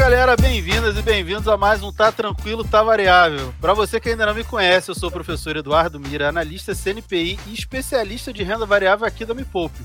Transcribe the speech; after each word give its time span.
galera, 0.00 0.34
bem-vindas 0.34 0.96
e 0.96 1.02
bem-vindos 1.02 1.46
a 1.46 1.58
mais 1.58 1.82
um 1.82 1.92
Tá 1.92 2.10
Tranquilo, 2.10 2.64
Tá 2.64 2.82
Variável. 2.82 3.52
Para 3.60 3.74
você 3.74 4.00
que 4.00 4.08
ainda 4.08 4.24
não 4.24 4.34
me 4.34 4.42
conhece, 4.42 4.90
eu 4.90 4.94
sou 4.94 5.10
o 5.10 5.12
professor 5.12 5.54
Eduardo 5.58 6.00
Mira, 6.00 6.30
analista 6.30 6.74
CNPI 6.74 7.38
e 7.46 7.52
especialista 7.52 8.32
de 8.32 8.42
renda 8.42 8.64
variável 8.64 9.06
aqui 9.06 9.26
da 9.26 9.34
Me 9.34 9.44
Poupe. 9.44 9.78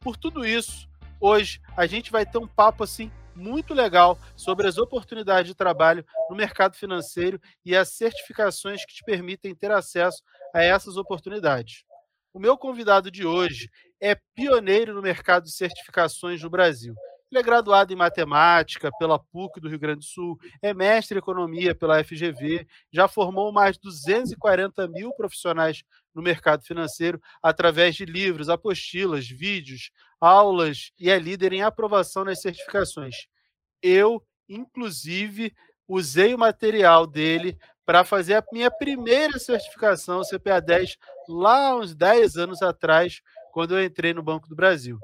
Por 0.00 0.16
tudo 0.16 0.44
isso, 0.44 0.90
Hoje 1.20 1.60
a 1.76 1.86
gente 1.86 2.10
vai 2.10 2.24
ter 2.24 2.38
um 2.38 2.46
papo 2.46 2.82
assim 2.82 3.12
muito 3.36 3.74
legal 3.74 4.18
sobre 4.34 4.66
as 4.66 4.78
oportunidades 4.78 5.48
de 5.48 5.54
trabalho 5.54 6.04
no 6.30 6.36
mercado 6.36 6.74
financeiro 6.76 7.38
e 7.64 7.76
as 7.76 7.90
certificações 7.90 8.84
que 8.86 8.94
te 8.94 9.04
permitem 9.04 9.54
ter 9.54 9.70
acesso 9.70 10.22
a 10.54 10.62
essas 10.62 10.96
oportunidades. 10.96 11.84
O 12.32 12.38
meu 12.38 12.56
convidado 12.56 13.10
de 13.10 13.26
hoje 13.26 13.68
é 14.00 14.14
pioneiro 14.36 14.94
no 14.94 15.02
mercado 15.02 15.44
de 15.44 15.52
certificações 15.52 16.40
no 16.40 16.48
Brasil. 16.48 16.94
Ele 17.30 17.40
é 17.40 17.42
graduado 17.42 17.92
em 17.92 17.96
matemática 17.96 18.88
pela 18.98 19.18
PUC 19.18 19.60
do 19.60 19.68
Rio 19.68 19.78
Grande 19.78 20.00
do 20.00 20.04
Sul, 20.04 20.38
é 20.62 20.72
mestre 20.72 21.16
em 21.16 21.18
economia 21.18 21.74
pela 21.74 22.02
FGV, 22.04 22.66
já 22.92 23.08
formou 23.08 23.52
mais 23.52 23.76
de 23.76 23.82
240 23.82 24.86
mil 24.88 25.12
profissionais 25.12 25.82
no 26.14 26.22
mercado 26.22 26.64
financeiro 26.64 27.20
através 27.42 27.96
de 27.96 28.04
livros, 28.04 28.48
apostilas, 28.48 29.26
vídeos, 29.28 29.90
aulas 30.20 30.92
e 30.98 31.10
é 31.10 31.18
líder 31.18 31.52
em 31.52 31.62
aprovação 31.62 32.24
nas 32.24 32.40
certificações. 32.40 33.26
Eu, 33.82 34.24
inclusive, 34.48 35.52
usei 35.88 36.32
o 36.32 36.38
material 36.38 37.08
dele 37.08 37.58
para 37.90 38.04
fazer 38.04 38.34
a 38.34 38.44
minha 38.52 38.70
primeira 38.70 39.36
certificação 39.36 40.22
CPA 40.22 40.60
10 40.60 40.96
lá 41.28 41.74
uns 41.74 41.92
10 41.92 42.36
anos 42.36 42.62
atrás, 42.62 43.20
quando 43.50 43.76
eu 43.76 43.84
entrei 43.84 44.14
no 44.14 44.22
Banco 44.22 44.48
do 44.48 44.54
Brasil. 44.54 44.96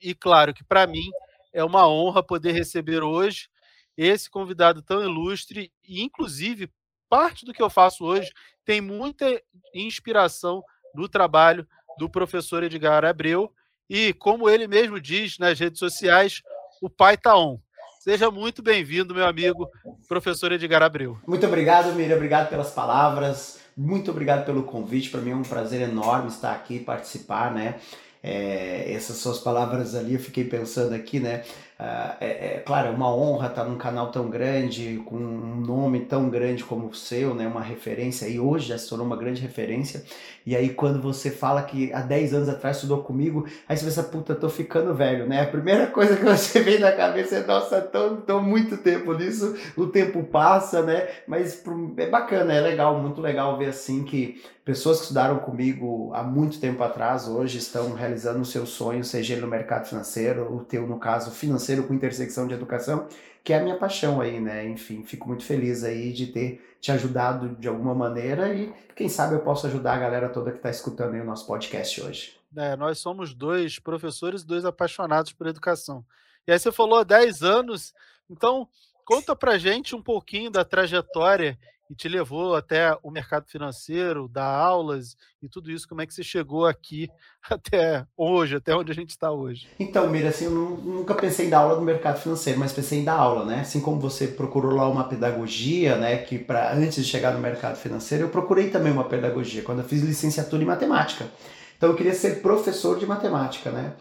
E 0.00 0.12
claro 0.12 0.52
que 0.52 0.64
para 0.64 0.84
mim 0.84 1.08
é 1.52 1.62
uma 1.62 1.86
honra 1.86 2.20
poder 2.20 2.50
receber 2.50 3.04
hoje 3.04 3.48
esse 3.96 4.28
convidado 4.28 4.82
tão 4.82 5.00
ilustre 5.00 5.72
e 5.86 6.02
inclusive 6.02 6.68
parte 7.08 7.44
do 7.44 7.52
que 7.52 7.62
eu 7.62 7.70
faço 7.70 8.04
hoje 8.04 8.32
tem 8.64 8.80
muita 8.80 9.40
inspiração 9.72 10.60
no 10.92 11.08
trabalho 11.08 11.64
do 12.00 12.10
professor 12.10 12.64
Edgar 12.64 13.04
Abreu 13.04 13.54
e, 13.88 14.12
como 14.14 14.50
ele 14.50 14.66
mesmo 14.66 15.00
diz 15.00 15.38
nas 15.38 15.56
redes 15.56 15.78
sociais, 15.78 16.42
o 16.80 16.90
pai 16.90 17.16
tá 17.16 17.38
on. 17.38 17.60
Seja 18.02 18.32
muito 18.32 18.64
bem-vindo, 18.64 19.14
meu 19.14 19.24
amigo, 19.24 19.70
professor 20.08 20.50
Edgar 20.50 20.82
Abreu. 20.82 21.18
Muito 21.24 21.46
obrigado, 21.46 21.94
Miriam. 21.94 22.16
Obrigado 22.16 22.48
pelas 22.48 22.72
palavras. 22.72 23.60
Muito 23.76 24.10
obrigado 24.10 24.44
pelo 24.44 24.64
convite. 24.64 25.08
Para 25.08 25.20
mim 25.20 25.30
é 25.30 25.36
um 25.36 25.44
prazer 25.44 25.82
enorme 25.82 26.26
estar 26.26 26.50
aqui 26.52 26.80
participar, 26.80 27.54
né? 27.54 27.76
É, 28.20 28.92
essas 28.92 29.18
suas 29.18 29.38
palavras 29.38 29.94
ali, 29.94 30.14
eu 30.14 30.18
fiquei 30.18 30.42
pensando 30.42 30.96
aqui, 30.96 31.20
né? 31.20 31.44
Uh, 31.80 32.14
é, 32.20 32.26
é, 32.56 32.62
claro, 32.64 32.88
é 32.88 32.90
uma 32.90 33.12
honra 33.12 33.48
estar 33.48 33.64
num 33.64 33.76
canal 33.76 34.12
tão 34.12 34.30
grande, 34.30 35.02
com 35.04 35.16
um 35.16 35.60
nome 35.60 36.00
tão 36.00 36.28
grande 36.28 36.62
como 36.62 36.86
o 36.86 36.94
seu, 36.94 37.34
né? 37.34 37.46
Uma 37.46 37.60
referência, 37.60 38.28
e 38.28 38.38
hoje 38.38 38.68
já 38.68 38.78
se 38.78 38.88
tornou 38.88 39.04
uma 39.04 39.16
grande 39.16 39.40
referência. 39.40 40.04
E 40.46 40.54
aí, 40.54 40.70
quando 40.70 41.00
você 41.00 41.30
fala 41.30 41.62
que 41.62 41.92
há 41.92 42.00
10 42.00 42.34
anos 42.34 42.48
atrás 42.48 42.76
estudou 42.76 43.02
comigo, 43.02 43.46
aí 43.68 43.76
você 43.76 43.84
pensa, 43.84 44.02
puta, 44.04 44.34
tô 44.34 44.48
ficando 44.48 44.94
velho, 44.94 45.26
né? 45.26 45.40
A 45.42 45.46
primeira 45.46 45.86
coisa 45.88 46.16
que 46.16 46.24
você 46.24 46.60
vem 46.60 46.78
na 46.78 46.92
cabeça 46.92 47.36
é, 47.36 47.46
nossa, 47.46 47.80
tô, 47.80 48.16
tô 48.16 48.40
muito 48.40 48.76
tempo 48.76 49.12
nisso, 49.14 49.56
o 49.76 49.86
tempo 49.86 50.22
passa, 50.24 50.82
né? 50.82 51.08
Mas 51.26 51.64
é 51.96 52.06
bacana, 52.08 52.52
é 52.52 52.60
legal, 52.60 53.00
muito 53.00 53.20
legal 53.20 53.58
ver 53.58 53.70
assim 53.70 54.04
que 54.04 54.40
pessoas 54.64 54.98
que 54.98 55.02
estudaram 55.04 55.38
comigo 55.38 56.12
há 56.14 56.22
muito 56.22 56.60
tempo 56.60 56.82
atrás, 56.82 57.26
hoje 57.26 57.58
estão 57.58 57.94
realizando 57.94 58.40
o 58.40 58.44
seu 58.44 58.66
sonho, 58.66 59.02
seja 59.02 59.32
ele 59.32 59.42
no 59.42 59.48
mercado 59.48 59.86
financeiro, 59.86 60.54
o 60.54 60.60
teu, 60.60 60.86
no 60.86 60.98
caso, 60.98 61.32
financeiro 61.32 61.61
financeiro 61.62 61.86
com 61.86 61.94
intersecção 61.94 62.46
de 62.46 62.54
educação, 62.54 63.08
que 63.44 63.52
é 63.52 63.58
a 63.58 63.62
minha 63.62 63.78
paixão 63.78 64.20
aí, 64.20 64.40
né? 64.40 64.68
Enfim, 64.68 65.04
fico 65.04 65.28
muito 65.28 65.44
feliz 65.44 65.84
aí 65.84 66.12
de 66.12 66.26
ter 66.26 66.76
te 66.80 66.90
ajudado 66.90 67.50
de 67.56 67.68
alguma 67.68 67.94
maneira 67.94 68.52
e 68.52 68.72
quem 68.96 69.08
sabe 69.08 69.34
eu 69.34 69.40
posso 69.40 69.66
ajudar 69.66 69.94
a 69.94 69.98
galera 69.98 70.28
toda 70.28 70.50
que 70.50 70.56
está 70.56 70.70
escutando 70.70 71.14
o 71.14 71.24
nosso 71.24 71.46
podcast 71.46 72.00
hoje. 72.02 72.36
É, 72.56 72.76
nós 72.76 72.98
somos 72.98 73.32
dois 73.32 73.78
professores, 73.78 74.44
dois 74.44 74.64
apaixonados 74.64 75.32
por 75.32 75.46
educação. 75.46 76.04
E 76.46 76.52
aí 76.52 76.58
você 76.58 76.72
falou 76.72 76.98
há 76.98 77.04
10 77.04 77.42
anos, 77.42 77.94
então 78.28 78.68
conta 79.04 79.34
pra 79.34 79.58
gente 79.58 79.94
um 79.94 80.02
pouquinho 80.02 80.50
da 80.50 80.64
trajetória 80.64 81.56
e 81.92 81.94
te 81.94 82.08
levou 82.08 82.56
até 82.56 82.96
o 83.02 83.10
mercado 83.10 83.44
financeiro, 83.46 84.26
dar 84.26 84.46
aulas 84.46 85.14
e 85.42 85.48
tudo 85.48 85.70
isso, 85.70 85.86
como 85.86 86.00
é 86.00 86.06
que 86.06 86.14
você 86.14 86.22
chegou 86.22 86.64
aqui 86.64 87.10
até 87.50 88.06
hoje, 88.16 88.56
até 88.56 88.74
onde 88.74 88.90
a 88.90 88.94
gente 88.94 89.10
está 89.10 89.30
hoje? 89.30 89.68
Então, 89.78 90.08
Mira, 90.08 90.30
assim, 90.30 90.46
eu 90.46 90.52
nunca 90.52 91.14
pensei 91.14 91.46
em 91.46 91.50
dar 91.50 91.58
aula 91.58 91.76
no 91.76 91.82
mercado 91.82 92.18
financeiro, 92.18 92.58
mas 92.58 92.72
pensei 92.72 93.00
em 93.00 93.04
dar 93.04 93.16
aula, 93.16 93.44
né? 93.44 93.60
Assim 93.60 93.78
como 93.78 94.00
você 94.00 94.26
procurou 94.26 94.74
lá 94.74 94.88
uma 94.88 95.04
pedagogia, 95.04 95.96
né, 95.96 96.16
que 96.16 96.38
para 96.38 96.72
antes 96.72 97.04
de 97.04 97.10
chegar 97.10 97.34
no 97.34 97.40
mercado 97.40 97.76
financeiro, 97.76 98.24
eu 98.24 98.30
procurei 98.30 98.70
também 98.70 98.90
uma 98.90 99.04
pedagogia 99.04 99.62
quando 99.62 99.80
eu 99.80 99.84
fiz 99.84 100.00
licenciatura 100.00 100.62
em 100.62 100.66
matemática. 100.66 101.26
Então 101.76 101.90
eu 101.90 101.96
queria 101.96 102.14
ser 102.14 102.40
professor 102.40 102.98
de 102.98 103.04
matemática, 103.04 103.70
né? 103.70 103.92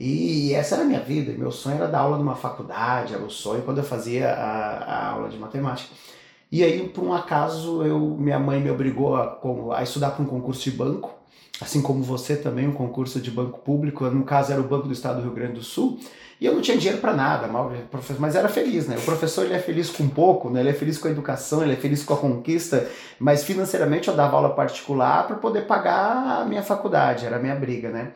E 0.00 0.52
essa 0.52 0.74
era 0.74 0.82
a 0.84 0.86
minha 0.86 1.00
vida, 1.00 1.32
meu 1.32 1.52
sonho 1.52 1.76
era 1.76 1.86
dar 1.86 2.00
aula 2.00 2.18
numa 2.18 2.34
faculdade, 2.34 3.14
era 3.14 3.22
o 3.22 3.30
sonho 3.30 3.62
quando 3.62 3.78
eu 3.78 3.84
fazia 3.84 4.30
a, 4.32 4.78
a 4.78 5.08
aula 5.10 5.28
de 5.28 5.38
matemática. 5.38 5.94
E 6.50 6.62
aí, 6.62 6.88
por 6.88 7.04
um 7.04 7.12
acaso, 7.12 7.82
eu, 7.82 7.98
minha 7.98 8.38
mãe 8.38 8.60
me 8.60 8.70
obrigou 8.70 9.16
a, 9.16 9.38
a 9.76 9.82
estudar 9.82 10.10
para 10.10 10.22
um 10.22 10.26
concurso 10.26 10.62
de 10.62 10.70
banco, 10.70 11.12
assim 11.60 11.82
como 11.82 12.02
você 12.02 12.36
também, 12.36 12.68
um 12.68 12.72
concurso 12.72 13.20
de 13.20 13.30
banco 13.30 13.58
público, 13.58 14.04
no 14.06 14.24
caso 14.24 14.52
era 14.52 14.60
o 14.60 14.64
Banco 14.64 14.86
do 14.86 14.92
Estado 14.92 15.16
do 15.16 15.22
Rio 15.22 15.32
Grande 15.32 15.54
do 15.54 15.62
Sul, 15.62 15.98
e 16.40 16.44
eu 16.44 16.54
não 16.54 16.60
tinha 16.60 16.76
dinheiro 16.76 17.00
para 17.00 17.14
nada, 17.14 17.48
mas 18.18 18.36
era 18.36 18.48
feliz, 18.48 18.86
né? 18.86 18.96
O 18.98 19.02
professor 19.02 19.44
ele 19.44 19.54
é 19.54 19.58
feliz 19.58 19.88
com 19.88 20.06
pouco, 20.06 20.50
né? 20.50 20.60
Ele 20.60 20.68
é 20.68 20.74
feliz 20.74 20.98
com 20.98 21.08
a 21.08 21.10
educação, 21.10 21.62
ele 21.62 21.72
é 21.72 21.76
feliz 21.76 22.04
com 22.04 22.12
a 22.12 22.16
conquista, 22.18 22.86
mas 23.18 23.42
financeiramente 23.42 24.08
eu 24.08 24.14
dava 24.14 24.36
aula 24.36 24.50
particular 24.50 25.26
para 25.26 25.36
poder 25.36 25.62
pagar 25.62 26.42
a 26.42 26.44
minha 26.44 26.62
faculdade, 26.62 27.24
era 27.24 27.36
a 27.36 27.38
minha 27.38 27.54
briga, 27.54 27.88
né? 27.88 28.12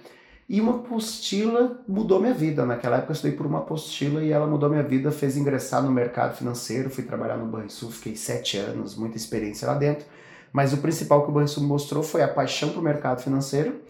E 0.51 0.61
uma 0.61 0.81
apostila 0.81 1.81
mudou 1.87 2.19
minha 2.19 2.35
vida. 2.35 2.67
Naquela 2.67 2.97
época 2.97 3.13
eu 3.13 3.15
estudei 3.15 3.37
por 3.37 3.47
uma 3.47 3.61
apostila 3.61 4.21
e 4.21 4.33
ela 4.33 4.49
mudou 4.49 4.69
minha 4.69 4.83
vida, 4.83 5.13
fez 5.13 5.37
ingressar 5.37 5.81
no 5.81 5.93
mercado 5.93 6.37
financeiro. 6.37 6.91
Fui 6.91 7.05
trabalhar 7.05 7.37
no 7.37 7.47
Banrisul, 7.47 7.89
fiquei 7.93 8.17
sete 8.17 8.57
anos, 8.57 8.97
muita 8.97 9.17
experiência 9.17 9.69
lá 9.69 9.75
dentro. 9.75 10.07
Mas 10.53 10.73
o 10.73 10.79
principal 10.79 11.23
que 11.23 11.31
o 11.31 11.33
Banrisul 11.33 11.63
mostrou 11.63 12.03
foi 12.03 12.21
a 12.25 12.27
paixão 12.27 12.71
para 12.71 12.81
o 12.81 12.83
mercado 12.83 13.23
financeiro 13.23 13.81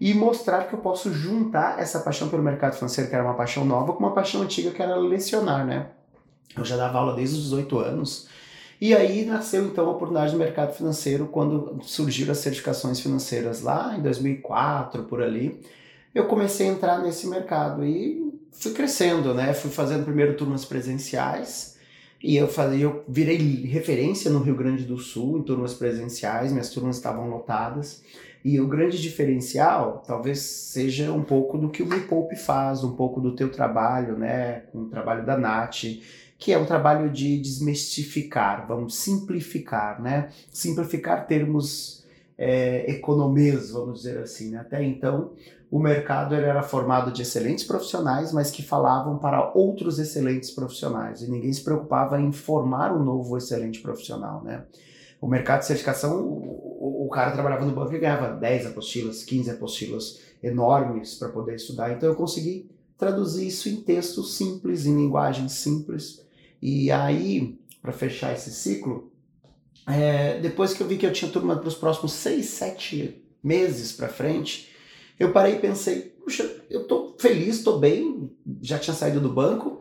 e 0.00 0.14
mostrar 0.14 0.66
que 0.66 0.72
eu 0.72 0.78
posso 0.78 1.12
juntar 1.12 1.78
essa 1.78 2.00
paixão 2.00 2.30
pelo 2.30 2.42
mercado 2.42 2.76
financeiro, 2.76 3.10
que 3.10 3.14
era 3.14 3.22
uma 3.22 3.34
paixão 3.34 3.66
nova, 3.66 3.92
com 3.92 3.98
uma 3.98 4.14
paixão 4.14 4.40
antiga, 4.40 4.70
que 4.70 4.80
era 4.80 4.96
lecionar, 4.96 5.66
né? 5.66 5.88
Eu 6.56 6.64
já 6.64 6.78
dava 6.78 6.96
aula 6.96 7.14
desde 7.14 7.36
os 7.36 7.42
18 7.42 7.78
anos. 7.78 8.26
E 8.80 8.94
aí 8.94 9.26
nasceu 9.26 9.66
então 9.66 9.86
a 9.86 9.90
oportunidade 9.90 10.32
no 10.32 10.38
mercado 10.38 10.72
financeiro 10.72 11.26
quando 11.26 11.78
surgiram 11.82 12.32
as 12.32 12.38
certificações 12.38 13.00
financeiras 13.00 13.60
lá 13.60 13.94
em 13.94 14.00
2004 14.00 15.02
por 15.02 15.22
ali. 15.22 15.60
Eu 16.16 16.24
comecei 16.24 16.66
a 16.66 16.72
entrar 16.72 17.02
nesse 17.02 17.26
mercado 17.26 17.84
e 17.84 18.32
fui 18.50 18.72
crescendo, 18.72 19.34
né? 19.34 19.52
Fui 19.52 19.70
fazendo 19.70 20.02
primeiro 20.02 20.34
turmas 20.34 20.64
presenciais 20.64 21.76
e 22.22 22.34
eu 22.38 22.48
fazia, 22.48 22.84
eu 22.84 23.04
virei 23.06 23.66
referência 23.66 24.30
no 24.30 24.38
Rio 24.38 24.56
Grande 24.56 24.84
do 24.84 24.96
Sul 24.96 25.36
em 25.36 25.42
turmas 25.42 25.74
presenciais, 25.74 26.52
minhas 26.52 26.70
turmas 26.70 26.96
estavam 26.96 27.28
lotadas. 27.28 28.02
E 28.42 28.58
o 28.58 28.66
grande 28.66 28.98
diferencial 28.98 30.02
talvez 30.06 30.38
seja 30.38 31.12
um 31.12 31.22
pouco 31.22 31.58
do 31.58 31.68
que 31.68 31.82
o 31.82 31.86
Me 31.86 32.00
Poupe 32.00 32.34
faz, 32.34 32.82
um 32.82 32.96
pouco 32.96 33.20
do 33.20 33.36
teu 33.36 33.50
trabalho, 33.50 34.16
né, 34.16 34.62
com 34.72 34.84
o 34.84 34.88
trabalho 34.88 35.26
da 35.26 35.36
Nath, 35.36 35.82
que 36.38 36.50
é 36.50 36.56
um 36.56 36.64
trabalho 36.64 37.10
de 37.10 37.38
desmistificar, 37.38 38.66
vamos 38.66 38.96
simplificar, 38.96 40.00
né? 40.00 40.30
Simplificar 40.50 41.26
termos 41.26 42.06
é, 42.38 43.00
vamos 43.72 44.02
dizer 44.02 44.18
assim. 44.18 44.50
Né? 44.50 44.58
Até 44.58 44.82
então, 44.84 45.32
o 45.70 45.80
mercado 45.80 46.34
era 46.34 46.62
formado 46.62 47.10
de 47.10 47.22
excelentes 47.22 47.64
profissionais, 47.64 48.32
mas 48.32 48.50
que 48.50 48.62
falavam 48.62 49.18
para 49.18 49.52
outros 49.52 49.98
excelentes 49.98 50.50
profissionais, 50.50 51.22
e 51.22 51.30
ninguém 51.30 51.52
se 51.52 51.62
preocupava 51.62 52.20
em 52.20 52.30
formar 52.32 52.92
um 52.92 53.02
novo 53.02 53.36
excelente 53.36 53.80
profissional, 53.80 54.42
né? 54.44 54.64
O 55.20 55.26
mercado 55.26 55.60
de 55.60 55.66
certificação, 55.66 56.22
o, 56.22 57.06
o 57.06 57.08
cara 57.08 57.32
trabalhava 57.32 57.64
no 57.64 57.74
banco 57.74 57.94
e 57.94 57.98
ganhava 57.98 58.28
10 58.28 58.66
apostilas, 58.66 59.24
15 59.24 59.50
apostilas 59.50 60.20
enormes 60.42 61.14
para 61.14 61.30
poder 61.30 61.56
estudar. 61.56 61.92
Então 61.92 62.08
eu 62.08 62.14
consegui 62.14 62.70
traduzir 62.96 63.46
isso 63.46 63.68
em 63.68 63.76
texto 63.76 64.22
simples, 64.22 64.86
em 64.86 64.94
linguagem 64.94 65.48
simples, 65.48 66.24
e 66.60 66.90
aí, 66.90 67.58
para 67.82 67.92
fechar 67.92 68.32
esse 68.32 68.50
ciclo, 68.50 69.10
é, 69.86 70.40
depois 70.40 70.72
que 70.74 70.82
eu 70.82 70.86
vi 70.86 70.96
que 70.96 71.06
eu 71.06 71.12
tinha 71.12 71.30
turma 71.30 71.56
para 71.56 71.68
os 71.68 71.74
próximos 71.74 72.12
seis, 72.12 72.46
sete 72.46 73.22
meses 73.42 73.92
para 73.92 74.08
frente, 74.08 74.75
eu 75.18 75.32
parei 75.32 75.54
e 75.54 75.58
pensei, 75.58 76.02
puxa, 76.22 76.48
eu 76.68 76.82
estou 76.82 77.16
feliz, 77.18 77.56
estou 77.56 77.78
bem, 77.78 78.30
já 78.60 78.78
tinha 78.78 78.94
saído 78.94 79.20
do 79.20 79.32
banco, 79.32 79.80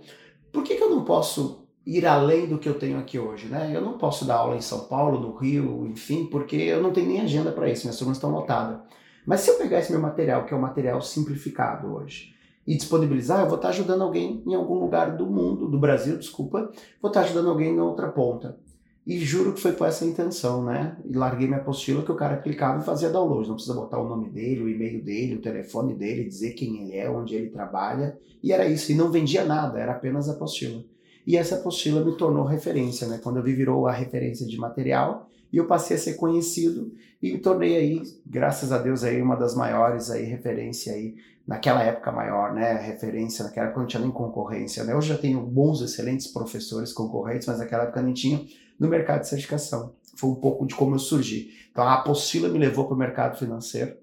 por 0.51 0.63
que, 0.63 0.75
que 0.75 0.83
eu 0.83 0.89
não 0.89 1.03
posso 1.03 1.67
ir 1.85 2.05
além 2.05 2.47
do 2.47 2.57
que 2.57 2.67
eu 2.67 2.79
tenho 2.79 2.97
aqui 2.97 3.19
hoje, 3.19 3.47
né? 3.47 3.71
Eu 3.73 3.81
não 3.81 3.97
posso 3.97 4.25
dar 4.25 4.37
aula 4.37 4.55
em 4.55 4.61
São 4.61 4.85
Paulo, 4.85 5.19
no 5.19 5.35
Rio, 5.35 5.85
enfim, 5.87 6.25
porque 6.25 6.55
eu 6.55 6.81
não 6.81 6.91
tenho 6.91 7.07
nem 7.07 7.21
agenda 7.21 7.51
para 7.51 7.69
isso, 7.69 7.83
minhas 7.83 7.97
turmas 7.97 8.17
estão 8.17 8.31
lotadas. 8.31 8.79
Mas 9.25 9.41
se 9.41 9.49
eu 9.49 9.57
pegar 9.57 9.79
esse 9.79 9.91
meu 9.91 10.01
material, 10.01 10.45
que 10.45 10.53
é 10.53 10.57
um 10.57 10.61
material 10.61 11.01
simplificado 11.01 11.93
hoje, 11.93 12.33
e 12.65 12.75
disponibilizar, 12.75 13.41
eu 13.41 13.47
vou 13.47 13.57
estar 13.57 13.69
ajudando 13.69 14.01
alguém 14.01 14.41
em 14.45 14.55
algum 14.55 14.79
lugar 14.79 15.15
do 15.15 15.27
mundo, 15.27 15.67
do 15.67 15.77
Brasil, 15.77 16.17
desculpa, 16.17 16.71
vou 16.99 17.09
estar 17.09 17.21
ajudando 17.21 17.49
alguém 17.49 17.75
na 17.75 17.83
outra 17.83 18.07
ponta. 18.07 18.57
E 19.05 19.19
juro 19.19 19.53
que 19.53 19.61
foi 19.61 19.73
com 19.73 19.85
essa 19.85 20.03
intenção, 20.03 20.63
né? 20.65 20.97
E 21.05 21.15
larguei 21.15 21.47
minha 21.47 21.59
apostila 21.59 22.01
que 22.01 22.11
o 22.11 22.15
cara 22.15 22.37
clicava 22.37 22.81
e 22.81 22.85
fazia 22.85 23.09
download. 23.09 23.47
Não 23.47 23.55
precisa 23.55 23.75
botar 23.75 23.99
o 23.99 24.09
nome 24.09 24.29
dele, 24.29 24.63
o 24.63 24.69
e-mail 24.69 25.03
dele, 25.03 25.35
o 25.35 25.41
telefone 25.41 25.93
dele, 25.93 26.23
dizer 26.23 26.53
quem 26.53 26.81
ele 26.81 26.97
é, 26.97 27.07
onde 27.07 27.35
ele 27.35 27.49
trabalha. 27.49 28.17
E 28.41 28.51
era 28.51 28.67
isso. 28.67 28.91
E 28.91 28.95
não 28.95 29.11
vendia 29.11 29.45
nada, 29.45 29.79
era 29.79 29.91
apenas 29.91 30.27
a 30.27 30.31
apostila. 30.31 30.83
E 31.25 31.37
essa 31.37 31.55
apostila 31.55 32.03
me 32.03 32.17
tornou 32.17 32.45
referência, 32.45 33.07
né? 33.07 33.19
Quando 33.21 33.37
eu 33.37 33.43
vi, 33.43 33.53
virou 33.53 33.85
a 33.85 33.91
referência 33.91 34.45
de 34.45 34.57
material 34.57 35.29
e 35.51 35.57
eu 35.57 35.67
passei 35.67 35.95
a 35.95 35.99
ser 35.99 36.15
conhecido 36.15 36.91
e 37.21 37.33
me 37.33 37.39
tornei 37.39 37.75
aí, 37.75 38.01
graças 38.25 38.71
a 38.71 38.77
Deus, 38.77 39.03
aí 39.03 39.21
uma 39.21 39.35
das 39.35 39.55
maiores 39.55 40.09
aí 40.11 40.23
referência 40.23 40.93
aí 40.93 41.15
naquela 41.47 41.83
época 41.83 42.11
maior, 42.11 42.53
né, 42.53 42.73
referência, 42.73 43.45
naquela 43.45 43.67
época 43.67 43.81
não 43.81 43.87
tinha 43.87 44.01
nem 44.01 44.11
concorrência, 44.11 44.83
né? 44.83 44.95
Hoje 44.95 45.09
já 45.09 45.17
tenho 45.17 45.41
bons, 45.41 45.81
excelentes 45.81 46.27
professores 46.27 46.91
concorrentes, 46.91 47.47
mas 47.47 47.59
naquela 47.59 47.83
época 47.83 48.01
nem 48.01 48.13
tinha 48.13 48.43
no 48.79 48.87
mercado 48.87 49.21
de 49.21 49.29
certificação. 49.29 49.93
Foi 50.15 50.29
um 50.29 50.35
pouco 50.35 50.65
de 50.65 50.75
como 50.75 50.95
eu 50.95 50.99
surgi. 50.99 51.51
Então 51.71 51.83
a 51.83 51.95
apostila 51.95 52.49
me 52.49 52.57
levou 52.57 52.85
para 52.85 52.95
o 52.95 52.97
mercado 52.97 53.37
financeiro 53.37 53.95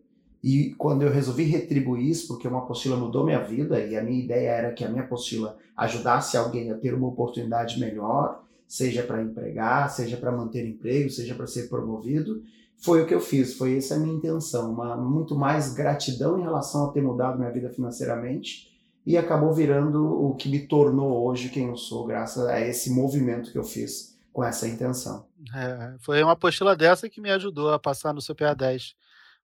e 0.43 0.75
quando 0.77 1.03
eu 1.03 1.11
resolvi 1.11 1.45
retribuir 1.45 2.09
isso, 2.09 2.29
porque 2.29 2.49
uma 2.49 2.59
apostila 2.59 2.97
mudou 2.97 3.25
minha 3.25 3.39
vida 3.39 3.79
e 3.81 3.97
a 3.97 4.03
minha 4.03 4.23
ideia 4.23 4.51
era 4.51 4.73
que 4.73 4.85
a 4.85 4.89
minha 4.89 5.05
apostila 5.05 5.57
ajudasse 5.77 6.37
alguém 6.37 6.71
a 6.71 6.77
ter 6.77 6.95
uma 6.95 7.07
oportunidade 7.07 7.79
melhor, 7.79 8.42
seja 8.73 9.03
para 9.03 9.23
empregar, 9.23 9.91
seja 9.91 10.17
para 10.17 10.33
manter 10.33 10.67
emprego, 10.67 11.11
seja 11.11 11.35
para 11.35 11.47
ser 11.47 11.69
promovido, 11.69 12.43
foi 12.79 13.03
o 13.03 13.07
que 13.07 13.13
eu 13.13 13.21
fiz, 13.21 13.53
foi 13.53 13.77
essa 13.77 13.97
a 13.97 13.99
minha 13.99 14.15
intenção, 14.15 14.73
uma, 14.73 14.97
muito 14.97 15.37
mais 15.37 15.75
gratidão 15.75 16.39
em 16.39 16.43
relação 16.43 16.87
a 16.87 16.91
ter 16.91 17.03
mudado 17.03 17.39
minha 17.39 17.51
vida 17.51 17.69
financeiramente 17.69 18.73
e 19.05 19.19
acabou 19.19 19.53
virando 19.53 20.03
o 20.03 20.35
que 20.37 20.49
me 20.49 20.67
tornou 20.67 21.23
hoje 21.27 21.51
quem 21.51 21.69
eu 21.69 21.77
sou, 21.77 22.07
graças 22.07 22.47
a 22.47 22.63
esse 22.63 22.91
movimento 22.91 23.53
que 23.53 23.59
eu 23.59 23.63
fiz 23.63 24.19
com 24.33 24.43
essa 24.43 24.67
intenção. 24.67 25.27
É, 25.55 25.95
foi 25.99 26.23
uma 26.23 26.33
apostila 26.33 26.75
dessa 26.75 27.11
que 27.11 27.21
me 27.21 27.31
ajudou 27.31 27.75
a 27.75 27.79
passar 27.79 28.15
no 28.15 28.23
CPA 28.23 28.55
10. 28.55 28.95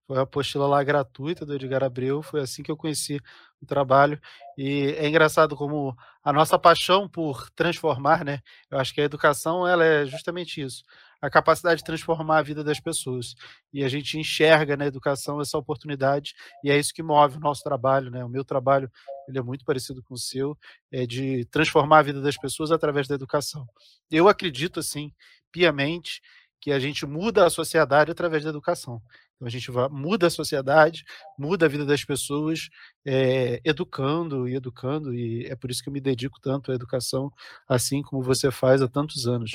Foi 0.07 0.17
a 0.17 0.23
apostila 0.23 0.67
lá 0.67 0.83
gratuita 0.83 1.45
do 1.45 1.55
Edgar 1.55 1.85
Abreu, 1.85 2.23
foi 2.23 2.41
assim 2.41 2.63
que 2.63 2.71
eu 2.71 2.79
conheci 2.79 3.21
o 3.61 3.67
trabalho. 3.67 4.19
E 4.59 4.95
é 4.99 5.09
engraçado 5.09 5.57
como 5.57 5.97
a 6.23 6.33
nossa 6.33 6.59
paixão 6.59 7.09
por 7.09 7.49
transformar, 7.51 8.25
né? 8.25 8.41
Eu 8.71 8.79
acho 8.79 8.93
que 8.93 9.01
a 9.01 9.05
educação 9.05 9.67
ela 9.67 9.85
é 9.85 10.05
justamente 10.05 10.61
isso 10.61 10.83
a 11.21 11.29
capacidade 11.29 11.79
de 11.79 11.85
transformar 11.85 12.39
a 12.39 12.43
vida 12.43 12.63
das 12.63 12.81
pessoas. 12.81 13.35
E 13.73 13.83
a 13.85 13.89
gente 13.89 14.19
enxerga 14.19 14.77
na 14.77 14.87
educação 14.87 15.41
essa 15.41 15.59
oportunidade 15.59 16.35
e 16.63 16.71
é 16.71 16.79
isso 16.79 16.95
que 16.95 17.03
move 17.03 17.37
o 17.37 17.41
nosso 17.41 17.63
trabalho, 17.63 18.11
né? 18.11 18.25
O 18.25 18.29
meu 18.29 18.45
trabalho, 18.45 18.91
ele 19.29 19.39
é 19.39 19.43
muito 19.43 19.65
parecido 19.65 20.03
com 20.03 20.15
o 20.15 20.19
seu, 20.19 20.57
é 20.91 21.07
de 21.07 21.45
transformar 21.47 21.99
a 21.99 22.03
vida 22.03 22.21
das 22.21 22.37
pessoas 22.37 22.71
através 22.71 23.09
da 23.09 23.15
educação. 23.15 23.67
Eu 24.11 24.29
acredito 24.29 24.81
assim, 24.81 25.13
piamente, 25.51 26.21
que 26.61 26.73
a 26.73 26.79
gente 26.79 27.07
muda 27.07 27.47
a 27.47 27.51
sociedade 27.51 28.11
através 28.11 28.45
da 28.45 28.51
educação. 28.51 29.01
Então 29.37 29.47
a 29.47 29.51
gente 29.51 29.71
muda 29.91 30.27
a 30.27 30.31
sociedade, 30.31 31.05
muda 31.39 31.67
a 31.67 31.69
vida 31.69 31.87
das 31.87 32.05
pessoas, 32.05 32.69
é, 33.07 33.61
educando 33.65 34.49
e 34.49 34.57
educando, 34.57 35.15
e 35.15 35.47
é 35.47 35.55
por 35.55 35.71
isso 35.71 35.83
que 35.83 35.89
eu 35.89 35.93
me 35.93 36.01
dedico 36.01 36.41
tanto 36.41 36.73
à 36.73 36.75
educação, 36.75 37.33
assim 37.69 38.03
como 38.03 38.21
você 38.21 38.51
faz 38.51 38.83
há 38.83 38.89
tantos 38.89 39.29
anos. 39.29 39.53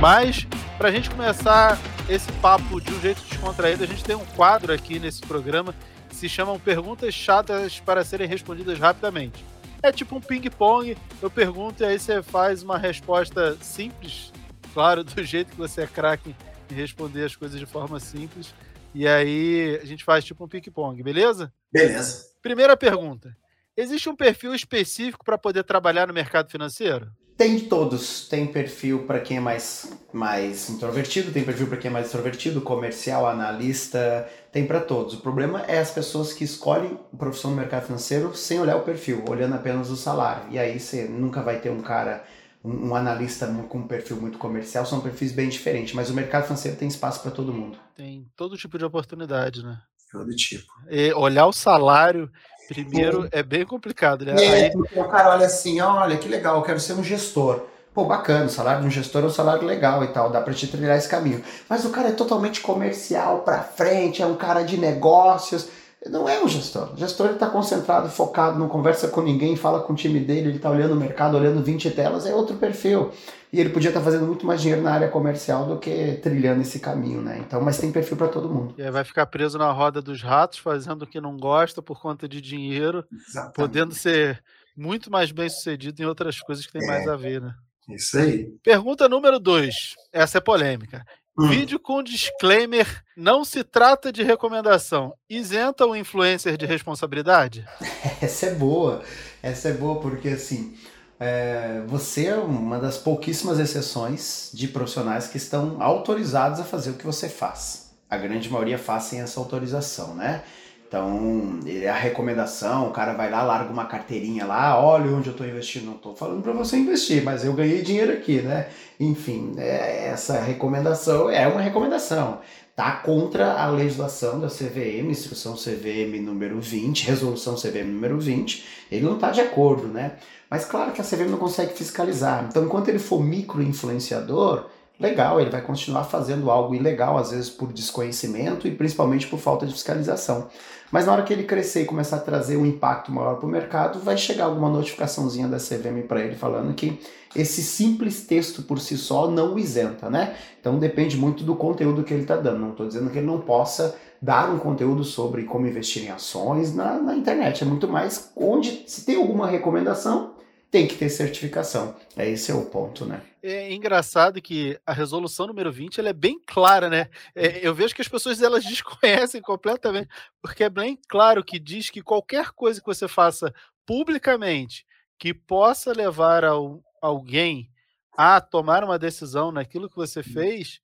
Mas, 0.00 0.46
para 0.76 0.90
a 0.90 0.92
gente 0.92 1.10
começar 1.10 1.78
esse 2.08 2.30
papo 2.34 2.80
de 2.80 2.92
um 2.92 3.00
jeito 3.00 3.20
descontraído, 3.22 3.82
a 3.82 3.86
gente 3.86 4.04
tem 4.04 4.14
um 4.14 4.24
quadro 4.26 4.72
aqui 4.72 4.98
nesse 4.98 5.22
programa 5.22 5.74
que 6.08 6.14
se 6.14 6.28
chama 6.28 6.56
Perguntas 6.58 7.14
Chatas 7.14 7.80
para 7.80 8.04
Serem 8.04 8.28
Respondidas 8.28 8.78
Rapidamente. 8.78 9.44
É 9.82 9.92
tipo 9.92 10.16
um 10.16 10.20
ping-pong, 10.20 10.96
eu 11.22 11.30
pergunto 11.30 11.82
e 11.82 11.86
aí 11.86 11.98
você 11.98 12.22
faz 12.22 12.62
uma 12.62 12.76
resposta 12.76 13.56
simples, 13.60 14.32
claro, 14.74 15.04
do 15.04 15.22
jeito 15.22 15.52
que 15.52 15.56
você 15.56 15.82
é 15.82 15.86
craque 15.86 16.34
em 16.70 16.74
responder 16.74 17.24
as 17.24 17.36
coisas 17.36 17.58
de 17.58 17.66
forma 17.66 18.00
simples. 18.00 18.54
E 18.94 19.06
aí 19.06 19.78
a 19.80 19.84
gente 19.84 20.04
faz 20.04 20.24
tipo 20.24 20.44
um 20.44 20.48
ping-pong, 20.48 21.02
beleza? 21.02 21.52
Beleza. 21.72 22.26
Primeira 22.42 22.76
pergunta: 22.76 23.36
existe 23.76 24.08
um 24.08 24.16
perfil 24.16 24.54
específico 24.54 25.24
para 25.24 25.38
poder 25.38 25.62
trabalhar 25.62 26.06
no 26.06 26.14
mercado 26.14 26.50
financeiro? 26.50 27.12
Tem 27.38 27.54
de 27.54 27.66
todos. 27.66 28.26
Tem 28.28 28.48
perfil 28.48 29.06
para 29.06 29.20
quem 29.20 29.36
é 29.36 29.40
mais, 29.40 29.96
mais 30.12 30.68
introvertido, 30.68 31.30
tem 31.30 31.44
perfil 31.44 31.68
para 31.68 31.76
quem 31.76 31.88
é 31.88 31.92
mais 31.92 32.06
extrovertido, 32.06 32.60
comercial, 32.60 33.28
analista, 33.28 34.28
tem 34.50 34.66
para 34.66 34.80
todos. 34.80 35.14
O 35.14 35.20
problema 35.20 35.62
é 35.62 35.78
as 35.78 35.92
pessoas 35.92 36.32
que 36.32 36.42
escolhem 36.42 36.98
a 37.14 37.16
profissão 37.16 37.52
no 37.52 37.56
mercado 37.56 37.86
financeiro 37.86 38.34
sem 38.34 38.58
olhar 38.58 38.76
o 38.76 38.82
perfil, 38.82 39.24
olhando 39.28 39.54
apenas 39.54 39.88
o 39.88 39.96
salário. 39.96 40.50
E 40.50 40.58
aí 40.58 40.80
você 40.80 41.04
nunca 41.04 41.40
vai 41.40 41.60
ter 41.60 41.70
um 41.70 41.80
cara, 41.80 42.24
um, 42.64 42.88
um 42.88 42.94
analista 42.96 43.46
com 43.68 43.78
um 43.78 43.86
perfil 43.86 44.16
muito 44.16 44.36
comercial, 44.36 44.84
são 44.84 45.00
perfis 45.00 45.30
bem 45.30 45.48
diferentes, 45.48 45.94
mas 45.94 46.10
o 46.10 46.14
mercado 46.14 46.42
financeiro 46.42 46.76
tem 46.76 46.88
espaço 46.88 47.22
para 47.22 47.30
todo 47.30 47.54
mundo. 47.54 47.78
Tem 47.94 48.26
todo 48.34 48.56
tipo 48.56 48.76
de 48.76 48.84
oportunidade, 48.84 49.62
né? 49.62 49.80
Todo 50.10 50.34
tipo. 50.34 50.72
E 50.90 51.12
olhar 51.12 51.46
o 51.46 51.52
salário 51.52 52.28
Primeiro 52.68 53.26
é 53.32 53.42
bem 53.42 53.64
complicado, 53.64 54.26
né? 54.26 54.34
É, 54.44 54.64
Aí... 54.66 54.72
o 54.74 55.04
cara 55.04 55.30
olha 55.30 55.46
assim, 55.46 55.80
olha 55.80 56.18
que 56.18 56.28
legal, 56.28 56.56
eu 56.56 56.62
quero 56.62 56.78
ser 56.78 56.92
um 56.92 57.02
gestor. 57.02 57.62
Pô, 57.94 58.04
bacana, 58.04 58.44
o 58.44 58.50
salário 58.50 58.82
de 58.82 58.86
um 58.86 58.90
gestor 58.90 59.24
é 59.24 59.26
um 59.26 59.30
salário 59.30 59.66
legal 59.66 60.04
e 60.04 60.08
tal, 60.08 60.30
dá 60.30 60.40
pra 60.40 60.52
te 60.52 60.66
trilhar 60.66 60.96
esse 60.96 61.08
caminho. 61.08 61.42
Mas 61.68 61.84
o 61.84 61.90
cara 61.90 62.10
é 62.10 62.12
totalmente 62.12 62.60
comercial 62.60 63.38
pra 63.38 63.60
frente, 63.60 64.22
é 64.22 64.26
um 64.26 64.36
cara 64.36 64.62
de 64.62 64.76
negócios. 64.76 65.68
Não 66.06 66.28
é 66.28 66.42
um 66.42 66.48
gestor. 66.48 66.94
O 66.94 66.96
gestor 66.96 67.30
está 67.30 67.48
concentrado, 67.48 68.08
focado, 68.08 68.58
não 68.58 68.68
conversa 68.68 69.08
com 69.08 69.20
ninguém, 69.20 69.56
fala 69.56 69.80
com 69.80 69.92
o 69.92 69.96
time 69.96 70.20
dele, 70.20 70.48
ele 70.48 70.56
está 70.56 70.70
olhando 70.70 70.92
o 70.92 70.96
mercado, 70.96 71.36
olhando 71.36 71.62
20 71.62 71.90
telas, 71.90 72.26
é 72.26 72.34
outro 72.34 72.56
perfil. 72.56 73.10
E 73.52 73.58
ele 73.58 73.70
podia 73.70 73.90
estar 73.90 74.00
tá 74.00 74.04
fazendo 74.04 74.26
muito 74.26 74.46
mais 74.46 74.60
dinheiro 74.60 74.82
na 74.82 74.92
área 74.92 75.08
comercial 75.08 75.66
do 75.66 75.78
que 75.78 76.18
trilhando 76.22 76.60
esse 76.60 76.78
caminho, 76.78 77.22
né? 77.22 77.38
Então, 77.38 77.60
mas 77.60 77.78
tem 77.78 77.90
perfil 77.90 78.16
para 78.16 78.28
todo 78.28 78.48
mundo. 78.48 78.74
E 78.76 78.82
aí 78.82 78.90
vai 78.90 79.04
ficar 79.04 79.26
preso 79.26 79.58
na 79.58 79.72
roda 79.72 80.02
dos 80.02 80.22
ratos, 80.22 80.58
fazendo 80.58 81.02
o 81.02 81.06
que 81.06 81.20
não 81.20 81.36
gosta 81.36 81.82
por 81.82 82.00
conta 82.00 82.28
de 82.28 82.40
dinheiro, 82.40 83.04
Exatamente. 83.10 83.54
podendo 83.54 83.94
ser 83.94 84.42
muito 84.76 85.10
mais 85.10 85.32
bem 85.32 85.48
sucedido 85.48 86.02
em 86.02 86.06
outras 86.06 86.38
coisas 86.40 86.64
que 86.64 86.72
tem 86.72 86.84
é, 86.84 86.86
mais 86.86 87.08
a 87.08 87.16
ver, 87.16 87.40
né? 87.40 87.52
Isso 87.88 88.18
aí. 88.18 88.52
Pergunta 88.62 89.08
número 89.08 89.40
dois. 89.40 89.94
Essa 90.12 90.38
é 90.38 90.40
polêmica. 90.40 91.04
Hum. 91.38 91.46
Vídeo 91.46 91.78
com 91.78 92.02
disclaimer: 92.02 93.04
não 93.16 93.44
se 93.44 93.62
trata 93.62 94.12
de 94.12 94.24
recomendação. 94.24 95.14
Isenta 95.30 95.86
o 95.86 95.94
influencer 95.94 96.56
de 96.56 96.66
responsabilidade? 96.66 97.64
Essa 98.20 98.46
é 98.46 98.54
boa. 98.54 99.02
Essa 99.40 99.68
é 99.68 99.72
boa 99.72 100.00
porque 100.00 100.28
assim. 100.30 100.76
É, 101.20 101.82
você 101.88 102.26
é 102.26 102.36
uma 102.36 102.78
das 102.78 102.96
pouquíssimas 102.96 103.58
exceções 103.58 104.50
de 104.54 104.68
profissionais 104.68 105.26
que 105.26 105.36
estão 105.36 105.82
autorizados 105.82 106.60
a 106.60 106.64
fazer 106.64 106.90
o 106.90 106.94
que 106.94 107.04
você 107.04 107.28
faz. 107.28 107.90
A 108.08 108.16
grande 108.16 108.48
maioria 108.48 108.78
faz 108.78 109.04
sem 109.04 109.20
essa 109.20 109.40
autorização, 109.40 110.14
né? 110.14 110.44
Então, 110.88 111.60
é 111.66 111.86
a 111.86 111.94
recomendação, 111.94 112.88
o 112.88 112.92
cara 112.92 113.12
vai 113.12 113.30
lá, 113.30 113.42
larga 113.42 113.70
uma 113.70 113.84
carteirinha 113.84 114.46
lá, 114.46 114.82
olha 114.82 115.14
onde 115.14 115.28
eu 115.28 115.32
estou 115.32 115.46
investindo. 115.46 115.84
Não 115.84 115.96
estou 115.96 116.16
falando 116.16 116.42
para 116.42 116.52
você 116.52 116.78
investir, 116.78 117.22
mas 117.22 117.44
eu 117.44 117.52
ganhei 117.52 117.82
dinheiro 117.82 118.10
aqui, 118.10 118.40
né? 118.40 118.68
Enfim, 118.98 119.52
é, 119.58 120.08
essa 120.08 120.40
recomendação 120.40 121.28
é 121.28 121.46
uma 121.46 121.60
recomendação. 121.60 122.40
Tá 122.74 122.92
contra 122.92 123.60
a 123.60 123.68
legislação 123.68 124.40
da 124.40 124.48
CVM, 124.48 125.10
instrução 125.10 125.56
CVM 125.56 126.22
número 126.22 126.58
20, 126.58 127.06
resolução 127.06 127.54
CVM 127.54 127.92
número 127.92 128.18
20, 128.18 128.64
ele 128.90 129.04
não 129.04 129.16
está 129.16 129.30
de 129.30 129.42
acordo, 129.42 129.88
né? 129.88 130.12
Mas 130.48 130.64
claro 130.64 130.92
que 130.92 131.02
a 131.02 131.04
CVM 131.04 131.28
não 131.28 131.38
consegue 131.38 131.74
fiscalizar. 131.74 132.46
Então, 132.48 132.64
enquanto 132.64 132.88
ele 132.88 132.98
for 132.98 133.22
micro-influenciador, 133.22 134.70
legal, 134.98 135.40
ele 135.40 135.50
vai 135.50 135.62
continuar 135.62 136.04
fazendo 136.04 136.50
algo 136.50 136.74
ilegal, 136.74 137.16
às 137.16 137.30
vezes 137.30 137.48
por 137.50 137.72
desconhecimento 137.72 138.66
e 138.66 138.74
principalmente 138.74 139.26
por 139.26 139.38
falta 139.38 139.66
de 139.66 139.72
fiscalização. 139.72 140.48
Mas 140.90 141.06
na 141.06 141.12
hora 141.12 141.22
que 141.22 141.32
ele 141.32 141.44
crescer 141.44 141.82
e 141.82 141.84
começar 141.84 142.16
a 142.16 142.20
trazer 142.20 142.56
um 142.56 142.64
impacto 142.64 143.12
maior 143.12 143.36
para 143.36 143.46
o 143.46 143.48
mercado, 143.48 143.98
vai 143.98 144.16
chegar 144.16 144.44
alguma 144.44 144.70
notificaçãozinha 144.70 145.46
da 145.46 145.58
CVM 145.58 146.06
para 146.06 146.20
ele 146.20 146.34
falando 146.34 146.72
que 146.74 146.98
esse 147.36 147.62
simples 147.62 148.26
texto 148.26 148.62
por 148.62 148.80
si 148.80 148.96
só 148.96 149.30
não 149.30 149.54
o 149.54 149.58
isenta, 149.58 150.08
né? 150.08 150.34
Então 150.60 150.78
depende 150.78 151.16
muito 151.16 151.44
do 151.44 151.54
conteúdo 151.54 152.02
que 152.02 152.14
ele 152.14 152.22
está 152.22 152.36
dando. 152.36 152.58
Não 152.58 152.70
estou 152.70 152.86
dizendo 152.86 153.10
que 153.10 153.18
ele 153.18 153.26
não 153.26 153.40
possa 153.40 153.94
dar 154.20 154.50
um 154.50 154.58
conteúdo 154.58 155.04
sobre 155.04 155.44
como 155.44 155.66
investir 155.66 156.04
em 156.04 156.10
ações 156.10 156.74
na, 156.74 156.98
na 156.98 157.14
internet. 157.14 157.62
É 157.62 157.66
muito 157.66 157.86
mais 157.86 158.32
onde, 158.34 158.84
se 158.86 159.04
tem 159.04 159.16
alguma 159.16 159.46
recomendação, 159.46 160.32
tem 160.70 160.86
que 160.86 160.96
ter 160.96 161.08
certificação. 161.08 161.96
É 162.16 162.28
esse 162.28 162.50
é 162.50 162.54
o 162.54 162.66
ponto, 162.66 163.04
né? 163.04 163.22
É 163.42 163.72
engraçado 163.72 164.42
que 164.42 164.78
a 164.84 164.92
resolução 164.92 165.46
número 165.46 165.72
20 165.72 165.98
ela 165.98 166.10
é 166.10 166.12
bem 166.12 166.40
clara, 166.46 166.90
né? 166.90 167.08
É, 167.34 167.66
eu 167.66 167.74
vejo 167.74 167.94
que 167.94 168.02
as 168.02 168.08
pessoas 168.08 168.42
elas 168.42 168.64
desconhecem 168.66 169.40
completamente, 169.40 170.08
porque 170.42 170.64
é 170.64 170.70
bem 170.70 170.98
claro 171.08 171.44
que 171.44 171.58
diz 171.58 171.88
que 171.90 172.02
qualquer 172.02 172.50
coisa 172.50 172.80
que 172.80 172.86
você 172.86 173.08
faça 173.08 173.52
publicamente 173.86 174.84
que 175.18 175.32
possa 175.32 175.92
levar 175.92 176.44
ao, 176.44 176.82
alguém 177.00 177.70
a 178.16 178.40
tomar 178.40 178.84
uma 178.84 178.98
decisão 178.98 179.50
naquilo 179.50 179.88
que 179.88 179.96
você 179.96 180.22
fez 180.22 180.80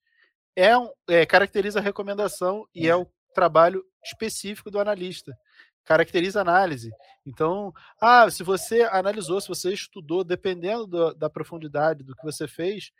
é, 0.55 0.77
um, 0.77 0.89
é 1.07 1.25
caracteriza 1.25 1.79
a 1.79 1.83
recomendação 1.83 2.65
e 2.73 2.87
é, 2.87 2.91
é 2.91 2.95
o 2.95 3.07
trabalho 3.33 3.83
específico 4.03 4.71
do 4.71 4.79
analista 4.79 5.35
caracteriza 5.85 6.41
análise. 6.41 6.91
Então, 7.25 7.73
ah, 8.01 8.29
se 8.29 8.43
você 8.43 8.81
analisou, 8.91 9.39
se 9.39 9.47
você 9.47 9.71
estudou, 9.71 10.23
dependendo 10.23 10.87
do, 10.87 11.13
da 11.13 11.29
profundidade 11.29 12.03
do 12.03 12.15
que 12.15 12.23
você 12.23 12.47
fez, 12.47 12.91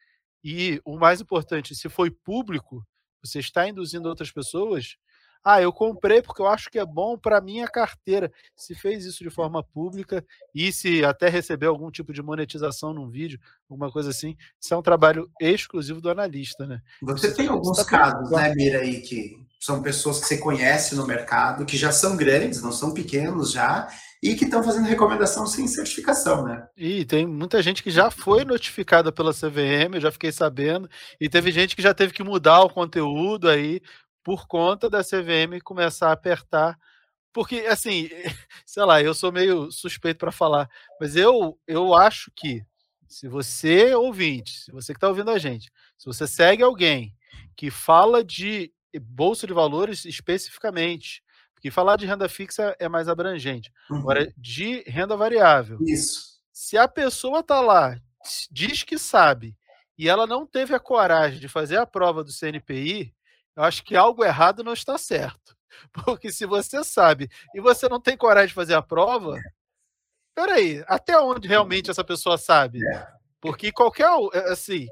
e 0.44 0.80
o 0.86 0.98
mais 0.98 1.20
importante, 1.20 1.76
se 1.76 1.90
foi 1.90 2.12
público, 2.12 2.86
você 3.24 3.40
está 3.40 3.68
induzindo 3.68 4.08
outras 4.08 4.32
pessoas. 4.32 4.96
Ah, 5.44 5.62
eu 5.62 5.72
comprei 5.72 6.22
porque 6.22 6.42
eu 6.42 6.48
acho 6.48 6.72
que 6.72 6.80
é 6.80 6.86
bom 6.86 7.18
para 7.18 7.42
minha 7.42 7.68
carteira. 7.68 8.32
Se 8.56 8.74
fez 8.74 9.06
isso 9.06 9.24
de 9.24 9.30
forma 9.30 9.64
pública 9.64 10.26
e 10.54 10.72
se 10.72 11.06
até 11.06 11.30
recebeu 11.30 11.70
algum 11.72 11.92
tipo 11.92 12.14
de 12.14 12.22
monetização 12.22 12.94
num 12.94 13.10
vídeo, 13.10 13.40
alguma 13.70 13.92
coisa 13.92 14.10
assim, 14.10 14.36
isso 14.60 14.74
é 14.74 14.78
um 14.78 14.82
trabalho 14.82 15.30
exclusivo 15.40 16.02
do 16.02 16.10
analista, 16.10 16.66
né? 16.66 16.82
Você 17.02 17.34
tem 17.34 17.48
alguns 17.48 17.78
tá 17.78 17.86
casos, 17.86 18.32
né, 18.32 18.54
Mira, 18.56 18.80
aí 18.80 19.02
que 19.02 19.45
são 19.66 19.82
pessoas 19.82 20.20
que 20.20 20.28
você 20.28 20.38
conhece 20.38 20.96
no 20.96 21.08
mercado, 21.08 21.66
que 21.66 21.76
já 21.76 21.92
são 21.92 22.16
grandes, 22.16 22.62
não 22.62 22.72
são 22.72 22.94
pequenos 22.94 23.52
já, 23.52 23.88
e 24.22 24.36
que 24.36 24.46
estão 24.46 24.64
fazendo 24.64 24.88
recomendação 24.88 25.46
sem 25.48 25.68
certificação, 25.68 26.44
né? 26.46 26.68
E 26.78 27.04
tem 27.04 27.26
muita 27.26 27.62
gente 27.62 27.82
que 27.82 27.92
já 27.92 28.12
foi 28.12 28.46
notificada 28.46 29.12
pela 29.12 29.34
CVM, 29.34 29.96
eu 29.96 30.02
já 30.02 30.12
fiquei 30.12 30.32
sabendo, 30.32 30.90
e 31.20 31.28
teve 31.28 31.52
gente 31.52 31.76
que 31.76 31.82
já 31.82 31.94
teve 31.94 32.14
que 32.14 32.24
mudar 32.24 32.62
o 32.62 32.70
conteúdo 32.70 33.50
aí 33.50 33.82
por 34.24 34.48
conta 34.48 34.90
da 34.90 35.04
CVM 35.04 35.60
começar 35.64 36.10
a 36.10 36.14
apertar. 36.14 36.78
Porque, 37.34 37.60
assim, 37.68 38.10
sei 38.66 38.84
lá, 38.84 39.02
eu 39.02 39.14
sou 39.14 39.32
meio 39.32 39.72
suspeito 39.72 40.20
para 40.20 40.32
falar, 40.32 40.70
mas 41.00 41.16
eu, 41.16 41.58
eu 41.68 41.94
acho 41.94 42.32
que 42.36 42.64
se 43.08 43.28
você, 43.28 43.94
ouvinte, 43.94 44.60
se 44.60 44.72
você 44.72 44.94
que 44.94 44.98
está 44.98 45.08
ouvindo 45.08 45.32
a 45.32 45.38
gente, 45.38 45.72
se 45.98 46.06
você 46.06 46.28
segue 46.28 46.64
alguém 46.64 47.16
que 47.56 47.70
fala 47.70 48.24
de 48.24 48.72
bolsa 49.00 49.46
de 49.48 49.54
valores 49.54 50.06
especificamente, 50.06 51.24
porque 51.54 51.72
falar 51.72 51.96
de 51.98 52.06
renda 52.06 52.30
fixa 52.30 52.76
é 52.80 52.88
mais 52.88 53.08
abrangente. 53.08 53.72
Uhum. 53.90 53.98
Agora, 53.98 54.34
de 54.38 54.84
renda 54.88 55.16
variável. 55.16 55.78
Isso. 55.82 56.40
Se 56.52 56.78
a 56.78 56.88
pessoa 56.88 57.40
está 57.40 57.60
lá, 57.62 58.00
diz 58.52 58.84
que 58.84 58.98
sabe, 58.98 59.58
e 59.98 60.10
ela 60.10 60.28
não 60.28 60.46
teve 60.46 60.74
a 60.74 60.80
coragem 60.80 61.40
de 61.40 61.48
fazer 61.48 61.78
a 61.78 61.86
prova 61.86 62.24
do 62.24 62.32
CNPI, 62.32 63.14
eu 63.56 63.64
acho 63.64 63.84
que 63.84 63.96
algo 63.96 64.24
errado 64.24 64.64
não 64.64 64.74
está 64.74 64.98
certo. 64.98 65.56
Porque 66.06 66.32
se 66.32 66.46
você 66.46 66.84
sabe 66.84 67.30
e 67.54 67.62
você 67.62 67.88
não 67.88 68.00
tem 68.00 68.18
coragem 68.18 68.50
de 68.50 68.54
fazer 68.54 68.74
a 68.74 68.82
prova, 68.82 69.38
peraí, 70.34 70.84
até 70.88 71.18
onde 71.18 71.48
realmente 71.48 71.90
essa 71.90 72.04
pessoa 72.04 72.38
sabe? 72.38 72.80
É. 72.86 73.08
Porque 73.40 73.72
qualquer, 73.72 74.10
assim, 74.50 74.88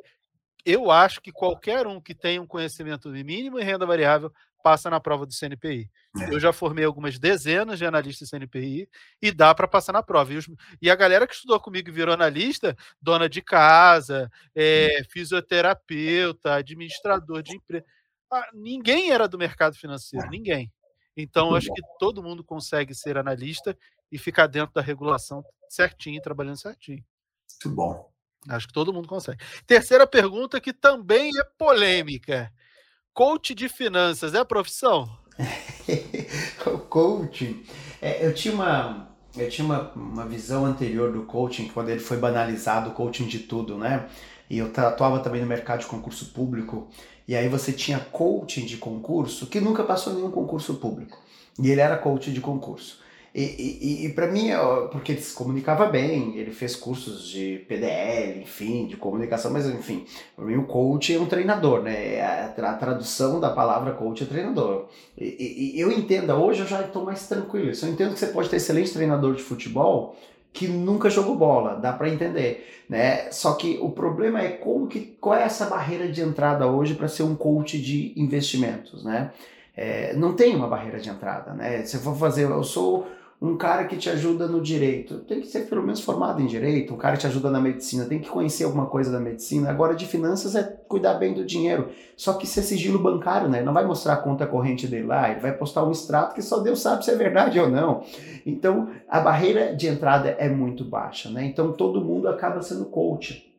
eu 0.66 0.92
acho 0.92 1.22
que 1.22 1.32
qualquer 1.32 1.86
um 1.88 2.00
que 2.00 2.16
tenha 2.16 2.42
um 2.42 2.48
conhecimento 2.48 3.10
mínimo 3.10 3.60
em 3.60 3.64
renda 3.64 3.86
variável 3.86 4.32
passa 4.64 4.90
na 4.90 5.00
prova 5.00 5.26
do 5.26 5.34
CNPI. 5.34 5.92
Eu 6.32 6.40
já 6.40 6.54
formei 6.54 6.86
algumas 6.86 7.20
dezenas 7.20 7.78
de 7.78 7.86
analistas 7.86 8.30
CNPI 8.30 8.88
e 9.22 9.32
dá 9.32 9.54
para 9.54 9.68
passar 9.68 9.92
na 9.92 10.02
prova. 10.02 10.32
E, 10.32 10.38
os, 10.38 10.50
e, 10.82 10.90
a 10.90 10.96
galera 10.96 11.28
que 11.28 11.34
estudou 11.34 11.60
comigo 11.60 11.90
e 11.90 11.92
virou 11.92 12.14
analista, 12.14 12.76
dona 13.02 13.28
de 13.28 13.42
casa, 13.42 14.32
é, 14.56 15.04
fisioterapeuta, 15.10 16.56
administrador 16.56 17.44
de 17.44 17.58
empresa, 17.58 17.86
ah, 18.32 18.50
ninguém 18.54 19.12
era 19.12 19.28
do 19.28 19.38
mercado 19.38 19.76
financeiro, 19.76 20.30
ninguém. 20.30 20.72
Então, 21.16 21.54
acho 21.54 21.72
que 21.72 21.82
todo 22.00 22.24
mundo 22.24 22.44
consegue 22.44 22.96
ser 22.96 23.18
analista 23.18 23.78
e 24.12 24.18
ficar 24.18 24.48
dentro 24.48 24.74
da 24.74 24.82
regulação 24.82 25.44
certinho, 25.70 26.22
trabalhando 26.22 26.58
certinho. 26.58 27.04
Muito 27.66 27.76
bom. 27.76 28.13
Acho 28.50 28.68
que 28.68 28.74
todo 28.74 28.94
mundo 28.94 29.08
consegue. 29.08 29.40
Terceira 29.66 30.06
pergunta, 30.06 30.60
que 30.60 30.74
também 30.74 31.32
é 31.40 31.44
polêmica. 31.58 32.52
Coach 33.14 33.54
de 33.54 33.70
finanças 33.70 34.34
é 34.34 34.44
profissão? 34.44 35.10
o 36.66 36.78
coaching. 36.80 37.64
É, 38.02 38.26
eu 38.26 38.34
tinha, 38.34 38.54
uma, 38.54 39.16
eu 39.38 39.50
tinha 39.50 39.66
uma, 39.66 39.92
uma 39.92 40.26
visão 40.26 40.66
anterior 40.66 41.12
do 41.12 41.24
coaching, 41.24 41.68
quando 41.70 41.90
ele 41.90 42.00
foi 42.00 42.18
banalizado, 42.18 42.90
o 42.90 42.94
coaching 42.94 43.28
de 43.28 43.40
tudo, 43.40 43.78
né? 43.78 44.08
E 44.50 44.58
eu 44.58 44.72
atuava 44.76 45.20
também 45.20 45.42
no 45.42 45.48
mercado 45.48 45.82
de 45.82 45.86
concurso 45.86 46.34
público. 46.34 46.90
E 47.28 47.36
aí 47.36 47.48
você 47.48 47.72
tinha 47.72 48.00
coaching 48.00 48.66
de 48.66 48.78
concurso 48.78 49.48
que 49.48 49.62
nunca 49.62 49.84
passou 49.84 50.14
nenhum 50.14 50.30
concurso 50.30 50.76
público. 50.76 51.18
E 51.60 51.70
ele 51.70 51.82
era 51.82 51.98
coach 51.98 52.32
de 52.32 52.42
concurso. 52.42 53.03
E, 53.36 53.42
e, 53.42 54.06
e 54.06 54.10
para 54.14 54.28
mim, 54.28 54.50
porque 54.92 55.14
ele 55.14 55.22
se 55.22 55.34
comunicava 55.34 55.88
bem, 55.88 56.38
ele 56.38 56.52
fez 56.52 56.76
cursos 56.76 57.28
de 57.28 57.66
PDL, 57.68 58.42
enfim, 58.42 58.86
de 58.86 58.96
comunicação, 58.96 59.52
mas 59.52 59.68
enfim, 59.68 60.06
para 60.36 60.46
mim 60.46 60.58
o 60.58 60.66
coach 60.66 61.16
é 61.16 61.20
um 61.20 61.26
treinador, 61.26 61.82
né? 61.82 62.22
A, 62.22 62.54
a 62.70 62.74
tradução 62.74 63.40
da 63.40 63.50
palavra 63.50 63.94
coach 63.94 64.22
é 64.22 64.28
treinador. 64.28 64.86
E, 65.18 65.74
e 65.76 65.80
eu 65.80 65.92
entendo, 65.92 66.32
hoje 66.34 66.62
eu 66.62 66.68
já 66.68 66.82
estou 66.82 67.04
mais 67.04 67.28
tranquilo. 67.28 67.72
Eu 67.72 67.90
entendo 67.90 68.14
que 68.14 68.20
você 68.20 68.28
pode 68.28 68.50
ter 68.50 68.58
excelente 68.58 68.94
treinador 68.94 69.34
de 69.34 69.42
futebol 69.42 70.16
que 70.54 70.68
nunca 70.68 71.10
jogou 71.10 71.36
bola, 71.36 71.76
dá 71.78 71.92
para 71.92 72.10
entender, 72.10 72.84
né? 72.88 73.32
Só 73.32 73.54
que 73.54 73.80
o 73.82 73.90
problema 73.90 74.40
é 74.40 74.50
como 74.50 74.88
que 74.88 75.18
qual 75.20 75.36
é 75.36 75.42
essa 75.42 75.66
barreira 75.66 76.08
de 76.08 76.22
entrada 76.22 76.68
hoje 76.68 76.94
para 76.94 77.08
ser 77.08 77.24
um 77.24 77.36
coach 77.36 77.82
de 77.82 78.14
investimentos, 78.16 79.04
né? 79.04 79.32
É, 79.76 80.14
não 80.14 80.36
tem 80.36 80.56
uma 80.56 80.68
barreira 80.68 81.00
de 81.00 81.10
entrada, 81.10 81.52
né? 81.56 81.84
Se 81.84 81.98
eu 81.98 82.02
for 82.02 82.16
fazer, 82.16 82.44
eu 82.44 82.64
sou 82.64 83.08
um 83.44 83.58
cara 83.58 83.84
que 83.84 83.98
te 83.98 84.10
ajuda 84.10 84.48
no 84.48 84.62
direito. 84.62 85.20
Tem 85.20 85.42
que 85.42 85.48
ser 85.48 85.68
pelo 85.68 85.84
menos 85.84 86.00
formado 86.00 86.42
em 86.42 86.46
direito, 86.46 86.94
um 86.94 86.98
cara 86.98 87.18
que 87.18 87.22
te 87.24 87.28
ajuda 87.28 87.52
na 87.52 87.60
medicina, 87.60 88.06
tem 88.06 88.20
que 88.20 88.30
conhecer 88.30 88.64
alguma 88.64 88.86
coisa 88.86 89.12
da 89.12 89.20
medicina. 89.20 89.70
Agora, 89.70 89.94
de 89.94 90.06
finanças 90.08 90.56
é 90.56 90.64
cuidar 90.64 91.16
bem 91.16 91.34
do 91.34 91.46
dinheiro. 91.46 91.90
Só 92.16 92.36
que 92.36 92.46
isso 92.46 92.62
é 92.62 92.64
sigilo 92.64 93.00
bancário, 93.00 93.50
né? 93.50 93.62
Não 93.62 93.74
vai 93.74 93.86
mostrar 93.86 94.14
a 94.14 94.18
conta 94.18 94.48
corrente 94.48 94.88
dele 94.88 95.08
lá, 95.08 95.30
ele 95.30 95.42
vai 95.42 95.52
postar 95.52 95.84
um 95.84 95.92
extrato 95.92 96.34
que 96.34 96.42
só 96.42 96.60
Deus 96.60 96.82
sabe 96.82 97.04
se 97.04 97.12
é 97.12 97.16
verdade 97.16 97.60
ou 97.60 97.70
não. 97.70 98.06
Então, 98.46 98.90
a 99.10 99.20
barreira 99.20 99.76
de 99.76 99.88
entrada 99.88 100.30
é 100.30 100.48
muito 100.48 100.86
baixa, 100.86 101.30
né? 101.30 101.44
Então, 101.44 101.74
todo 101.74 102.00
mundo 102.00 102.30
acaba 102.30 102.62
sendo 102.62 102.86
coach. 102.86 103.52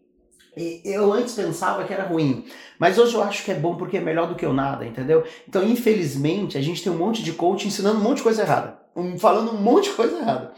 Eu 0.82 1.12
antes 1.12 1.34
pensava 1.34 1.84
que 1.84 1.92
era 1.92 2.04
ruim, 2.04 2.46
mas 2.78 2.96
hoje 2.96 3.12
eu 3.12 3.22
acho 3.22 3.44
que 3.44 3.50
é 3.50 3.54
bom 3.54 3.76
porque 3.76 3.98
é 3.98 4.00
melhor 4.00 4.28
do 4.28 4.34
que 4.34 4.46
o 4.46 4.52
nada, 4.52 4.86
entendeu? 4.86 5.24
Então, 5.46 5.62
infelizmente, 5.62 6.56
a 6.56 6.62
gente 6.62 6.82
tem 6.82 6.90
um 6.90 6.96
monte 6.96 7.22
de 7.22 7.32
coach 7.32 7.66
ensinando 7.66 7.98
um 7.98 8.02
monte 8.02 8.18
de 8.18 8.22
coisa 8.22 8.40
errada 8.40 8.83
falando 9.18 9.52
um 9.52 9.58
monte 9.58 9.90
de 9.90 9.96
coisa 9.96 10.18
errada. 10.18 10.52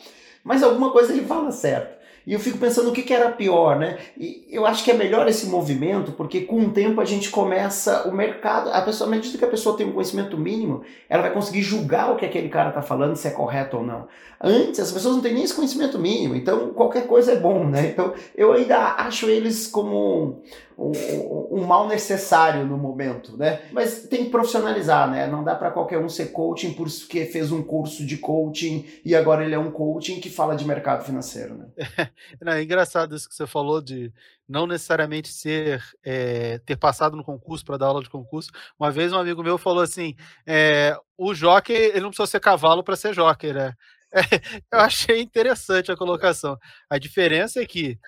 Mas 0.45 0.62
alguma 0.62 0.90
coisa 0.90 1.12
ele 1.12 1.26
fala 1.26 1.50
certo. 1.50 1.97
E 2.26 2.33
eu 2.33 2.40
fico 2.40 2.59
pensando 2.59 2.90
o 2.90 2.93
que, 2.93 3.02
que 3.02 3.14
era 3.14 3.31
pior, 3.31 3.78
né? 3.78 3.99
E 4.19 4.49
eu 4.50 4.66
acho 4.66 4.83
que 4.83 4.90
é 4.90 4.95
melhor 4.95 5.28
esse 5.28 5.47
movimento, 5.47 6.11
porque 6.11 6.40
com 6.40 6.61
o 6.61 6.71
tempo 6.71 7.00
a 7.00 7.05
gente 7.05 7.31
começa 7.31 8.09
o 8.09 8.12
mercado. 8.12 8.69
A 8.71 8.83
pessoa, 8.83 9.07
à 9.07 9.11
medida 9.11 9.38
que 9.38 9.45
a 9.45 9.49
pessoa 9.49 9.76
tem 9.76 9.87
um 9.87 9.93
conhecimento 9.93 10.37
mínimo, 10.37 10.83
ela 11.09 11.23
vai 11.23 11.33
conseguir 11.33 11.62
julgar 11.62 12.12
o 12.12 12.16
que 12.16 12.26
aquele 12.26 12.49
cara 12.49 12.71
está 12.71 12.83
falando, 12.83 13.14
se 13.14 13.28
é 13.28 13.31
correto 13.31 13.76
ou 13.76 13.85
não. 13.85 14.09
Antes, 14.40 14.81
as 14.81 14.90
pessoas 14.90 15.14
não 15.14 15.23
têm 15.23 15.35
nem 15.35 15.45
esse 15.45 15.55
conhecimento 15.55 16.00
mínimo, 16.00 16.35
então 16.35 16.71
qualquer 16.71 17.07
coisa 17.07 17.31
é 17.31 17.37
bom, 17.37 17.64
né? 17.64 17.87
Então 17.87 18.12
eu 18.37 18.52
ainda 18.52 18.97
acho 18.97 19.31
eles 19.31 19.69
como 19.69 20.43
um, 20.78 21.64
mal 21.64 21.88
necessário 21.88 22.66
no 22.66 22.76
momento, 22.76 23.37
né? 23.37 23.62
Mas 23.73 24.06
tem 24.09 24.25
que 24.25 24.30
profissionalizar, 24.30 25.11
né? 25.11 25.26
Não 25.26 25.42
dá 25.42 25.54
para 25.54 25.71
qualquer 25.71 25.99
um 25.99 26.09
ser 26.09 26.33
coaching 26.33 26.75
porque 26.75 27.25
fez 27.25 27.50
um 27.50 27.62
curso 27.62 28.04
de 28.04 28.18
coaching 28.18 28.87
e 29.04 29.14
agora 29.14 29.45
ele 29.45 29.54
é 29.54 29.59
um 29.59 29.71
coaching 29.71 30.21
que 30.21 30.28
fala 30.28 30.54
de 30.54 30.66
mercado 30.66 31.04
financeiro, 31.04 31.54
né? 31.54 31.66
É, 32.47 32.59
é 32.59 32.62
engraçado 32.62 33.14
isso 33.14 33.28
que 33.28 33.35
você 33.35 33.47
falou 33.47 33.80
de 33.80 34.12
não 34.49 34.66
necessariamente 34.66 35.28
ser 35.28 35.83
é, 36.04 36.59
ter 36.59 36.76
passado 36.76 37.16
no 37.16 37.25
concurso 37.25 37.64
para 37.64 37.76
dar 37.76 37.87
aula 37.87 38.02
de 38.02 38.11
concurso. 38.11 38.50
Uma 38.78 38.90
vez 38.90 39.12
um 39.12 39.18
amigo 39.18 39.42
meu 39.42 39.59
falou 39.59 39.83
assim: 39.83 40.14
é, 40.47 40.97
o 41.16 41.35
jockey 41.35 41.73
ele 41.73 42.00
não 42.00 42.11
precisa 42.11 42.26
ser 42.26 42.40
cavalo 42.40 42.85
para 42.85 42.97
ser 42.97 43.14
jockey, 43.14 43.52
né? 43.52 43.73
eu 44.73 44.80
achei 44.80 45.21
interessante 45.21 45.90
a 45.90 45.97
colocação. 45.97 46.56
A 46.88 46.99
diferença 46.99 47.61
é 47.61 47.66
que 47.66 47.99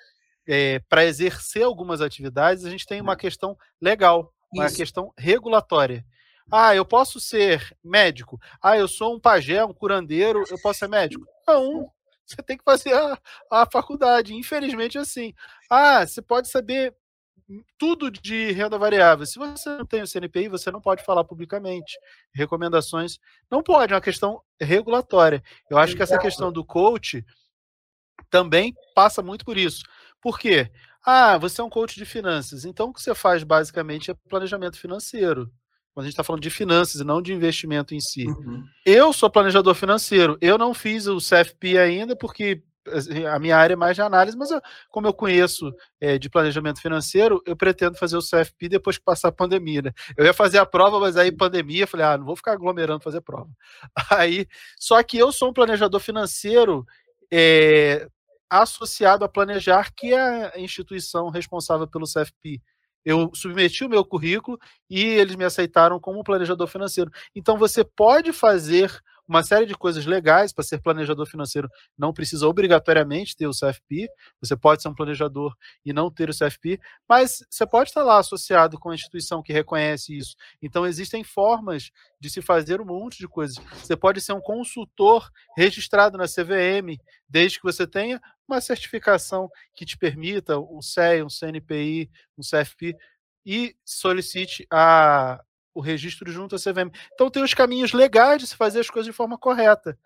é, 0.51 0.79
para 0.89 1.05
exercer 1.05 1.63
algumas 1.63 2.01
atividades, 2.01 2.65
a 2.65 2.71
gente 2.71 2.87
tem 2.87 2.99
uma 2.99 3.15
questão 3.15 3.55
legal, 3.79 4.33
uma 4.51 4.65
Isso. 4.65 4.77
questão 4.77 5.13
regulatória. 5.15 6.03
Ah, 6.51 6.75
eu 6.75 6.83
posso 6.83 7.19
ser 7.19 7.77
médico. 7.83 8.41
Ah, 8.59 8.75
eu 8.75 8.87
sou 8.87 9.15
um 9.15 9.19
pajé, 9.19 9.63
um 9.63 9.71
curandeiro, 9.71 10.43
eu 10.49 10.59
posso 10.59 10.79
ser 10.79 10.89
médico? 10.89 11.23
Não, 11.47 11.91
você 12.25 12.41
tem 12.41 12.57
que 12.57 12.63
fazer 12.63 12.93
a, 12.95 13.15
a 13.51 13.69
faculdade. 13.71 14.33
Infelizmente, 14.33 14.97
é 14.97 15.01
assim. 15.01 15.35
Ah, 15.69 16.07
você 16.07 16.19
pode 16.19 16.47
saber 16.49 16.95
tudo 17.77 18.09
de 18.09 18.51
renda 18.51 18.79
variável. 18.79 19.27
Se 19.27 19.37
você 19.37 19.69
não 19.69 19.85
tem 19.85 20.01
o 20.01 20.07
CNPI, 20.07 20.47
você 20.47 20.71
não 20.71 20.81
pode 20.81 21.03
falar 21.03 21.23
publicamente. 21.23 21.95
Recomendações 22.33 23.19
não 23.51 23.61
pode, 23.61 23.93
é 23.93 23.95
uma 23.95 24.01
questão 24.01 24.41
regulatória. 24.59 25.43
Eu 25.69 25.77
acho 25.77 25.95
que 25.95 26.01
essa 26.01 26.17
questão 26.17 26.51
do 26.51 26.65
coach 26.65 27.23
também 28.31 28.73
passa 28.95 29.21
muito 29.21 29.45
por 29.45 29.57
isso. 29.57 29.83
Por 30.21 30.39
quê? 30.39 30.69
Ah, 31.05 31.37
você 31.37 31.61
é 31.61 31.63
um 31.63 31.69
coach 31.69 31.95
de 31.95 32.05
finanças. 32.05 32.65
Então, 32.65 32.89
o 32.89 32.93
que 32.93 33.01
você 33.01 33.15
faz 33.15 33.43
basicamente 33.43 34.11
é 34.11 34.15
planejamento 34.27 34.77
financeiro. 34.77 35.49
Quando 35.93 36.05
a 36.05 36.07
gente 36.07 36.13
está 36.13 36.23
falando 36.23 36.41
de 36.41 36.49
finanças 36.49 37.01
e 37.01 37.03
não 37.03 37.21
de 37.21 37.33
investimento 37.33 37.95
em 37.95 37.99
si. 37.99 38.27
Uhum. 38.27 38.63
Eu 38.85 39.11
sou 39.11 39.29
planejador 39.29 39.73
financeiro. 39.73 40.37
Eu 40.39 40.57
não 40.57 40.73
fiz 40.73 41.07
o 41.07 41.17
CFP 41.17 41.77
ainda 41.77 42.15
porque 42.15 42.63
assim, 42.87 43.25
a 43.25 43.37
minha 43.39 43.57
área 43.57 43.73
é 43.73 43.77
mais 43.77 43.95
de 43.95 44.01
análise, 44.01 44.37
mas 44.37 44.51
eu, 44.51 44.61
como 44.89 45.07
eu 45.07 45.13
conheço 45.13 45.71
é, 45.99 46.17
de 46.17 46.29
planejamento 46.29 46.81
financeiro, 46.81 47.41
eu 47.45 47.55
pretendo 47.55 47.97
fazer 47.97 48.17
o 48.17 48.21
CFP 48.21 48.69
depois 48.69 48.97
que 48.97 49.03
passar 49.03 49.29
a 49.29 49.33
pandemia. 49.33 49.83
Né? 49.83 49.91
Eu 50.17 50.25
ia 50.25 50.33
fazer 50.33 50.57
a 50.57 50.65
prova, 50.65 50.99
mas 50.99 51.17
aí 51.17 51.31
pandemia, 51.31 51.87
falei, 51.87 52.05
ah, 52.05 52.17
não 52.17 52.25
vou 52.25 52.35
ficar 52.35 52.53
aglomerando 52.53 53.03
fazer 53.03 53.21
prova. 53.21 53.49
Aí, 54.11 54.47
só 54.79 55.01
que 55.03 55.17
eu 55.17 55.31
sou 55.31 55.49
um 55.49 55.53
planejador 55.53 55.99
financeiro 55.99 56.85
é, 57.31 58.07
associado 58.49 59.23
a 59.23 59.29
Planejar, 59.29 59.93
que 59.95 60.13
é 60.13 60.55
a 60.55 60.59
instituição 60.59 61.29
responsável 61.29 61.87
pelo 61.87 62.05
CFP. 62.05 62.61
Eu 63.05 63.31
submeti 63.33 63.85
o 63.85 63.89
meu 63.89 64.03
currículo 64.03 64.57
e 64.89 65.01
eles 65.01 65.35
me 65.35 65.45
aceitaram 65.45 65.99
como 65.99 66.23
planejador 66.23 66.67
financeiro. 66.67 67.11
Então 67.35 67.57
você 67.57 67.83
pode 67.83 68.33
fazer 68.33 68.91
uma 69.29 69.43
série 69.43 69.67
de 69.67 69.75
coisas 69.75 70.07
legais 70.07 70.51
para 70.51 70.63
ser 70.63 70.81
planejador 70.81 71.27
financeiro. 71.27 71.69
Não 71.95 72.11
precisa 72.11 72.47
obrigatoriamente 72.47 73.37
ter 73.37 73.45
o 73.45 73.51
CFP, 73.51 74.09
você 74.41 74.57
pode 74.57 74.81
ser 74.81 74.87
um 74.87 74.95
planejador 74.95 75.55
e 75.85 75.93
não 75.93 76.11
ter 76.11 76.31
o 76.31 76.33
CFP, 76.33 76.79
mas 77.07 77.45
você 77.47 77.65
pode 77.67 77.91
estar 77.91 78.01
lá 78.01 78.17
associado 78.17 78.79
com 78.79 78.89
a 78.89 78.95
instituição 78.95 79.43
que 79.43 79.53
reconhece 79.53 80.17
isso. 80.17 80.35
Então, 80.59 80.83
existem 80.85 81.23
formas 81.23 81.91
de 82.19 82.27
se 82.27 82.41
fazer 82.41 82.81
um 82.81 82.85
monte 82.85 83.19
de 83.19 83.27
coisas. 83.27 83.57
Você 83.75 83.95
pode 83.95 84.19
ser 84.19 84.33
um 84.33 84.41
consultor 84.41 85.29
registrado 85.55 86.17
na 86.17 86.25
CVM, 86.25 86.97
desde 87.29 87.59
que 87.59 87.63
você 87.63 87.85
tenha 87.85 88.19
uma 88.49 88.61
certificação 88.61 89.49
que 89.73 89.85
te 89.85 89.97
permita 89.97 90.59
um 90.59 90.81
CEI, 90.81 91.23
um 91.23 91.29
CNPI, 91.29 92.09
um 92.37 92.41
CFP 92.41 92.95
e 93.45 93.75
solicite 93.85 94.65
a, 94.71 95.41
o 95.73 95.81
registro 95.81 96.31
junto 96.31 96.55
à 96.55 96.59
CVM. 96.59 96.91
Então 97.13 97.29
tem 97.29 97.43
os 97.43 97.53
caminhos 97.53 97.93
legais 97.93 98.41
de 98.41 98.47
se 98.47 98.55
fazer 98.55 98.79
as 98.79 98.89
coisas 98.89 99.05
de 99.05 99.15
forma 99.15 99.37
correta. 99.37 99.97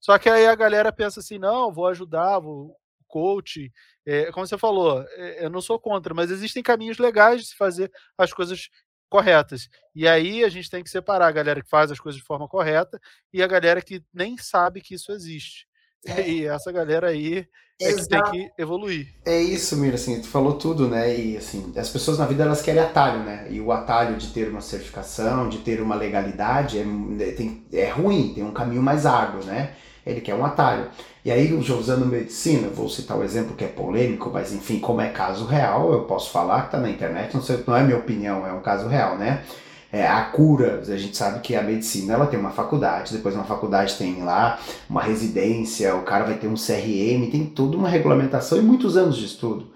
Só 0.00 0.18
que 0.18 0.28
aí 0.28 0.46
a 0.46 0.54
galera 0.54 0.92
pensa 0.92 1.20
assim, 1.20 1.38
não, 1.38 1.72
vou 1.72 1.86
ajudar, 1.86 2.38
vou 2.38 2.76
coach, 3.06 3.72
é, 4.06 4.30
como 4.30 4.46
você 4.46 4.56
falou, 4.56 5.02
é, 5.02 5.44
eu 5.44 5.50
não 5.50 5.60
sou 5.60 5.78
contra, 5.80 6.14
mas 6.14 6.30
existem 6.30 6.62
caminhos 6.62 6.98
legais 6.98 7.40
de 7.40 7.48
se 7.48 7.56
fazer 7.56 7.90
as 8.16 8.32
coisas 8.32 8.70
corretas. 9.08 9.68
E 9.94 10.06
aí 10.06 10.44
a 10.44 10.48
gente 10.48 10.70
tem 10.70 10.82
que 10.82 10.88
separar 10.88 11.26
a 11.26 11.32
galera 11.32 11.62
que 11.62 11.68
faz 11.68 11.90
as 11.90 11.98
coisas 11.98 12.20
de 12.20 12.26
forma 12.26 12.48
correta 12.48 13.00
e 13.32 13.42
a 13.42 13.46
galera 13.46 13.82
que 13.82 14.02
nem 14.14 14.38
sabe 14.38 14.80
que 14.80 14.94
isso 14.94 15.10
existe. 15.10 15.66
É. 16.06 16.28
E 16.28 16.46
essa 16.46 16.72
galera 16.72 17.08
aí 17.08 17.46
é 17.80 17.92
que 17.92 18.08
tem 18.08 18.22
que 18.24 18.50
evoluir. 18.58 19.08
É 19.24 19.40
isso, 19.40 19.76
Mira, 19.76 19.94
assim, 19.94 20.20
tu 20.20 20.28
falou 20.28 20.54
tudo, 20.54 20.86
né? 20.86 21.14
E 21.14 21.36
assim, 21.36 21.72
as 21.76 21.88
pessoas 21.88 22.18
na 22.18 22.26
vida 22.26 22.44
elas 22.44 22.60
querem 22.60 22.82
atalho, 22.82 23.20
né? 23.20 23.46
E 23.50 23.60
o 23.60 23.72
atalho 23.72 24.16
de 24.16 24.28
ter 24.28 24.48
uma 24.48 24.60
certificação, 24.60 25.48
de 25.48 25.58
ter 25.58 25.80
uma 25.80 25.94
legalidade 25.94 26.78
é, 26.78 26.82
é 27.22 27.32
tem, 27.32 27.64
é 27.72 27.88
ruim, 27.88 28.32
tem 28.34 28.44
um 28.44 28.52
caminho 28.52 28.82
mais 28.82 29.06
árduo, 29.06 29.44
né? 29.44 29.70
Ele 30.04 30.20
quer 30.20 30.34
um 30.34 30.44
atalho. 30.44 30.88
E 31.24 31.30
aí, 31.30 31.52
usando 31.52 32.06
medicina, 32.06 32.68
vou 32.68 32.88
citar 32.88 33.16
o 33.16 33.20
um 33.20 33.24
exemplo 33.24 33.54
que 33.54 33.64
é 33.64 33.68
polêmico, 33.68 34.30
mas 34.32 34.52
enfim, 34.52 34.78
como 34.78 35.00
é 35.00 35.08
caso 35.08 35.44
real, 35.44 35.92
eu 35.92 36.04
posso 36.04 36.30
falar 36.30 36.62
que 36.62 36.72
tá 36.72 36.78
na 36.78 36.90
internet, 36.90 37.34
não, 37.34 37.42
sei, 37.42 37.62
não 37.66 37.76
é 37.76 37.82
minha 37.82 37.98
opinião, 37.98 38.46
é 38.46 38.52
um 38.52 38.60
caso 38.60 38.88
real, 38.88 39.18
né? 39.18 39.42
É, 39.92 40.06
a 40.06 40.22
cura, 40.22 40.82
a 40.86 40.96
gente 40.96 41.16
sabe 41.16 41.40
que 41.40 41.56
a 41.56 41.62
medicina 41.62 42.14
ela 42.14 42.26
tem 42.26 42.38
uma 42.38 42.52
faculdade, 42.52 43.12
depois 43.12 43.34
uma 43.34 43.44
faculdade 43.44 43.96
tem 43.96 44.22
lá 44.22 44.60
uma 44.88 45.02
residência, 45.02 45.96
o 45.96 46.02
cara 46.02 46.24
vai 46.24 46.34
ter 46.34 46.46
um 46.46 46.54
CRM, 46.54 47.28
tem 47.30 47.44
toda 47.44 47.76
uma 47.76 47.88
regulamentação 47.88 48.58
e 48.58 48.62
muitos 48.62 48.96
anos 48.96 49.16
de 49.16 49.24
estudo. 49.24 49.66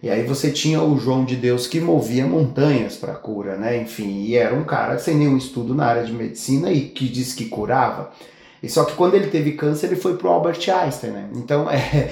E 0.00 0.10
aí 0.10 0.22
você 0.22 0.50
tinha 0.50 0.82
o 0.82 0.98
João 0.98 1.24
de 1.24 1.34
Deus 1.34 1.66
que 1.66 1.80
movia 1.80 2.26
montanhas 2.26 2.94
para 2.94 3.14
cura, 3.14 3.56
né? 3.56 3.80
Enfim, 3.80 4.22
e 4.24 4.36
era 4.36 4.54
um 4.54 4.62
cara 4.62 4.98
sem 4.98 5.16
nenhum 5.16 5.36
estudo 5.36 5.74
na 5.74 5.86
área 5.86 6.04
de 6.04 6.12
medicina 6.12 6.70
e 6.70 6.82
que 6.90 7.08
disse 7.08 7.34
que 7.34 7.46
curava. 7.46 8.12
E 8.62 8.68
só 8.68 8.84
que 8.84 8.94
quando 8.94 9.14
ele 9.14 9.28
teve 9.28 9.52
câncer, 9.52 9.86
ele 9.86 9.96
foi 9.96 10.16
pro 10.16 10.28
Albert 10.28 10.60
Einstein, 10.68 11.10
né? 11.10 11.28
Então 11.34 11.68
é 11.72 12.10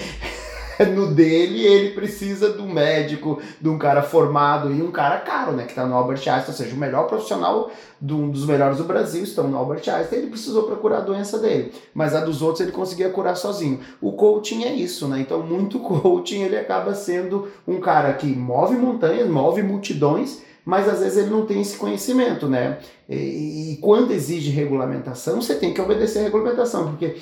no 0.90 1.14
dele, 1.14 1.64
ele 1.64 1.90
precisa 1.90 2.52
de 2.52 2.60
um 2.60 2.72
médico, 2.72 3.40
de 3.60 3.68
um 3.68 3.78
cara 3.78 4.02
formado 4.02 4.72
e 4.72 4.82
um 4.82 4.90
cara 4.90 5.18
caro, 5.18 5.52
né? 5.52 5.64
Que 5.64 5.74
tá 5.74 5.86
no 5.86 5.94
Albert 5.94 6.18
Einstein, 6.18 6.48
ou 6.48 6.52
seja, 6.52 6.74
o 6.74 6.78
melhor 6.78 7.06
profissional 7.06 7.70
de 8.00 8.12
um 8.12 8.30
dos 8.30 8.44
melhores 8.44 8.78
do 8.78 8.84
Brasil 8.84 9.22
estão 9.22 9.46
no 9.46 9.56
Albert 9.56 9.88
Einstein, 9.88 10.18
ele 10.18 10.30
precisou 10.30 10.64
procurar 10.64 10.98
a 10.98 11.02
doença 11.02 11.38
dele. 11.38 11.72
Mas 11.94 12.14
a 12.14 12.20
dos 12.20 12.42
outros 12.42 12.60
ele 12.60 12.72
conseguia 12.72 13.08
curar 13.10 13.36
sozinho. 13.36 13.78
O 14.00 14.12
coaching 14.12 14.64
é 14.64 14.74
isso, 14.74 15.06
né? 15.06 15.20
Então, 15.20 15.42
muito 15.42 15.78
coaching 15.80 16.42
ele 16.42 16.56
acaba 16.56 16.94
sendo 16.94 17.48
um 17.66 17.80
cara 17.80 18.12
que 18.14 18.26
move 18.26 18.76
montanhas, 18.76 19.28
move 19.28 19.62
multidões, 19.62 20.42
mas 20.64 20.88
às 20.88 21.00
vezes 21.00 21.18
ele 21.18 21.30
não 21.30 21.46
tem 21.46 21.60
esse 21.60 21.76
conhecimento, 21.76 22.48
né? 22.48 22.78
E, 23.08 23.74
e 23.74 23.76
quando 23.80 24.12
exige 24.12 24.50
regulamentação, 24.50 25.40
você 25.40 25.54
tem 25.54 25.72
que 25.72 25.80
obedecer 25.80 26.20
a 26.20 26.22
regulamentação, 26.22 26.88
porque, 26.88 27.16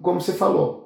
como 0.00 0.20
você 0.20 0.32
falou, 0.32 0.79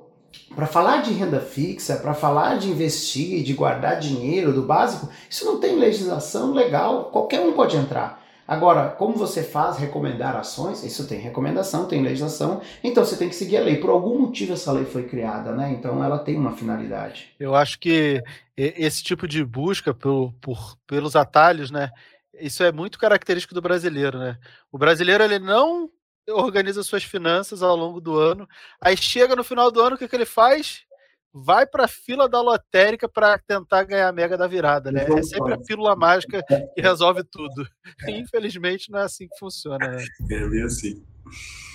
para 0.54 0.66
falar 0.66 1.02
de 1.02 1.12
renda 1.12 1.40
fixa, 1.40 1.96
para 1.96 2.14
falar 2.14 2.58
de 2.58 2.70
investir, 2.70 3.42
de 3.42 3.52
guardar 3.54 3.98
dinheiro, 3.98 4.52
do 4.52 4.62
básico, 4.62 5.08
isso 5.28 5.44
não 5.44 5.58
tem 5.58 5.76
legislação 5.76 6.52
legal, 6.52 7.06
qualquer 7.06 7.40
um 7.40 7.52
pode 7.52 7.76
entrar. 7.76 8.22
Agora, 8.46 8.90
como 8.90 9.16
você 9.16 9.42
faz 9.42 9.78
recomendar 9.78 10.36
ações? 10.36 10.84
Isso 10.84 11.08
tem 11.08 11.18
recomendação, 11.18 11.86
tem 11.86 12.02
legislação, 12.02 12.60
então 12.82 13.04
você 13.04 13.16
tem 13.16 13.28
que 13.28 13.34
seguir 13.34 13.56
a 13.56 13.62
lei. 13.62 13.76
Por 13.76 13.88
algum 13.88 14.18
motivo 14.18 14.52
essa 14.52 14.70
lei 14.70 14.84
foi 14.84 15.04
criada, 15.04 15.52
né? 15.52 15.72
Então 15.72 16.04
ela 16.04 16.18
tem 16.18 16.36
uma 16.36 16.52
finalidade. 16.52 17.30
Eu 17.40 17.54
acho 17.54 17.78
que 17.78 18.22
esse 18.56 19.02
tipo 19.02 19.26
de 19.26 19.42
busca 19.42 19.94
por, 19.94 20.32
por, 20.42 20.76
pelos 20.86 21.16
atalhos, 21.16 21.70
né? 21.70 21.90
Isso 22.38 22.62
é 22.62 22.70
muito 22.70 22.98
característico 22.98 23.54
do 23.54 23.62
brasileiro, 23.62 24.18
né? 24.18 24.36
O 24.70 24.76
brasileiro 24.76 25.24
ele 25.24 25.38
não 25.38 25.88
organiza 26.28 26.82
suas 26.82 27.04
finanças 27.04 27.62
ao 27.62 27.76
longo 27.76 28.00
do 28.00 28.18
ano. 28.18 28.48
Aí 28.80 28.96
chega 28.96 29.36
no 29.36 29.44
final 29.44 29.70
do 29.70 29.80
ano, 29.80 29.96
o 29.96 29.98
que, 29.98 30.08
que 30.08 30.16
ele 30.16 30.24
faz? 30.24 30.82
Vai 31.32 31.66
para 31.66 31.84
a 31.84 31.88
fila 31.88 32.28
da 32.28 32.40
lotérica 32.40 33.08
para 33.08 33.38
tentar 33.38 33.82
ganhar 33.82 34.08
a 34.08 34.12
mega 34.12 34.36
da 34.38 34.46
virada, 34.46 34.92
né? 34.92 35.04
É 35.04 35.22
sempre 35.22 35.52
a 35.52 35.58
pílula 35.58 35.96
mágica 35.96 36.44
que 36.74 36.80
resolve 36.80 37.24
tudo. 37.24 37.66
Infelizmente, 38.08 38.90
não 38.90 39.00
é 39.00 39.02
assim 39.02 39.26
que 39.26 39.38
funciona. 39.38 39.88
Né? 39.88 40.04
É 40.30 40.46
meio 40.46 40.66
assim. 40.66 41.04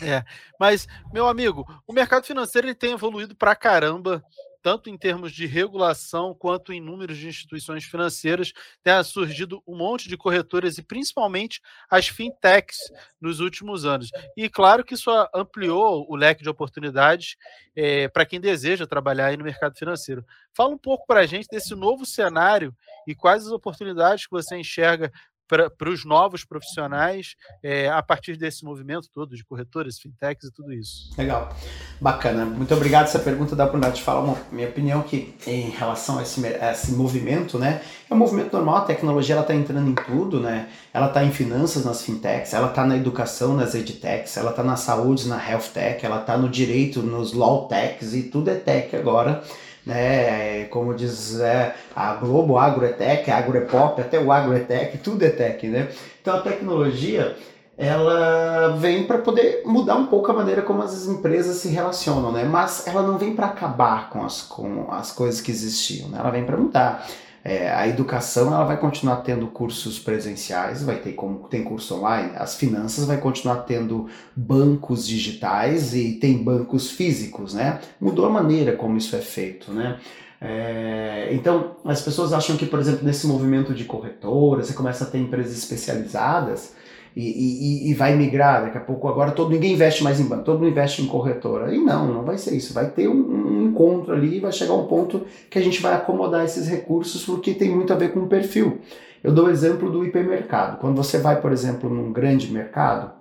É, 0.02 0.24
mas, 0.60 0.88
meu 1.12 1.28
amigo, 1.28 1.66
o 1.86 1.92
mercado 1.92 2.26
financeiro 2.26 2.68
ele 2.68 2.76
tem 2.76 2.94
evoluído 2.94 3.36
para 3.36 3.56
caramba 3.56 4.24
tanto 4.62 4.90
em 4.90 4.98
termos 4.98 5.32
de 5.32 5.46
regulação 5.46 6.34
quanto 6.34 6.74
em 6.74 6.82
números 6.82 7.18
de 7.18 7.28
instituições 7.28 7.84
financeiras, 7.84 8.54
tem 8.84 9.04
surgido 9.04 9.62
um 9.68 9.78
monte 9.78 10.10
de 10.10 10.18
corretoras 10.18 10.78
e 10.78 10.84
principalmente 10.84 11.62
as 11.90 12.08
fintechs 12.08 12.78
nos 13.20 13.40
últimos 13.40 13.86
anos. 13.86 14.10
E 14.36 14.50
claro 14.50 14.84
que 14.84 14.94
isso 14.94 15.10
ampliou 15.34 16.06
o 16.10 16.16
leque 16.16 16.44
de 16.44 16.50
oportunidades 16.50 17.36
é, 17.76 18.08
para 18.08 18.26
quem 18.26 18.40
deseja 18.40 18.86
trabalhar 18.86 19.28
aí 19.28 19.38
no 19.38 19.44
mercado 19.44 19.78
financeiro. 19.78 20.26
Fala 20.54 20.72
um 20.72 20.78
pouco 20.78 21.06
para 21.08 21.22
a 21.22 21.26
gente 21.26 21.48
desse 21.50 21.74
novo 21.76 22.06
cenário 22.06 22.76
e 23.08 23.16
quais 23.16 23.46
as 23.46 23.52
oportunidades 23.52 24.26
que 24.26 24.32
você 24.32 24.58
enxerga 24.58 25.12
para 25.50 25.90
os 25.90 26.06
novos 26.06 26.46
profissionais 26.46 27.36
é, 27.64 27.90
a 27.90 28.04
partir 28.04 28.38
desse 28.38 28.64
movimento 28.64 29.10
todo 29.12 29.36
de 29.36 29.44
corretoras, 29.44 29.98
fintechs 29.98 30.48
e 30.48 30.54
tudo 30.54 30.72
isso. 30.72 31.10
Legal, 31.18 31.52
bacana. 32.00 32.46
Muito 32.46 32.72
obrigado. 32.76 33.06
Essa 33.06 33.18
pergunta 33.18 33.56
dá 33.56 33.66
para 33.66 33.92
te 33.92 34.04
falar 34.04 34.22
uma 34.22 34.38
minha 34.52 34.70
opinião 34.70 35.02
que 35.02 35.34
em 35.48 35.72
relação 35.72 36.20
a 36.20 36.22
esse, 36.22 36.46
a 36.46 36.72
esse 36.72 36.92
movimento, 36.92 37.58
né? 37.58 37.82
É 38.08 38.14
um 38.14 38.18
movimento 38.18 38.54
normal. 38.54 38.78
A 38.78 38.82
tecnologia 38.82 39.34
ela 39.34 39.42
está 39.42 39.56
entrando 39.56 39.90
em 39.90 39.96
tudo, 39.96 40.40
né? 40.40 40.70
Ela 40.94 41.08
está 41.08 41.24
em 41.24 41.32
finanças 41.32 41.84
nas 41.84 42.04
fintechs, 42.04 42.54
ela 42.54 42.70
está 42.70 42.86
na 42.86 42.96
educação 42.96 43.56
nas 43.56 43.74
edtechs, 43.74 44.38
ela 44.38 44.52
está 44.52 44.64
na 44.64 44.76
saúde 44.76 45.28
na 45.28 45.44
health 45.44 45.72
tech, 45.74 46.06
ela 46.06 46.22
está 46.22 46.38
no 46.38 46.48
direito 46.48 47.02
nos 47.02 47.34
law 47.34 47.68
techs 47.68 48.14
e 48.14 48.24
tudo 48.24 48.52
é 48.52 48.56
tech 48.56 48.96
agora 48.96 49.44
né? 49.86 50.66
Como 50.66 50.94
diz 50.94 51.40
é, 51.40 51.76
a 51.96 52.14
Globo, 52.16 52.58
agro 52.58 52.86
é 52.86 52.90
tech, 52.90 53.30
agro 53.32 53.58
é 53.58 53.62
pop, 53.62 54.00
até 54.02 54.20
o 54.20 54.32
agro 54.32 54.56
é 54.56 54.60
tech, 54.60 54.98
tudo 55.00 55.24
é 55.24 55.30
tech, 55.30 55.68
né? 55.68 55.90
Então 56.22 56.36
a 56.36 56.42
tecnologia 56.42 57.36
ela 57.80 58.76
vem 58.78 59.06
para 59.06 59.20
poder 59.20 59.62
mudar 59.66 59.96
um 59.96 60.08
pouco 60.08 60.30
a 60.30 60.34
maneira 60.34 60.62
como 60.62 60.82
as 60.82 61.08
empresas 61.08 61.56
se 61.58 61.70
relacionam, 61.70 62.30
né? 62.30 62.44
Mas 62.44 62.86
ela 62.86 63.02
não 63.02 63.18
vem 63.18 63.34
para 63.34 63.46
acabar 63.46 64.10
com 64.10 64.22
as, 64.26 64.42
com 64.42 64.92
as 64.92 65.14
coisas 65.14 65.40
que 65.40 65.50
existiam, 65.50 66.10
né? 66.10 66.18
Ela 66.20 66.30
vem 66.30 66.44
para 66.44 66.58
mudar. 66.58 67.08
É, 67.50 67.68
a 67.72 67.88
educação 67.88 68.54
ela 68.54 68.64
vai 68.64 68.78
continuar 68.78 69.22
tendo 69.22 69.48
cursos 69.48 69.98
presenciais, 69.98 70.84
vai 70.84 70.98
ter 70.98 71.14
como 71.14 71.48
tem 71.48 71.64
curso 71.64 71.96
online. 71.96 72.34
As 72.36 72.56
finanças 72.56 73.06
vai 73.06 73.18
continuar 73.18 73.64
tendo 73.64 74.08
bancos 74.36 75.08
digitais 75.08 75.96
e 75.96 76.20
tem 76.20 76.44
bancos 76.44 76.92
físicos, 76.92 77.56
né? 77.56 77.80
Mudou 78.00 78.28
a 78.28 78.30
maneira 78.30 78.74
como 78.74 79.00
isso 79.00 79.16
é 79.16 79.20
feito, 79.20 79.74
né? 79.74 79.98
É, 80.40 81.30
então 81.32 81.78
as 81.84 82.04
pessoas 82.04 82.34
acham 82.34 82.56
que, 82.56 82.68
por 82.68 82.78
exemplo, 82.78 83.04
nesse 83.04 83.26
movimento 83.26 83.74
de 83.74 83.84
corretora, 83.84 84.64
você 84.64 84.74
começa 84.74 85.04
a 85.04 85.08
ter 85.08 85.18
empresas 85.18 85.58
especializadas 85.58 86.76
e, 87.16 87.88
e, 87.88 87.92
e, 87.92 87.94
vai 87.94 88.16
migrar. 88.16 88.64
Daqui 88.64 88.78
a 88.78 88.82
pouco, 88.82 89.08
agora 89.08 89.32
todo 89.32 89.52
ninguém 89.52 89.74
investe 89.74 90.04
mais 90.04 90.20
em 90.20 90.26
banco, 90.26 90.44
todo 90.44 90.60
mundo 90.60 90.70
investe 90.70 91.02
em 91.02 91.08
corretora. 91.08 91.74
E 91.74 91.78
não, 91.78 92.08
não 92.14 92.24
vai 92.24 92.38
ser 92.38 92.56
isso. 92.56 92.74
Vai 92.74 92.90
ter 92.90 93.08
um, 93.08 93.14
um 93.14 93.66
encontro 93.68 94.14
ali 94.14 94.38
e 94.38 94.40
vai 94.40 94.52
chegar 94.52 94.74
um 94.74 94.86
ponto 94.86 95.26
que 95.50 95.60
a 95.60 95.62
gente 95.62 95.82
vai 95.82 95.94
acomodar 95.94 96.46
esses 96.46 96.68
recursos 96.68 97.26
porque 97.26 97.54
tem 97.54 97.70
muito 97.70 97.92
a 97.92 97.96
ver 97.96 98.12
com 98.14 98.22
o 98.22 98.28
perfil. 98.28 98.80
Eu 99.24 99.34
dou 99.34 99.48
o 99.48 99.52
exemplo 99.52 99.92
do 99.92 100.06
hipermercado. 100.06 100.78
Quando 100.78 100.96
você 100.96 101.18
vai, 101.18 101.42
por 101.42 101.52
exemplo, 101.52 101.90
num 101.90 102.14
grande 102.14 102.52
mercado, 102.52 103.19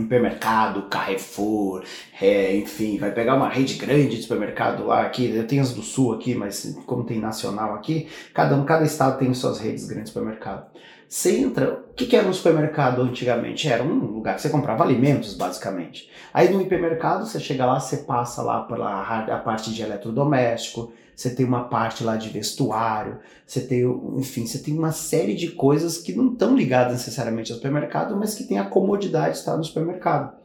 hipermercado, 0.00 0.82
Carrefour, 0.82 1.82
é, 2.20 2.56
enfim, 2.56 2.98
vai 2.98 3.12
pegar 3.12 3.34
uma 3.34 3.48
rede 3.48 3.74
grande 3.74 4.16
de 4.16 4.22
supermercado 4.22 4.86
lá 4.86 5.02
aqui, 5.02 5.34
eu 5.34 5.46
tenho 5.46 5.62
as 5.62 5.72
do 5.72 5.82
sul 5.82 6.14
aqui, 6.14 6.34
mas 6.34 6.76
como 6.86 7.04
tem 7.04 7.18
nacional 7.18 7.74
aqui, 7.74 8.08
cada 8.32 8.62
cada 8.64 8.84
estado 8.84 9.18
tem 9.18 9.32
suas 9.34 9.58
redes 9.58 9.86
grandes 9.86 10.10
de 10.10 10.14
supermercado. 10.14 10.66
Você 11.08 11.38
entra, 11.38 11.84
o 11.90 11.94
que, 11.94 12.06
que 12.06 12.16
era 12.16 12.26
um 12.26 12.32
supermercado 12.32 13.02
antigamente? 13.02 13.68
Era 13.68 13.84
um 13.84 13.98
lugar 13.98 14.34
que 14.34 14.42
você 14.42 14.48
comprava 14.48 14.82
alimentos, 14.82 15.34
basicamente. 15.34 16.10
Aí 16.32 16.48
no 16.48 16.60
hipermercado, 16.60 17.26
você 17.26 17.38
chega 17.38 17.64
lá, 17.64 17.78
você 17.78 17.98
passa 17.98 18.42
lá 18.42 18.62
pela 18.62 19.00
a 19.00 19.38
parte 19.38 19.72
de 19.72 19.82
eletrodoméstico, 19.82 20.92
você 21.14 21.30
tem 21.30 21.46
uma 21.46 21.64
parte 21.64 22.02
lá 22.02 22.16
de 22.16 22.28
vestuário, 22.28 23.18
você 23.46 23.60
tem, 23.60 23.82
enfim, 24.16 24.46
você 24.46 24.58
tem 24.58 24.76
uma 24.76 24.92
série 24.92 25.34
de 25.34 25.52
coisas 25.52 25.98
que 25.98 26.12
não 26.12 26.32
estão 26.32 26.56
ligadas 26.56 26.92
necessariamente 26.92 27.52
ao 27.52 27.56
supermercado, 27.56 28.16
mas 28.16 28.34
que 28.34 28.44
tem 28.44 28.58
a 28.58 28.64
comodidade 28.64 29.34
de 29.34 29.38
estar 29.38 29.56
no 29.56 29.64
supermercado. 29.64 30.44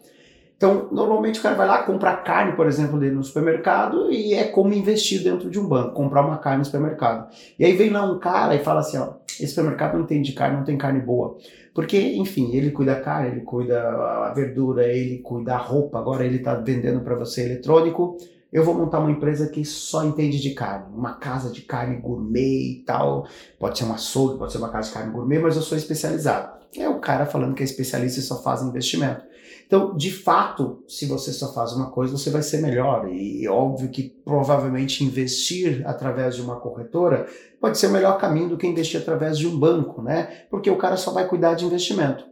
Então, 0.59 0.89
normalmente 0.91 1.39
o 1.39 1.41
cara 1.41 1.55
vai 1.55 1.65
lá 1.65 1.83
comprar 1.83 2.17
carne, 2.17 2.51
por 2.51 2.67
exemplo, 2.67 2.99
dele 2.99 3.15
no 3.15 3.23
supermercado 3.23 4.11
e 4.11 4.33
é 4.33 4.43
como 4.43 4.73
investir 4.73 5.23
dentro 5.23 5.49
de 5.49 5.57
um 5.57 5.65
banco, 5.65 5.93
comprar 5.93 6.21
uma 6.25 6.37
carne 6.37 6.59
no 6.59 6.65
supermercado. 6.65 7.33
E 7.57 7.63
aí 7.63 7.71
vem 7.77 7.89
lá 7.89 8.03
um 8.03 8.19
cara 8.19 8.53
e 8.55 8.59
fala 8.59 8.81
assim, 8.81 8.97
ó, 8.97 9.13
esse 9.25 9.47
supermercado 9.47 9.97
não 9.97 10.05
tem 10.05 10.21
de 10.21 10.33
carne, 10.33 10.57
não 10.57 10.65
tem 10.65 10.77
carne 10.77 10.99
boa. 10.99 11.37
Porque, 11.73 11.97
enfim, 11.97 12.53
ele 12.53 12.71
cuida 12.71 12.95
da 12.95 12.99
carne, 12.99 13.29
ele 13.29 13.39
cuida 13.39 13.79
a 13.79 14.33
verdura, 14.35 14.85
ele 14.85 15.19
cuida 15.19 15.53
a 15.53 15.57
roupa, 15.57 15.97
agora 15.97 16.25
ele 16.25 16.35
está 16.37 16.55
vendendo 16.55 16.99
para 16.99 17.15
você 17.15 17.45
eletrônico. 17.45 18.17
Eu 18.51 18.63
vou 18.63 18.73
montar 18.73 18.99
uma 18.99 19.11
empresa 19.11 19.47
que 19.47 19.63
só 19.63 20.03
entende 20.03 20.39
de 20.39 20.51
carne, 20.51 20.95
uma 20.95 21.13
casa 21.13 21.51
de 21.51 21.61
carne 21.61 21.97
gourmet 21.97 22.71
e 22.71 22.83
tal. 22.83 23.27
Pode 23.59 23.77
ser 23.77 23.85
um 23.85 23.93
açougue, 23.93 24.39
pode 24.39 24.51
ser 24.51 24.57
uma 24.57 24.69
casa 24.69 24.87
de 24.87 24.93
carne 24.95 25.11
gourmet, 25.11 25.39
mas 25.39 25.55
eu 25.55 25.61
sou 25.61 25.77
especializado. 25.77 26.59
É 26.75 26.89
o 26.89 26.99
cara 26.99 27.25
falando 27.25 27.53
que 27.53 27.61
é 27.61 27.65
especialista 27.65 28.19
e 28.19 28.23
só 28.23 28.41
faz 28.41 28.61
investimento. 28.61 29.23
Então, 29.65 29.95
de 29.95 30.11
fato, 30.11 30.83
se 30.87 31.05
você 31.05 31.31
só 31.31 31.53
faz 31.53 31.73
uma 31.73 31.91
coisa, 31.91 32.17
você 32.17 32.31
vai 32.31 32.41
ser 32.41 32.59
melhor. 32.59 33.07
E 33.07 33.47
óbvio 33.47 33.89
que 33.89 34.03
provavelmente 34.03 35.03
investir 35.03 35.83
através 35.85 36.35
de 36.35 36.41
uma 36.41 36.59
corretora 36.59 37.27
pode 37.61 37.77
ser 37.77 37.85
o 37.85 37.91
melhor 37.91 38.17
caminho 38.17 38.49
do 38.49 38.57
que 38.57 38.65
investir 38.65 38.99
através 38.99 39.37
de 39.37 39.47
um 39.47 39.59
banco, 39.59 40.01
né? 40.01 40.45
Porque 40.49 40.71
o 40.71 40.77
cara 40.77 40.97
só 40.97 41.11
vai 41.11 41.27
cuidar 41.27 41.53
de 41.53 41.65
investimento 41.65 42.25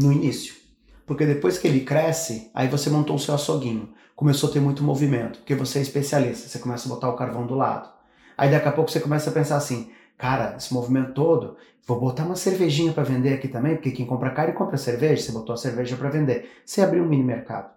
no 0.00 0.10
início. 0.10 0.54
Porque 1.06 1.26
depois 1.26 1.58
que 1.58 1.68
ele 1.68 1.80
cresce, 1.80 2.50
aí 2.54 2.68
você 2.68 2.88
montou 2.88 3.16
o 3.16 3.18
seu 3.18 3.34
açouguinho, 3.34 3.90
começou 4.16 4.48
a 4.48 4.52
ter 4.52 4.60
muito 4.60 4.82
movimento, 4.82 5.38
porque 5.38 5.54
você 5.54 5.78
é 5.78 5.82
especialista, 5.82 6.48
você 6.48 6.58
começa 6.58 6.88
a 6.88 6.92
botar 6.92 7.10
o 7.10 7.16
carvão 7.16 7.46
do 7.46 7.54
lado. 7.54 7.90
Aí 8.36 8.50
daqui 8.50 8.66
a 8.66 8.72
pouco 8.72 8.90
você 8.90 8.98
começa 8.98 9.28
a 9.28 9.32
pensar 9.32 9.56
assim: 9.56 9.90
cara, 10.16 10.56
esse 10.56 10.72
movimento 10.72 11.12
todo, 11.12 11.56
vou 11.86 12.00
botar 12.00 12.24
uma 12.24 12.34
cervejinha 12.34 12.92
para 12.92 13.04
vender 13.04 13.34
aqui 13.34 13.46
também, 13.46 13.76
porque 13.76 13.90
quem 13.90 14.06
compra 14.06 14.30
carne 14.30 14.54
compra 14.54 14.78
cerveja, 14.78 15.22
você 15.22 15.32
botou 15.32 15.52
a 15.52 15.58
cerveja 15.58 15.96
para 15.96 16.08
vender. 16.08 16.50
Você 16.64 16.80
abriu 16.80 17.04
um 17.04 17.08
mini 17.08 17.22
mercado. 17.22 17.70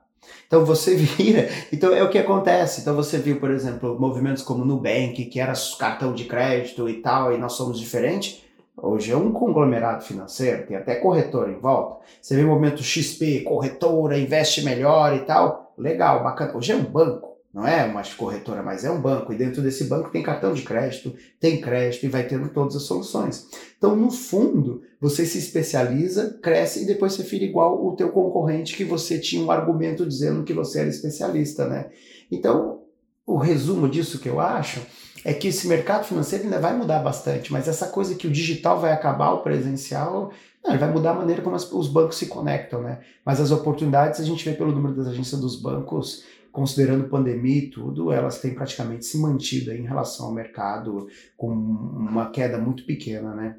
Então 0.48 0.66
você 0.66 0.96
vira, 0.98 1.50
então 1.72 1.94
é 1.94 2.02
o 2.04 2.10
que 2.10 2.18
acontece. 2.18 2.82
Então 2.82 2.96
você 2.96 3.18
viu, 3.18 3.40
por 3.40 3.52
exemplo, 3.52 4.00
movimentos 4.00 4.42
como 4.42 4.66
Nubank, 4.66 5.26
que 5.26 5.40
era 5.40 5.54
cartão 5.78 6.14
de 6.14 6.24
crédito 6.24 6.90
e 6.90 7.02
tal, 7.02 7.34
e 7.34 7.38
nós 7.38 7.54
somos 7.54 7.78
diferentes. 7.78 8.44
Hoje 8.82 9.12
é 9.12 9.18
um 9.18 9.32
conglomerado 9.32 10.04
financeiro, 10.04 10.66
tem 10.66 10.78
até 10.78 10.96
corretora 10.96 11.52
em 11.52 11.60
volta. 11.60 12.06
Você 12.22 12.36
vê 12.36 12.44
o 12.44 12.48
movimento 12.48 12.84
XP, 12.84 13.42
corretora, 13.42 14.18
investe 14.18 14.64
melhor 14.64 15.16
e 15.16 15.20
tal. 15.20 15.74
Legal, 15.78 16.24
bacana. 16.24 16.56
Hoje 16.56 16.72
é 16.72 16.76
um 16.76 16.84
banco. 16.84 17.30
Não 17.52 17.68
é 17.68 17.84
uma 17.84 18.04
corretora, 18.16 18.62
mas 18.62 18.86
é 18.86 18.92
um 18.92 19.02
banco. 19.02 19.34
E 19.34 19.36
dentro 19.36 19.62
desse 19.62 19.86
banco 19.86 20.12
tem 20.12 20.22
cartão 20.22 20.54
de 20.54 20.62
crédito, 20.62 21.16
tem 21.40 21.60
crédito 21.60 22.06
e 22.06 22.10
vai 22.10 22.28
tendo 22.28 22.50
todas 22.50 22.76
as 22.76 22.84
soluções. 22.84 23.48
Então, 23.78 23.96
no 23.96 24.12
fundo, 24.12 24.84
você 25.02 25.26
se 25.26 25.40
especializa, 25.40 26.38
cresce 26.44 26.84
e 26.84 26.86
depois 26.86 27.14
você 27.14 27.24
fica 27.24 27.46
igual 27.46 27.84
o 27.86 27.96
teu 27.96 28.10
concorrente 28.10 28.76
que 28.76 28.84
você 28.84 29.18
tinha 29.18 29.44
um 29.44 29.50
argumento 29.50 30.06
dizendo 30.06 30.44
que 30.44 30.54
você 30.54 30.82
era 30.82 30.90
especialista, 30.90 31.68
né? 31.68 31.90
Então, 32.32 32.84
o 33.26 33.38
resumo 33.38 33.90
disso 33.90 34.20
que 34.20 34.30
eu 34.30 34.40
acho 34.40 34.82
é 35.24 35.34
que 35.34 35.48
esse 35.50 35.68
mercado 35.68 36.06
financeiro 36.06 36.46
ainda 36.46 36.60
vai 36.60 36.76
mudar 36.76 37.00
bastante, 37.00 37.52
mas 37.52 37.68
essa 37.68 37.88
coisa 37.88 38.16
que 38.16 38.28
o 38.28 38.32
digital 38.32 38.80
vai 38.80 38.92
acabar, 38.92 39.32
o 39.32 39.42
presencial, 39.42 40.32
não, 40.64 40.72
ele 40.72 40.80
vai 40.80 40.92
mudar 40.92 41.12
a 41.12 41.16
maneira 41.16 41.42
como 41.42 41.56
as, 41.56 41.72
os 41.72 41.88
bancos 41.88 42.18
se 42.18 42.28
conectam, 42.28 42.82
né? 42.82 43.00
Mas 43.26 43.40
as 43.40 43.52
oportunidades 43.52 44.20
a 44.20 44.24
gente 44.24 44.44
vê 44.44 44.56
pelo 44.56 44.72
número 44.72 44.96
das 44.96 45.08
agências 45.08 45.40
dos 45.40 45.62
bancos 45.62 46.24
considerando 46.52 47.08
pandemia 47.08 47.64
e 47.64 47.70
tudo, 47.70 48.12
elas 48.12 48.42
têm 48.42 48.56
praticamente 48.56 49.06
se 49.06 49.18
mantido 49.20 49.72
em 49.72 49.84
relação 49.84 50.26
ao 50.26 50.34
mercado 50.34 51.08
com 51.38 51.52
uma 51.52 52.32
queda 52.32 52.58
muito 52.58 52.86
pequena, 52.86 53.34
né? 53.36 53.56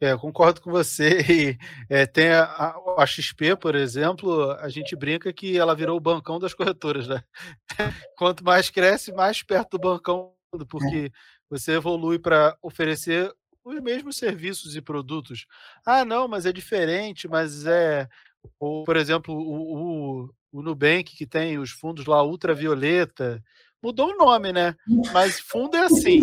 É, 0.00 0.12
eu 0.12 0.18
concordo 0.18 0.60
com 0.60 0.70
você. 0.70 1.56
É, 1.88 2.04
tem 2.04 2.30
a, 2.30 2.74
a, 2.98 3.06
XP, 3.06 3.56
por 3.56 3.74
exemplo, 3.74 4.50
a 4.52 4.68
gente 4.68 4.96
brinca 4.96 5.32
que 5.32 5.56
ela 5.56 5.74
virou 5.74 5.96
o 5.96 6.00
bancão 6.00 6.38
das 6.38 6.52
corretoras, 6.52 7.06
né? 7.06 7.22
Quanto 8.18 8.44
mais 8.44 8.70
cresce, 8.70 9.12
mais 9.12 9.42
perto 9.42 9.78
do 9.78 9.78
bancão, 9.78 10.32
porque 10.64 11.10
é. 11.12 11.18
você 11.50 11.72
evolui 11.72 12.18
para 12.18 12.56
oferecer 12.62 13.30
os 13.64 13.80
mesmos 13.80 14.16
serviços 14.16 14.76
e 14.76 14.80
produtos. 14.80 15.46
Ah, 15.84 16.04
não, 16.04 16.28
mas 16.28 16.46
é 16.46 16.52
diferente, 16.52 17.26
mas 17.26 17.66
é. 17.66 18.08
Ou, 18.60 18.84
por 18.84 18.96
exemplo, 18.96 19.34
o, 19.34 20.22
o, 20.22 20.30
o 20.52 20.62
Nubank, 20.62 21.16
que 21.16 21.26
tem 21.26 21.58
os 21.58 21.72
fundos 21.72 22.06
lá 22.06 22.22
ultravioleta, 22.22 23.42
mudou 23.82 24.10
o 24.10 24.16
nome, 24.16 24.52
né? 24.52 24.76
Mas 25.12 25.40
fundo 25.40 25.76
é 25.76 25.80
assim: 25.80 26.20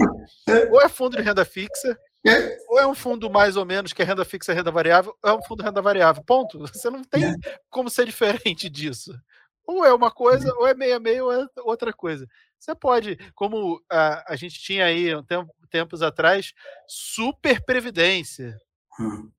ou 0.72 0.82
é 0.82 0.88
fundo 0.88 1.18
de 1.18 1.24
renda 1.24 1.44
fixa, 1.44 2.00
É. 2.26 2.58
Ou 2.70 2.80
é 2.80 2.88
um 2.88 2.96
fundo 2.96 3.30
mais 3.30 3.58
ou 3.58 3.66
menos 3.66 3.92
que 3.92 4.02
é 4.02 4.06
renda 4.06 4.24
fixa 4.24 4.54
e 4.54 4.56
renda 4.56 4.72
variável, 4.72 5.16
ou 5.22 5.30
é 5.30 5.34
um 5.34 5.44
fundo 5.44 5.64
renda 5.64 5.82
variável. 5.82 6.24
Ponto. 6.24 6.60
Você 6.74 6.90
não 6.90 7.04
tem 7.04 7.26
é. 7.26 7.34
como 7.70 7.90
ser 7.90 8.06
diferente 8.06 8.70
disso. 8.70 9.14
Ou 9.66 9.86
é 9.86 9.94
uma 9.94 10.12
coisa, 10.12 10.54
ou 10.56 10.68
é 10.68 10.74
meia 10.74 11.00
meia, 11.00 11.24
ou 11.24 11.32
é 11.32 11.46
outra 11.60 11.94
coisa. 11.94 12.28
Você 12.64 12.74
pode, 12.74 13.18
como 13.36 13.84
a, 13.92 14.32
a 14.32 14.36
gente 14.38 14.58
tinha 14.58 14.86
aí 14.86 15.14
um 15.14 15.22
tempo, 15.22 15.54
tempos 15.70 16.02
atrás, 16.02 16.54
super 16.88 17.62
previdência. 17.66 18.58
Hum. 18.98 19.30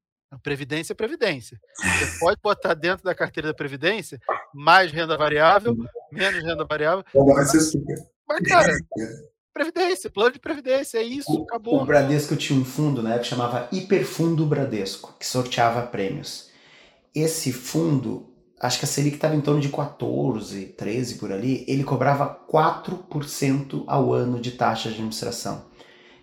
Previdência 0.43 0.93
é 0.93 0.97
previdência. 0.97 1.59
Você 1.75 2.19
pode 2.21 2.39
botar 2.43 2.75
dentro 2.75 3.03
da 3.03 3.15
carteira 3.15 3.49
da 3.49 3.55
previdência 3.55 4.21
mais 4.53 4.93
renda 4.93 5.17
variável, 5.17 5.75
menos 6.13 6.45
renda 6.45 6.67
variável. 6.67 7.03
Mas, 7.15 7.73
mas 8.29 8.41
cara, 8.47 8.77
previdência, 9.55 10.11
plano 10.11 10.33
de 10.33 10.39
previdência, 10.39 10.99
é 10.99 11.03
isso, 11.03 11.33
o, 11.33 11.45
acabou. 11.45 11.81
O 11.81 11.87
Bradesco 11.87 12.37
tinha 12.37 12.61
um 12.61 12.65
fundo, 12.65 13.03
né, 13.03 13.19
que 13.19 13.25
chamava 13.25 13.71
Hiperfundo 13.73 14.45
Bradesco, 14.45 15.17
que 15.19 15.27
sorteava 15.27 15.87
prêmios. 15.87 16.51
Esse 17.15 17.55
fundo, 17.55 18.34
acho 18.65 18.79
que 18.79 18.87
a 18.87 18.89
Selic 18.89 19.17
estava 19.17 19.37
em 19.37 19.43
torno 19.43 19.61
de 19.61 19.69
14, 19.69 20.67
13 20.69 21.17
por 21.17 21.31
ali, 21.31 21.67
ele 21.69 21.85
cobrava 21.85 22.35
4% 22.51 23.85
ao 23.87 24.13
ano 24.13 24.41
de 24.41 24.53
taxa 24.53 24.89
de 24.89 24.95
administração. 24.95 25.67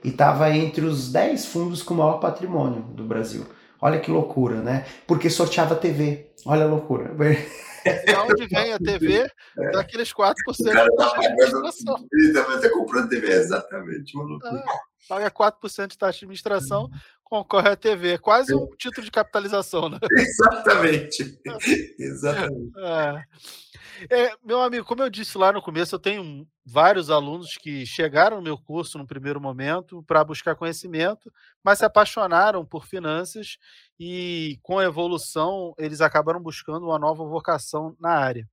E 0.03 0.09
estava 0.09 0.49
entre 0.49 0.83
os 0.83 1.11
10 1.11 1.45
fundos 1.45 1.83
com 1.83 1.93
maior 1.93 2.19
patrimônio 2.19 2.81
do 2.81 3.03
Brasil. 3.03 3.45
Olha 3.79 3.99
que 3.99 4.09
loucura, 4.09 4.59
né? 4.59 4.85
Porque 5.05 5.29
sorteava 5.29 5.75
TV. 5.75 6.31
Olha 6.43 6.63
a 6.63 6.67
loucura. 6.67 7.13
De 7.83 8.15
onde 8.15 8.47
vem 8.47 8.73
a 8.73 8.79
TV? 8.79 9.27
É. 9.57 9.71
Daqueles 9.71 10.13
4% 10.13 10.33
da 10.71 10.87
taxa 10.95 11.19
de 11.19 11.27
administração. 11.27 12.05
Você 12.47 12.69
comprando 12.69 13.09
TV, 13.09 13.27
exatamente. 13.27 14.15
Uma 14.15 14.25
loucura. 14.25 14.63
Ah, 14.67 14.79
paga 15.09 15.31
4% 15.31 15.87
de 15.87 15.97
taxa 15.97 16.19
de 16.19 16.25
administração, 16.25 16.89
concorre 17.31 17.69
à 17.69 17.75
TV. 17.77 18.15
É 18.15 18.17
quase 18.17 18.53
um 18.53 18.67
título 18.77 19.05
de 19.05 19.11
capitalização, 19.11 19.87
né? 19.87 19.97
Exatamente. 20.11 21.39
Exatamente. 21.97 22.73
É. 22.77 23.23
É, 24.09 24.35
meu 24.43 24.59
amigo, 24.61 24.85
como 24.85 25.01
eu 25.01 25.09
disse 25.09 25.37
lá 25.37 25.53
no 25.53 25.61
começo, 25.61 25.95
eu 25.95 25.99
tenho 25.99 26.45
vários 26.65 27.09
alunos 27.09 27.55
que 27.55 27.85
chegaram 27.85 28.37
no 28.37 28.43
meu 28.43 28.57
curso 28.57 28.97
no 28.97 29.07
primeiro 29.07 29.39
momento 29.39 30.03
para 30.03 30.23
buscar 30.23 30.55
conhecimento, 30.55 31.31
mas 31.63 31.79
se 31.79 31.85
apaixonaram 31.85 32.65
por 32.65 32.85
finanças 32.85 33.57
e, 33.99 34.59
com 34.63 34.79
a 34.79 34.83
evolução, 34.83 35.73
eles 35.77 36.01
acabaram 36.01 36.41
buscando 36.41 36.87
uma 36.87 36.99
nova 36.99 37.23
vocação 37.23 37.95
na 37.99 38.09
área. 38.09 38.49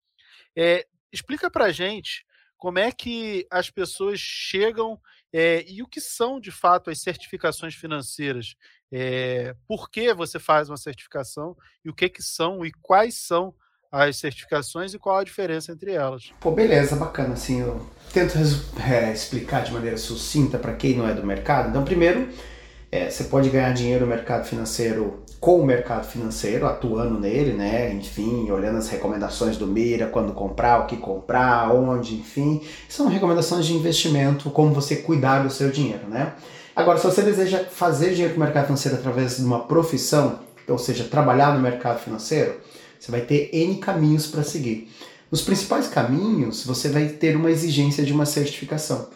É, 0.54 0.86
explica 1.10 1.50
para 1.50 1.64
a 1.64 1.72
gente 1.72 2.24
como 2.58 2.78
é 2.78 2.92
que 2.92 3.46
as 3.50 3.70
pessoas 3.70 4.20
chegam 4.20 5.00
é, 5.32 5.64
e 5.68 5.82
o 5.82 5.86
que 5.86 6.00
são 6.00 6.40
de 6.40 6.50
fato 6.50 6.90
as 6.90 7.00
certificações 7.00 7.74
financeiras. 7.74 8.54
É, 8.90 9.54
por 9.66 9.90
que 9.90 10.14
você 10.14 10.38
faz 10.38 10.70
uma 10.70 10.76
certificação 10.76 11.56
e 11.84 11.90
o 11.90 11.94
que, 11.94 12.08
que 12.08 12.22
são 12.22 12.64
e 12.64 12.72
quais 12.72 13.18
são 13.18 13.54
as 13.90 14.16
certificações 14.18 14.92
e 14.92 14.98
qual 14.98 15.18
a 15.18 15.24
diferença 15.24 15.72
entre 15.72 15.92
elas. 15.92 16.30
Pô, 16.40 16.50
beleza, 16.50 16.94
bacana. 16.94 17.34
Assim, 17.34 17.60
eu 17.60 17.88
tento 18.12 18.34
é, 18.78 19.12
explicar 19.12 19.64
de 19.64 19.72
maneira 19.72 19.96
sucinta 19.96 20.58
para 20.58 20.74
quem 20.74 20.94
não 20.94 21.08
é 21.08 21.14
do 21.14 21.24
mercado. 21.24 21.70
Então, 21.70 21.84
primeiro, 21.84 22.28
você 23.10 23.24
pode 23.24 23.48
ganhar 23.48 23.72
dinheiro 23.72 24.04
no 24.04 24.10
mercado 24.10 24.46
financeiro 24.46 25.24
com 25.40 25.60
o 25.60 25.64
mercado 25.64 26.04
financeiro, 26.04 26.66
atuando 26.66 27.18
nele, 27.18 27.52
né? 27.52 27.92
Enfim, 27.92 28.50
olhando 28.50 28.78
as 28.78 28.88
recomendações 28.88 29.56
do 29.56 29.66
Mira, 29.66 30.06
quando 30.06 30.32
comprar, 30.32 30.80
o 30.80 30.86
que 30.86 30.96
comprar, 30.96 31.72
onde, 31.72 32.16
enfim. 32.16 32.60
São 32.88 33.06
recomendações 33.06 33.66
de 33.66 33.74
investimento, 33.74 34.50
como 34.50 34.74
você 34.74 34.96
cuidar 34.96 35.44
do 35.44 35.50
seu 35.50 35.70
dinheiro, 35.70 36.08
né? 36.08 36.34
Agora, 36.74 36.98
se 36.98 37.04
você 37.04 37.22
deseja 37.22 37.64
fazer 37.64 38.10
dinheiro 38.10 38.34
com 38.34 38.40
o 38.40 38.44
mercado 38.44 38.66
financeiro 38.66 38.98
através 38.98 39.36
de 39.36 39.44
uma 39.44 39.60
profissão, 39.60 40.40
ou 40.68 40.78
seja, 40.78 41.04
trabalhar 41.04 41.54
no 41.54 41.60
mercado 41.60 41.98
financeiro, 41.98 42.56
você 42.98 43.10
vai 43.10 43.20
ter 43.20 43.50
N 43.52 43.76
caminhos 43.78 44.26
para 44.26 44.42
seguir. 44.42 44.90
Nos 45.30 45.42
principais 45.42 45.88
caminhos, 45.88 46.64
você 46.64 46.88
vai 46.88 47.06
ter 47.06 47.36
uma 47.36 47.50
exigência 47.50 48.04
de 48.04 48.12
uma 48.12 48.26
certificação. 48.26 49.08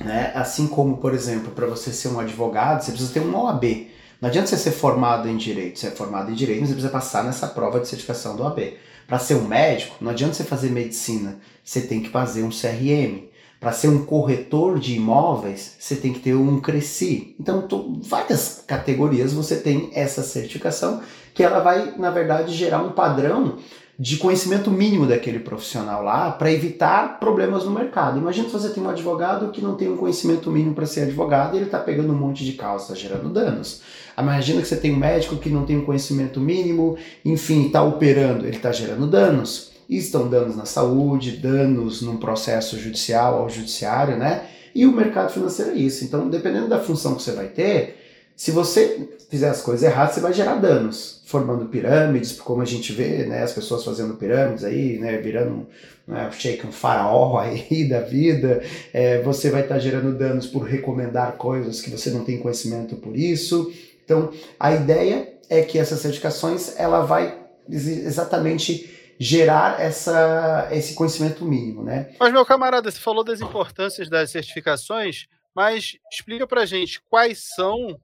Né? 0.00 0.30
Assim 0.34 0.66
como, 0.66 0.98
por 0.98 1.14
exemplo, 1.14 1.50
para 1.52 1.66
você 1.66 1.92
ser 1.92 2.08
um 2.08 2.20
advogado, 2.20 2.82
você 2.82 2.92
precisa 2.92 3.12
ter 3.12 3.20
um 3.20 3.34
OAB. 3.36 3.88
Não 4.20 4.28
adianta 4.28 4.48
você 4.48 4.56
ser 4.56 4.72
formado 4.72 5.28
em 5.28 5.36
direito. 5.36 5.78
Você 5.78 5.86
é 5.86 5.90
formado 5.90 6.30
em 6.30 6.34
direito, 6.34 6.60
mas 6.60 6.70
você 6.70 6.74
precisa 6.74 6.92
passar 6.92 7.24
nessa 7.24 7.46
prova 7.46 7.78
de 7.78 7.88
certificação 7.88 8.36
do 8.36 8.42
OAB. 8.42 8.74
Para 9.06 9.18
ser 9.18 9.34
um 9.36 9.46
médico, 9.46 9.96
não 10.00 10.10
adianta 10.10 10.34
você 10.34 10.44
fazer 10.44 10.70
medicina. 10.70 11.38
Você 11.64 11.82
tem 11.82 12.02
que 12.02 12.10
fazer 12.10 12.42
um 12.42 12.50
CRM. 12.50 13.28
Para 13.60 13.72
ser 13.72 13.88
um 13.88 14.04
corretor 14.04 14.78
de 14.78 14.94
imóveis, 14.94 15.76
você 15.78 15.96
tem 15.96 16.12
que 16.12 16.20
ter 16.20 16.34
um 16.34 16.60
Cresci. 16.60 17.34
Então, 17.40 17.62
tô, 17.62 17.94
várias 18.02 18.62
categorias 18.66 19.32
você 19.32 19.56
tem 19.56 19.90
essa 19.94 20.22
certificação 20.22 21.00
que 21.34 21.42
ela 21.42 21.60
vai, 21.60 21.94
na 21.96 22.10
verdade, 22.10 22.54
gerar 22.54 22.82
um 22.82 22.92
padrão 22.92 23.58
de 23.98 24.16
conhecimento 24.16 24.70
mínimo 24.70 25.06
daquele 25.06 25.40
profissional 25.40 26.04
lá 26.04 26.30
para 26.30 26.52
evitar 26.52 27.18
problemas 27.18 27.64
no 27.64 27.72
mercado. 27.72 28.18
Imagina 28.18 28.46
se 28.46 28.52
você 28.52 28.68
tem 28.68 28.80
um 28.80 28.88
advogado 28.88 29.50
que 29.50 29.60
não 29.60 29.74
tem 29.74 29.88
um 29.88 29.96
conhecimento 29.96 30.52
mínimo 30.52 30.72
para 30.72 30.86
ser 30.86 31.00
advogado 31.00 31.54
e 31.54 31.58
ele 31.58 31.66
está 31.66 31.80
pegando 31.80 32.12
um 32.12 32.16
monte 32.16 32.44
de 32.44 32.52
causa, 32.52 32.94
gerando 32.94 33.28
danos. 33.28 33.82
Imagina 34.18 34.60
que 34.60 34.68
você 34.68 34.76
tem 34.76 34.92
um 34.92 34.98
médico 34.98 35.36
que 35.36 35.48
não 35.48 35.64
tem 35.64 35.78
um 35.78 35.84
conhecimento 35.84 36.40
mínimo, 36.40 36.96
enfim, 37.24 37.66
está 37.66 37.82
operando, 37.82 38.46
ele 38.46 38.56
está 38.56 38.72
gerando 38.72 39.06
danos. 39.06 39.72
E 39.88 39.96
estão 39.96 40.28
danos 40.28 40.54
na 40.54 40.66
saúde, 40.66 41.38
danos 41.38 42.02
num 42.02 42.18
processo 42.18 42.78
judicial 42.78 43.40
ao 43.40 43.48
judiciário, 43.48 44.18
né? 44.18 44.42
E 44.74 44.84
o 44.84 44.92
mercado 44.92 45.32
financeiro 45.32 45.72
é 45.72 45.74
isso. 45.76 46.04
Então, 46.04 46.28
dependendo 46.28 46.68
da 46.68 46.78
função 46.78 47.14
que 47.14 47.22
você 47.22 47.32
vai 47.32 47.46
ter, 47.46 47.96
se 48.36 48.52
você 48.52 49.08
fizer 49.28 49.48
as 49.48 49.60
coisas 49.60 49.82
erradas, 49.82 50.14
você 50.14 50.20
vai 50.20 50.32
gerar 50.32 50.54
danos, 50.54 51.22
formando 51.26 51.66
pirâmides, 51.66 52.32
como 52.32 52.62
a 52.62 52.64
gente 52.64 52.92
vê, 52.92 53.26
né, 53.26 53.42
as 53.42 53.52
pessoas 53.52 53.84
fazendo 53.84 54.14
pirâmides 54.14 54.62
aí, 54.62 54.98
né, 54.98 55.18
virando 55.18 55.66
né, 56.06 56.30
shake 56.30 56.64
um 56.64 56.70
faraó 56.70 57.36
aí 57.42 57.88
da 57.88 58.00
vida, 58.00 58.62
é, 58.92 59.20
você 59.22 59.50
vai 59.50 59.62
estar 59.62 59.74
tá 59.74 59.80
gerando 59.80 60.16
danos 60.16 60.46
por 60.46 60.62
recomendar 60.62 61.32
coisas 61.32 61.80
que 61.80 61.90
você 61.90 62.10
não 62.10 62.24
tem 62.24 62.38
conhecimento 62.38 62.94
por 62.96 63.16
isso. 63.16 63.72
Então, 64.08 64.32
a 64.58 64.72
ideia 64.72 65.38
é 65.50 65.60
que 65.60 65.78
essas 65.78 66.00
certificações, 66.00 66.74
ela 66.78 67.00
vai 67.02 67.44
exatamente 67.68 69.14
gerar 69.20 69.78
essa, 69.78 70.66
esse 70.70 70.94
conhecimento 70.94 71.44
mínimo, 71.44 71.84
né? 71.84 72.14
Mas, 72.18 72.32
meu 72.32 72.46
camarada, 72.46 72.90
você 72.90 72.98
falou 72.98 73.22
das 73.22 73.42
importâncias 73.42 74.08
das 74.08 74.30
certificações, 74.30 75.26
mas 75.54 75.98
explica 76.10 76.46
pra 76.46 76.64
gente 76.64 77.02
quais 77.10 77.50
são 77.54 78.00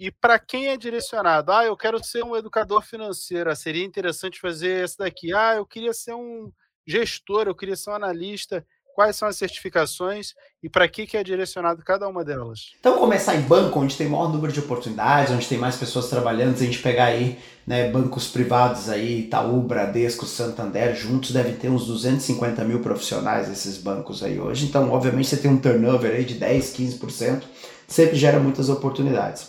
e 0.00 0.10
para 0.10 0.38
quem 0.38 0.68
é 0.68 0.78
direcionado? 0.78 1.52
Ah, 1.52 1.66
eu 1.66 1.76
quero 1.76 2.02
ser 2.02 2.24
um 2.24 2.34
educador 2.34 2.80
financeiro. 2.80 3.50
Ah, 3.50 3.54
seria 3.54 3.84
interessante 3.84 4.40
fazer 4.40 4.84
essa 4.84 4.96
daqui. 5.04 5.34
Ah, 5.34 5.56
eu 5.56 5.66
queria 5.66 5.92
ser 5.92 6.14
um 6.14 6.50
gestor, 6.86 7.48
eu 7.48 7.54
queria 7.54 7.76
ser 7.76 7.90
um 7.90 7.94
analista. 7.94 8.66
Quais 8.94 9.16
são 9.16 9.26
as 9.26 9.36
certificações 9.36 10.34
e 10.62 10.68
para 10.68 10.86
que, 10.86 11.04
que 11.04 11.16
é 11.16 11.24
direcionado 11.24 11.82
cada 11.82 12.06
uma 12.08 12.24
delas? 12.24 12.74
Então, 12.78 12.96
começar 12.96 13.34
em 13.34 13.40
banco, 13.40 13.80
onde 13.80 13.96
tem 13.96 14.08
maior 14.08 14.32
número 14.32 14.52
de 14.52 14.60
oportunidades, 14.60 15.32
onde 15.32 15.48
tem 15.48 15.58
mais 15.58 15.74
pessoas 15.74 16.08
trabalhando, 16.08 16.56
se 16.56 16.62
a 16.62 16.66
gente 16.66 16.78
pegar 16.78 17.06
aí 17.06 17.36
né, 17.66 17.90
bancos 17.90 18.28
privados 18.28 18.88
aí, 18.88 19.22
Itaú, 19.22 19.60
Bradesco, 19.62 20.24
Santander, 20.24 20.94
juntos 20.94 21.32
deve 21.32 21.54
ter 21.54 21.68
uns 21.68 21.86
250 21.88 22.62
mil 22.62 22.78
profissionais 22.78 23.50
esses 23.50 23.78
bancos 23.78 24.22
aí 24.22 24.38
hoje. 24.38 24.66
Então, 24.66 24.92
obviamente, 24.92 25.28
você 25.28 25.38
tem 25.38 25.50
um 25.50 25.58
turnover 25.58 26.12
aí 26.12 26.24
de 26.24 26.34
10, 26.34 26.76
15%, 26.76 27.42
sempre 27.88 28.14
gera 28.14 28.38
muitas 28.38 28.68
oportunidades. 28.68 29.48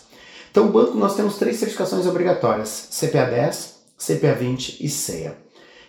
Então, 0.50 0.66
o 0.66 0.72
banco 0.72 0.98
nós 0.98 1.14
temos 1.14 1.36
três 1.36 1.56
certificações 1.56 2.04
obrigatórias: 2.04 2.88
CPA 2.90 3.26
10, 3.26 3.76
CPA 3.96 4.34
20 4.34 4.84
e 4.84 4.88
CEA. 4.88 5.45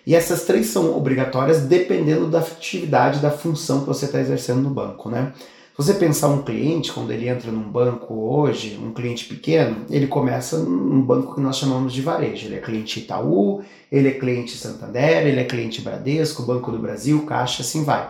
E 0.07 0.15
essas 0.15 0.45
três 0.45 0.67
são 0.67 0.95
obrigatórias 0.95 1.63
dependendo 1.63 2.27
da 2.27 2.39
atividade, 2.39 3.19
da 3.19 3.29
função 3.29 3.81
que 3.81 3.87
você 3.87 4.05
está 4.05 4.21
exercendo 4.21 4.61
no 4.61 4.69
banco, 4.69 5.09
né? 5.09 5.33
Se 5.35 5.83
você 5.83 5.93
pensar 5.95 6.29
um 6.29 6.43
cliente, 6.43 6.93
quando 6.93 7.11
ele 7.11 7.27
entra 7.27 7.51
num 7.51 7.69
banco 7.69 8.13
hoje, 8.13 8.79
um 8.81 8.93
cliente 8.93 9.25
pequeno, 9.25 9.85
ele 9.89 10.07
começa 10.07 10.59
num 10.59 11.01
banco 11.01 11.35
que 11.35 11.41
nós 11.41 11.57
chamamos 11.57 11.91
de 11.91 12.01
varejo. 12.01 12.47
Ele 12.47 12.55
é 12.55 12.59
cliente 12.59 13.01
Itaú, 13.01 13.61
ele 13.91 14.07
é 14.07 14.11
cliente 14.11 14.55
Santander, 14.55 15.27
ele 15.27 15.41
é 15.41 15.43
cliente 15.43 15.81
Bradesco, 15.81 16.43
Banco 16.43 16.71
do 16.71 16.79
Brasil, 16.79 17.25
Caixa, 17.25 17.61
assim 17.61 17.83
vai. 17.83 18.09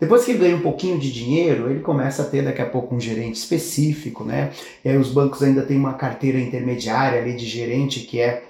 Depois 0.00 0.24
que 0.24 0.30
ele 0.30 0.38
ganha 0.38 0.56
um 0.56 0.62
pouquinho 0.62 0.98
de 0.98 1.12
dinheiro, 1.12 1.68
ele 1.68 1.80
começa 1.80 2.22
a 2.22 2.24
ter 2.24 2.42
daqui 2.42 2.62
a 2.62 2.66
pouco 2.66 2.94
um 2.94 3.00
gerente 3.00 3.34
específico, 3.34 4.24
né? 4.24 4.52
E 4.82 4.88
aí 4.88 4.96
os 4.96 5.10
bancos 5.10 5.42
ainda 5.42 5.60
têm 5.60 5.76
uma 5.76 5.92
carteira 5.92 6.40
intermediária 6.40 7.20
ali 7.20 7.36
de 7.36 7.44
gerente 7.44 8.00
que 8.00 8.18
é 8.18 8.44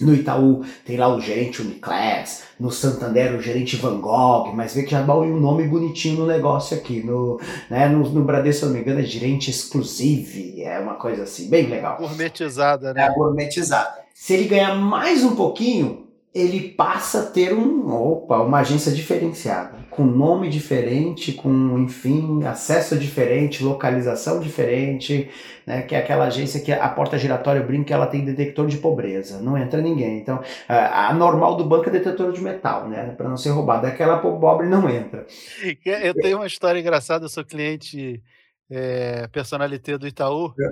no 0.00 0.14
Itaú 0.14 0.64
tem 0.84 0.96
lá 0.96 1.08
o 1.08 1.20
gerente 1.20 1.62
Uniclass, 1.62 2.44
no 2.58 2.70
Santander 2.70 3.34
o 3.34 3.42
gerente 3.42 3.76
Van 3.76 4.00
Gogh, 4.00 4.52
mas 4.54 4.74
vê 4.74 4.82
que 4.82 4.90
já 4.90 5.02
dá 5.02 5.16
um 5.16 5.40
nome 5.40 5.66
bonitinho 5.66 6.20
no 6.20 6.26
negócio 6.26 6.76
aqui. 6.76 7.02
No, 7.02 7.40
né, 7.70 7.88
no, 7.88 8.08
no 8.08 8.24
Bradesco, 8.24 8.60
se 8.60 8.66
não 8.66 8.72
me 8.72 8.80
engano, 8.80 9.00
é 9.00 9.04
gerente 9.04 9.50
exclusive, 9.50 10.62
é 10.62 10.78
uma 10.78 10.94
coisa 10.94 11.22
assim, 11.22 11.48
bem 11.48 11.66
legal. 11.66 11.96
Gourmetizada, 11.98 12.92
né? 12.92 13.06
É, 13.06 13.14
gourmetizada. 13.14 13.98
Se 14.14 14.34
ele 14.34 14.48
ganhar 14.48 14.74
mais 14.74 15.22
um 15.24 15.36
pouquinho, 15.36 16.08
ele 16.34 16.70
passa 16.70 17.20
a 17.20 17.26
ter 17.26 17.54
um, 17.54 17.88
opa, 17.92 18.38
uma 18.38 18.58
agência 18.58 18.92
diferenciada 18.92 19.77
com 19.98 20.04
nome 20.04 20.48
diferente, 20.48 21.32
com, 21.32 21.76
enfim, 21.76 22.44
acesso 22.44 22.96
diferente, 22.96 23.64
localização 23.64 24.38
diferente, 24.38 25.28
né? 25.66 25.82
Que 25.82 25.96
é 25.96 25.98
aquela 25.98 26.26
agência 26.26 26.60
que 26.60 26.70
a 26.70 26.88
porta 26.88 27.18
giratória, 27.18 27.58
eu 27.58 27.66
brinco 27.66 27.86
que 27.86 27.92
ela 27.92 28.06
tem 28.06 28.24
detector 28.24 28.68
de 28.68 28.76
pobreza, 28.76 29.40
não 29.40 29.58
entra 29.58 29.80
ninguém. 29.80 30.20
Então, 30.20 30.40
a 30.68 31.12
normal 31.12 31.56
do 31.56 31.64
banco 31.64 31.88
é 31.88 31.92
detetor 31.92 32.30
de 32.32 32.40
metal, 32.40 32.88
né? 32.88 33.12
Para 33.16 33.28
não 33.28 33.36
ser 33.36 33.50
roubado. 33.50 33.88
Aquela 33.88 34.18
pobre 34.18 34.68
não 34.68 34.88
entra. 34.88 35.26
Eu 35.84 36.14
tenho 36.14 36.36
uma 36.38 36.46
história 36.46 36.78
engraçada, 36.78 37.24
eu 37.24 37.28
sou 37.28 37.44
cliente 37.44 38.22
é, 38.70 39.26
personalité 39.26 39.98
do 39.98 40.06
Itaú, 40.06 40.54
é. 40.60 40.64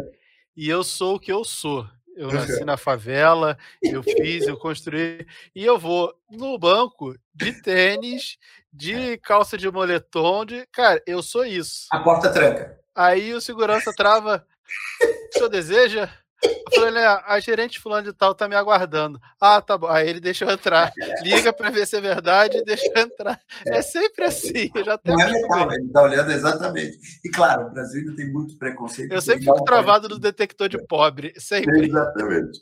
e 0.56 0.68
eu 0.68 0.84
sou 0.84 1.16
o 1.16 1.20
que 1.20 1.32
eu 1.32 1.42
sou. 1.42 1.84
Eu 2.16 2.32
nasci 2.32 2.64
na 2.64 2.78
favela, 2.78 3.58
eu 3.82 4.02
fiz, 4.02 4.46
eu 4.46 4.56
construí, 4.56 5.26
e 5.54 5.62
eu 5.62 5.78
vou 5.78 6.18
no 6.30 6.58
banco 6.58 7.14
de 7.34 7.52
tênis, 7.60 8.38
de 8.72 9.18
calça 9.18 9.58
de 9.58 9.70
moletom, 9.70 10.46
de. 10.46 10.66
Cara, 10.72 11.02
eu 11.06 11.22
sou 11.22 11.44
isso. 11.44 11.86
A 11.92 11.98
porta 12.00 12.32
tranca. 12.32 12.80
Aí 12.94 13.34
o 13.34 13.40
segurança 13.40 13.92
trava. 13.94 14.46
O 15.28 15.32
senhor 15.34 15.50
deseja? 15.50 16.10
Eu 16.42 16.80
falei, 16.80 16.92
né, 16.92 17.06
a 17.26 17.40
gerente 17.40 17.80
fulano 17.80 18.04
de 18.04 18.12
tal 18.12 18.34
tá 18.34 18.48
me 18.48 18.54
aguardando. 18.54 19.20
Ah, 19.40 19.60
tá 19.60 19.78
bom. 19.78 19.86
Aí 19.86 20.08
ele 20.08 20.20
deixa 20.20 20.44
eu 20.44 20.50
entrar. 20.50 20.92
Liga 21.22 21.52
para 21.52 21.70
ver 21.70 21.86
se 21.86 21.96
é 21.96 22.00
verdade 22.00 22.58
e 22.58 22.64
deixa 22.64 22.86
eu 22.94 23.02
entrar. 23.02 23.40
É 23.66 23.80
sempre 23.80 24.24
assim. 24.24 24.70
Eu 24.74 24.84
já 24.84 24.98
Não 25.04 25.20
é 25.20 25.26
legal, 25.26 25.72
ele 25.72 25.88
tá 25.88 26.02
olhando 26.02 26.30
exatamente. 26.32 26.98
E 27.24 27.30
claro, 27.30 27.66
o 27.66 27.70
Brasil 27.70 28.00
ainda 28.00 28.16
tem 28.16 28.30
muito 28.30 28.56
preconceito. 28.58 29.12
Eu 29.12 29.20
sempre 29.20 29.44
fico 29.44 29.64
travado 29.64 30.08
no 30.08 30.18
detector 30.18 30.68
de 30.68 30.78
pobre. 30.86 31.32
Sempre. 31.38 31.86
Exatamente. 31.86 32.60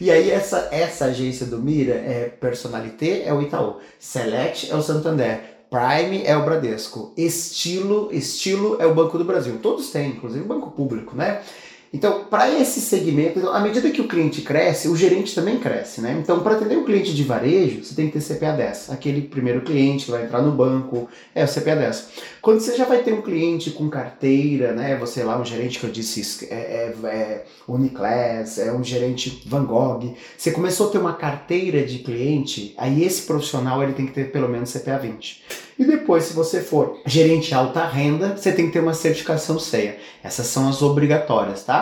E 0.00 0.10
aí, 0.10 0.30
essa, 0.30 0.68
essa 0.72 1.06
agência 1.06 1.46
do 1.46 1.58
Mira 1.58 1.94
é 1.94 2.28
Personalité, 2.28 3.22
é 3.24 3.32
o 3.32 3.40
Itaú. 3.40 3.80
Select 3.98 4.70
é 4.70 4.74
o 4.74 4.82
Santander. 4.82 5.52
Prime 5.70 6.22
é 6.26 6.36
o 6.36 6.44
Bradesco. 6.44 7.14
Estilo, 7.16 8.10
estilo 8.12 8.76
é 8.78 8.86
o 8.86 8.94
Banco 8.94 9.16
do 9.16 9.24
Brasil. 9.24 9.58
Todos 9.62 9.90
têm, 9.90 10.10
inclusive 10.10 10.44
o 10.44 10.48
Banco 10.48 10.70
Público, 10.72 11.16
né? 11.16 11.42
Então, 11.92 12.24
para 12.24 12.50
esse 12.58 12.80
segmento, 12.80 13.38
então, 13.38 13.52
à 13.52 13.60
medida 13.60 13.90
que 13.90 14.00
o 14.00 14.08
cliente 14.08 14.40
cresce, 14.40 14.88
o 14.88 14.96
gerente 14.96 15.34
também 15.34 15.58
cresce, 15.58 16.00
né? 16.00 16.16
Então, 16.18 16.40
para 16.40 16.54
atender 16.54 16.78
um 16.78 16.84
cliente 16.84 17.12
de 17.12 17.22
varejo, 17.22 17.84
você 17.84 17.94
tem 17.94 18.08
que 18.08 18.18
ter 18.18 18.34
CPA 18.34 18.52
10. 18.52 18.90
Aquele 18.90 19.20
primeiro 19.20 19.60
cliente 19.60 20.06
que 20.06 20.10
vai 20.10 20.24
entrar 20.24 20.40
no 20.40 20.52
banco 20.52 21.06
é 21.34 21.44
o 21.44 21.48
CPA 21.48 21.76
10. 21.76 22.08
Quando 22.40 22.60
você 22.60 22.74
já 22.76 22.86
vai 22.86 23.02
ter 23.02 23.12
um 23.12 23.20
cliente 23.20 23.70
com 23.72 23.90
carteira, 23.90 24.72
né? 24.72 24.96
Você 24.96 25.22
lá, 25.22 25.38
um 25.38 25.44
gerente 25.44 25.78
que 25.78 25.84
eu 25.84 25.90
disse 25.90 26.48
é, 26.50 26.54
é, 26.54 27.06
é 27.08 27.44
Uniclass, 27.68 28.58
é 28.58 28.72
um 28.72 28.82
gerente 28.82 29.42
Van 29.46 29.64
Gogh. 29.66 30.14
Você 30.36 30.50
começou 30.50 30.88
a 30.88 30.92
ter 30.92 30.98
uma 30.98 31.12
carteira 31.12 31.84
de 31.84 31.98
cliente, 31.98 32.74
aí 32.78 33.04
esse 33.04 33.22
profissional 33.22 33.82
ele 33.82 33.92
tem 33.92 34.06
que 34.06 34.12
ter 34.12 34.32
pelo 34.32 34.48
menos 34.48 34.72
CPA 34.72 34.96
20. 34.96 35.42
E 35.78 35.84
depois, 35.84 36.24
se 36.24 36.34
você 36.34 36.60
for 36.60 37.00
gerente 37.04 37.52
alta 37.54 37.84
renda, 37.84 38.36
você 38.36 38.52
tem 38.52 38.66
que 38.66 38.72
ter 38.72 38.80
uma 38.80 38.94
certificação 38.94 39.58
CEA. 39.58 39.98
Essas 40.22 40.46
são 40.46 40.68
as 40.68 40.80
obrigatórias, 40.80 41.64
tá? 41.64 41.81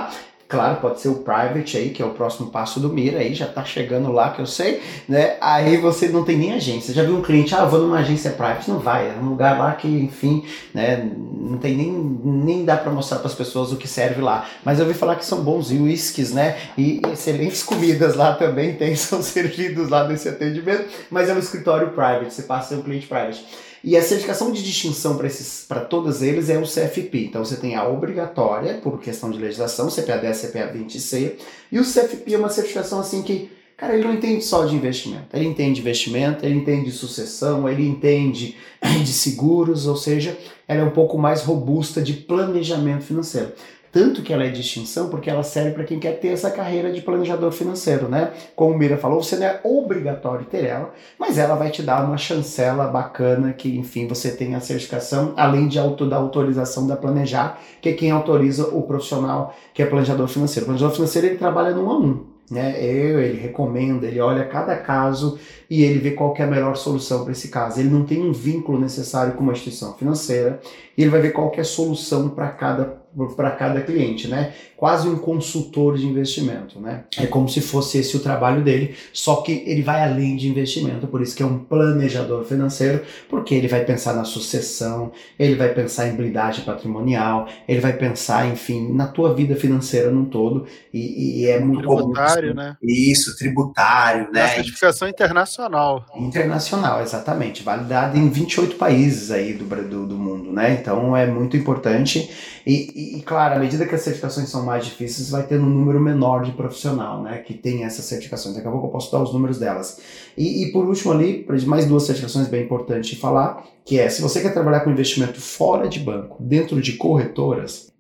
Claro, 0.50 0.80
pode 0.80 1.00
ser 1.00 1.06
o 1.06 1.18
private 1.18 1.76
aí, 1.76 1.90
que 1.90 2.02
é 2.02 2.04
o 2.04 2.10
próximo 2.10 2.50
passo 2.50 2.80
do 2.80 2.88
Mira, 2.88 3.20
aí 3.20 3.32
já 3.34 3.46
tá 3.46 3.64
chegando 3.64 4.10
lá, 4.10 4.30
que 4.30 4.40
eu 4.40 4.46
sei, 4.46 4.82
né? 5.08 5.36
Aí 5.40 5.76
você 5.76 6.08
não 6.08 6.24
tem 6.24 6.36
nem 6.36 6.54
agência. 6.54 6.92
Já 6.92 7.04
viu 7.04 7.16
um 7.16 7.22
cliente, 7.22 7.54
ah, 7.54 7.64
vou 7.64 7.78
numa 7.78 8.00
agência 8.00 8.32
private? 8.32 8.68
Não 8.68 8.80
vai, 8.80 9.10
é 9.10 9.12
um 9.12 9.28
lugar 9.28 9.56
lá 9.56 9.72
que, 9.74 9.86
enfim, 9.86 10.44
né? 10.74 11.08
Não 11.14 11.56
tem 11.56 11.76
nem, 11.76 11.92
nem 11.92 12.64
dá 12.64 12.76
para 12.76 12.90
mostrar 12.90 13.18
para 13.18 13.28
as 13.28 13.34
pessoas 13.34 13.70
o 13.70 13.76
que 13.76 13.86
serve 13.86 14.20
lá. 14.20 14.44
Mas 14.64 14.80
eu 14.80 14.86
ouvi 14.86 14.98
falar 14.98 15.14
que 15.14 15.24
são 15.24 15.40
bons 15.40 15.70
whiskies, 15.70 16.32
né? 16.32 16.58
E 16.76 17.00
excelentes 17.12 17.62
comidas 17.62 18.16
lá 18.16 18.34
também 18.34 18.74
tem, 18.74 18.96
são 18.98 19.22
servidos 19.22 19.88
lá 19.88 20.08
nesse 20.08 20.28
atendimento, 20.28 20.86
mas 21.08 21.28
é 21.28 21.32
um 21.32 21.38
escritório 21.38 21.90
private, 21.90 22.34
você 22.34 22.42
passa 22.42 22.66
a 22.66 22.68
ser 22.70 22.74
um 22.74 22.82
cliente 22.82 23.06
private. 23.06 23.46
E 23.82 23.96
a 23.96 24.02
certificação 24.02 24.52
de 24.52 24.62
distinção 24.62 25.18
para 25.66 25.80
todos 25.80 26.22
eles 26.22 26.50
é 26.50 26.58
o 26.58 26.62
CFP. 26.62 27.26
Então 27.28 27.44
você 27.44 27.56
tem 27.56 27.76
a 27.76 27.88
obrigatória, 27.88 28.74
por 28.74 29.00
questão 29.00 29.30
de 29.30 29.38
legislação, 29.38 29.88
CPA 29.88 30.18
10, 30.18 30.42
CPA 30.42 30.66
20 30.66 31.38
e 31.72 31.78
o 31.78 31.82
CFP 31.82 32.34
é 32.34 32.38
uma 32.38 32.50
certificação 32.50 33.00
assim 33.00 33.22
que, 33.22 33.50
cara, 33.76 33.94
ele 33.94 34.04
não 34.04 34.12
entende 34.12 34.44
só 34.44 34.66
de 34.66 34.74
investimento. 34.74 35.28
Ele 35.32 35.46
entende 35.46 35.80
investimento, 35.80 36.44
ele 36.44 36.56
entende 36.56 36.86
de 36.86 36.92
sucessão, 36.92 37.66
ele 37.68 37.86
entende 37.86 38.56
de 39.02 39.12
seguros, 39.12 39.86
ou 39.86 39.96
seja, 39.96 40.36
ela 40.68 40.82
é 40.82 40.84
um 40.84 40.90
pouco 40.90 41.16
mais 41.16 41.42
robusta 41.42 42.02
de 42.02 42.12
planejamento 42.12 43.04
financeiro. 43.04 43.52
Tanto 43.92 44.22
que 44.22 44.33
ela 44.33 44.44
é 44.44 44.50
distinção 44.50 45.09
porque 45.09 45.29
ela 45.29 45.42
serve 45.42 45.72
para 45.72 45.85
quem 45.85 45.98
quer 45.98 46.20
ter 46.20 46.29
essa 46.29 46.50
carreira 46.50 46.92
de 46.92 47.00
planejador 47.00 47.50
financeiro, 47.50 48.09
né? 48.09 48.33
Como 48.55 48.72
o 48.72 48.79
Mira 48.79 48.96
falou, 48.96 49.20
você 49.20 49.37
não 49.37 49.46
é 49.46 49.61
obrigatório 49.64 50.46
ter 50.46 50.64
ela, 50.64 50.94
mas 51.18 51.38
ela 51.38 51.57
vai 51.57 51.70
te 51.70 51.83
dar 51.83 52.05
uma 52.05 52.16
chancela 52.16 52.87
bacana 52.87 53.53
que, 53.53 53.76
enfim, 53.76 54.07
você 54.07 54.31
tem 54.31 54.55
a 54.55 54.61
certificação, 54.61 55.35
além 55.37 55.66
de 55.66 55.79
auto, 55.79 56.09
da 56.09 56.16
autorização 56.16 56.87
da 56.87 56.96
Planejar, 56.96 57.59
que 57.81 57.88
é 57.88 57.92
quem 57.92 58.12
autoriza 58.12 58.68
o 58.68 58.83
profissional 58.83 59.55
que 59.74 59.83
é 59.83 59.87
planejador 59.87 60.29
financeiro. 60.29 60.64
O 60.64 60.66
planejador 60.66 60.94
financeiro 60.94 61.26
ele 61.26 61.37
trabalha 61.37 61.74
num 61.74 61.90
a 61.90 61.98
um. 61.98 62.26
Né? 62.50 62.83
Eu, 62.83 63.20
ele 63.20 63.40
recomenda, 63.40 64.07
ele 64.07 64.20
olha 64.20 64.44
cada 64.44 64.76
caso 64.76 65.38
e 65.68 65.85
ele 65.85 66.00
vê 66.00 66.11
qual 66.11 66.35
é 66.37 66.42
a 66.42 66.46
melhor 66.48 66.76
solução 66.76 67.22
para 67.22 67.31
esse 67.31 67.48
caso. 67.48 67.79
Ele 67.79 67.88
não 67.88 68.05
tem 68.05 68.20
um 68.20 68.33
vínculo 68.33 68.79
necessário 68.79 69.35
com 69.35 69.42
uma 69.44 69.53
instituição 69.53 69.94
financeira 69.94 70.61
e 70.98 71.03
ele 71.03 71.11
vai 71.11 71.20
ver 71.20 71.31
qual 71.31 71.53
é 71.57 71.61
a 71.61 71.64
solução 71.64 72.29
para 72.29 72.48
cada 72.48 72.99
para 73.37 73.51
cada 73.51 73.81
cliente, 73.81 74.29
né? 74.29 74.53
Quase 74.77 75.09
um 75.09 75.18
consultor 75.18 75.99
de 75.99 76.07
investimento, 76.07 76.81
né? 76.81 77.05
É 77.18 77.27
como 77.27 77.49
se 77.49 77.61
fosse 77.61 77.99
esse 77.99 78.16
o 78.16 78.20
trabalho 78.20 78.62
dele, 78.62 78.94
só 79.12 79.37
que 79.37 79.64
ele 79.66 79.83
vai 79.83 80.03
além 80.03 80.37
de 80.37 80.49
investimento, 80.49 81.07
por 81.07 81.20
isso 81.20 81.37
que 81.37 81.42
é 81.42 81.46
um 81.46 81.59
planejador 81.59 82.44
financeiro, 82.44 83.03
porque 83.29 83.55
ele 83.55 83.68
vai 83.68 83.85
pensar 83.85 84.14
na 84.14 84.25
sucessão, 84.25 85.12
ele 85.38 85.57
vai 85.57 85.75
pensar 85.75 86.09
em 86.09 86.14
blindagem 86.14 86.64
patrimonial, 86.64 87.49
ele 87.68 87.81
vai 87.81 87.92
pensar, 87.92 88.46
enfim, 88.49 88.92
na 88.92 89.09
tua 89.09 89.35
vida 89.35 89.57
financeira 89.57 90.11
num 90.11 90.25
todo 90.25 90.66
e, 90.94 91.42
e 91.42 91.46
é 91.49 91.59
muito 91.59 91.87
tributário, 91.87 92.55
né? 92.55 92.77
Isso, 92.83 93.37
tributário, 93.37 94.31
né? 94.33 94.44
A 94.44 94.49
certificação 94.49 95.09
internacional. 95.09 96.07
Internacional, 96.16 97.03
exatamente, 97.03 97.62
validada 97.62 98.16
em 98.16 98.29
28 98.31 98.77
países 98.77 99.31
aí 99.31 99.53
do, 99.53 99.64
do, 99.64 100.07
do 100.07 100.16
mundo, 100.16 100.53
né? 100.53 100.79
Então 100.81 101.16
é 101.16 101.27
muito 101.27 101.57
importante 101.57 102.31
e, 102.66 102.99
e, 103.00 103.16
e, 103.16 103.22
claro, 103.22 103.54
à 103.54 103.58
medida 103.58 103.86
que 103.86 103.94
as 103.94 104.02
certificações 104.02 104.50
são 104.50 104.62
mais 104.62 104.84
difíceis, 104.84 105.30
vai 105.30 105.42
ter 105.42 105.58
um 105.58 105.64
número 105.64 105.98
menor 105.98 106.42
de 106.42 106.52
profissional, 106.52 107.22
né, 107.22 107.38
que 107.38 107.54
tem 107.54 107.84
essas 107.84 108.04
certificações. 108.04 108.54
Daqui 108.54 108.68
a 108.68 108.70
pouco 108.70 108.88
eu 108.88 108.90
posso 108.90 109.10
dar 109.10 109.22
os 109.22 109.32
números 109.32 109.58
delas. 109.58 109.98
E, 110.36 110.64
e 110.64 110.72
por 110.72 110.86
último 110.86 111.12
ali, 111.12 111.46
mais 111.66 111.86
duas 111.86 112.02
certificações 112.02 112.46
bem 112.48 112.64
importantes 112.64 113.08
de 113.08 113.16
falar, 113.16 113.64
que 113.86 113.98
é, 113.98 114.10
se 114.10 114.20
você 114.20 114.42
quer 114.42 114.52
trabalhar 114.52 114.80
com 114.80 114.90
investimento 114.90 115.40
fora 115.40 115.88
de 115.88 115.98
banco, 115.98 116.36
dentro 116.40 116.78
de 116.80 116.92
corretoras, 116.94 117.90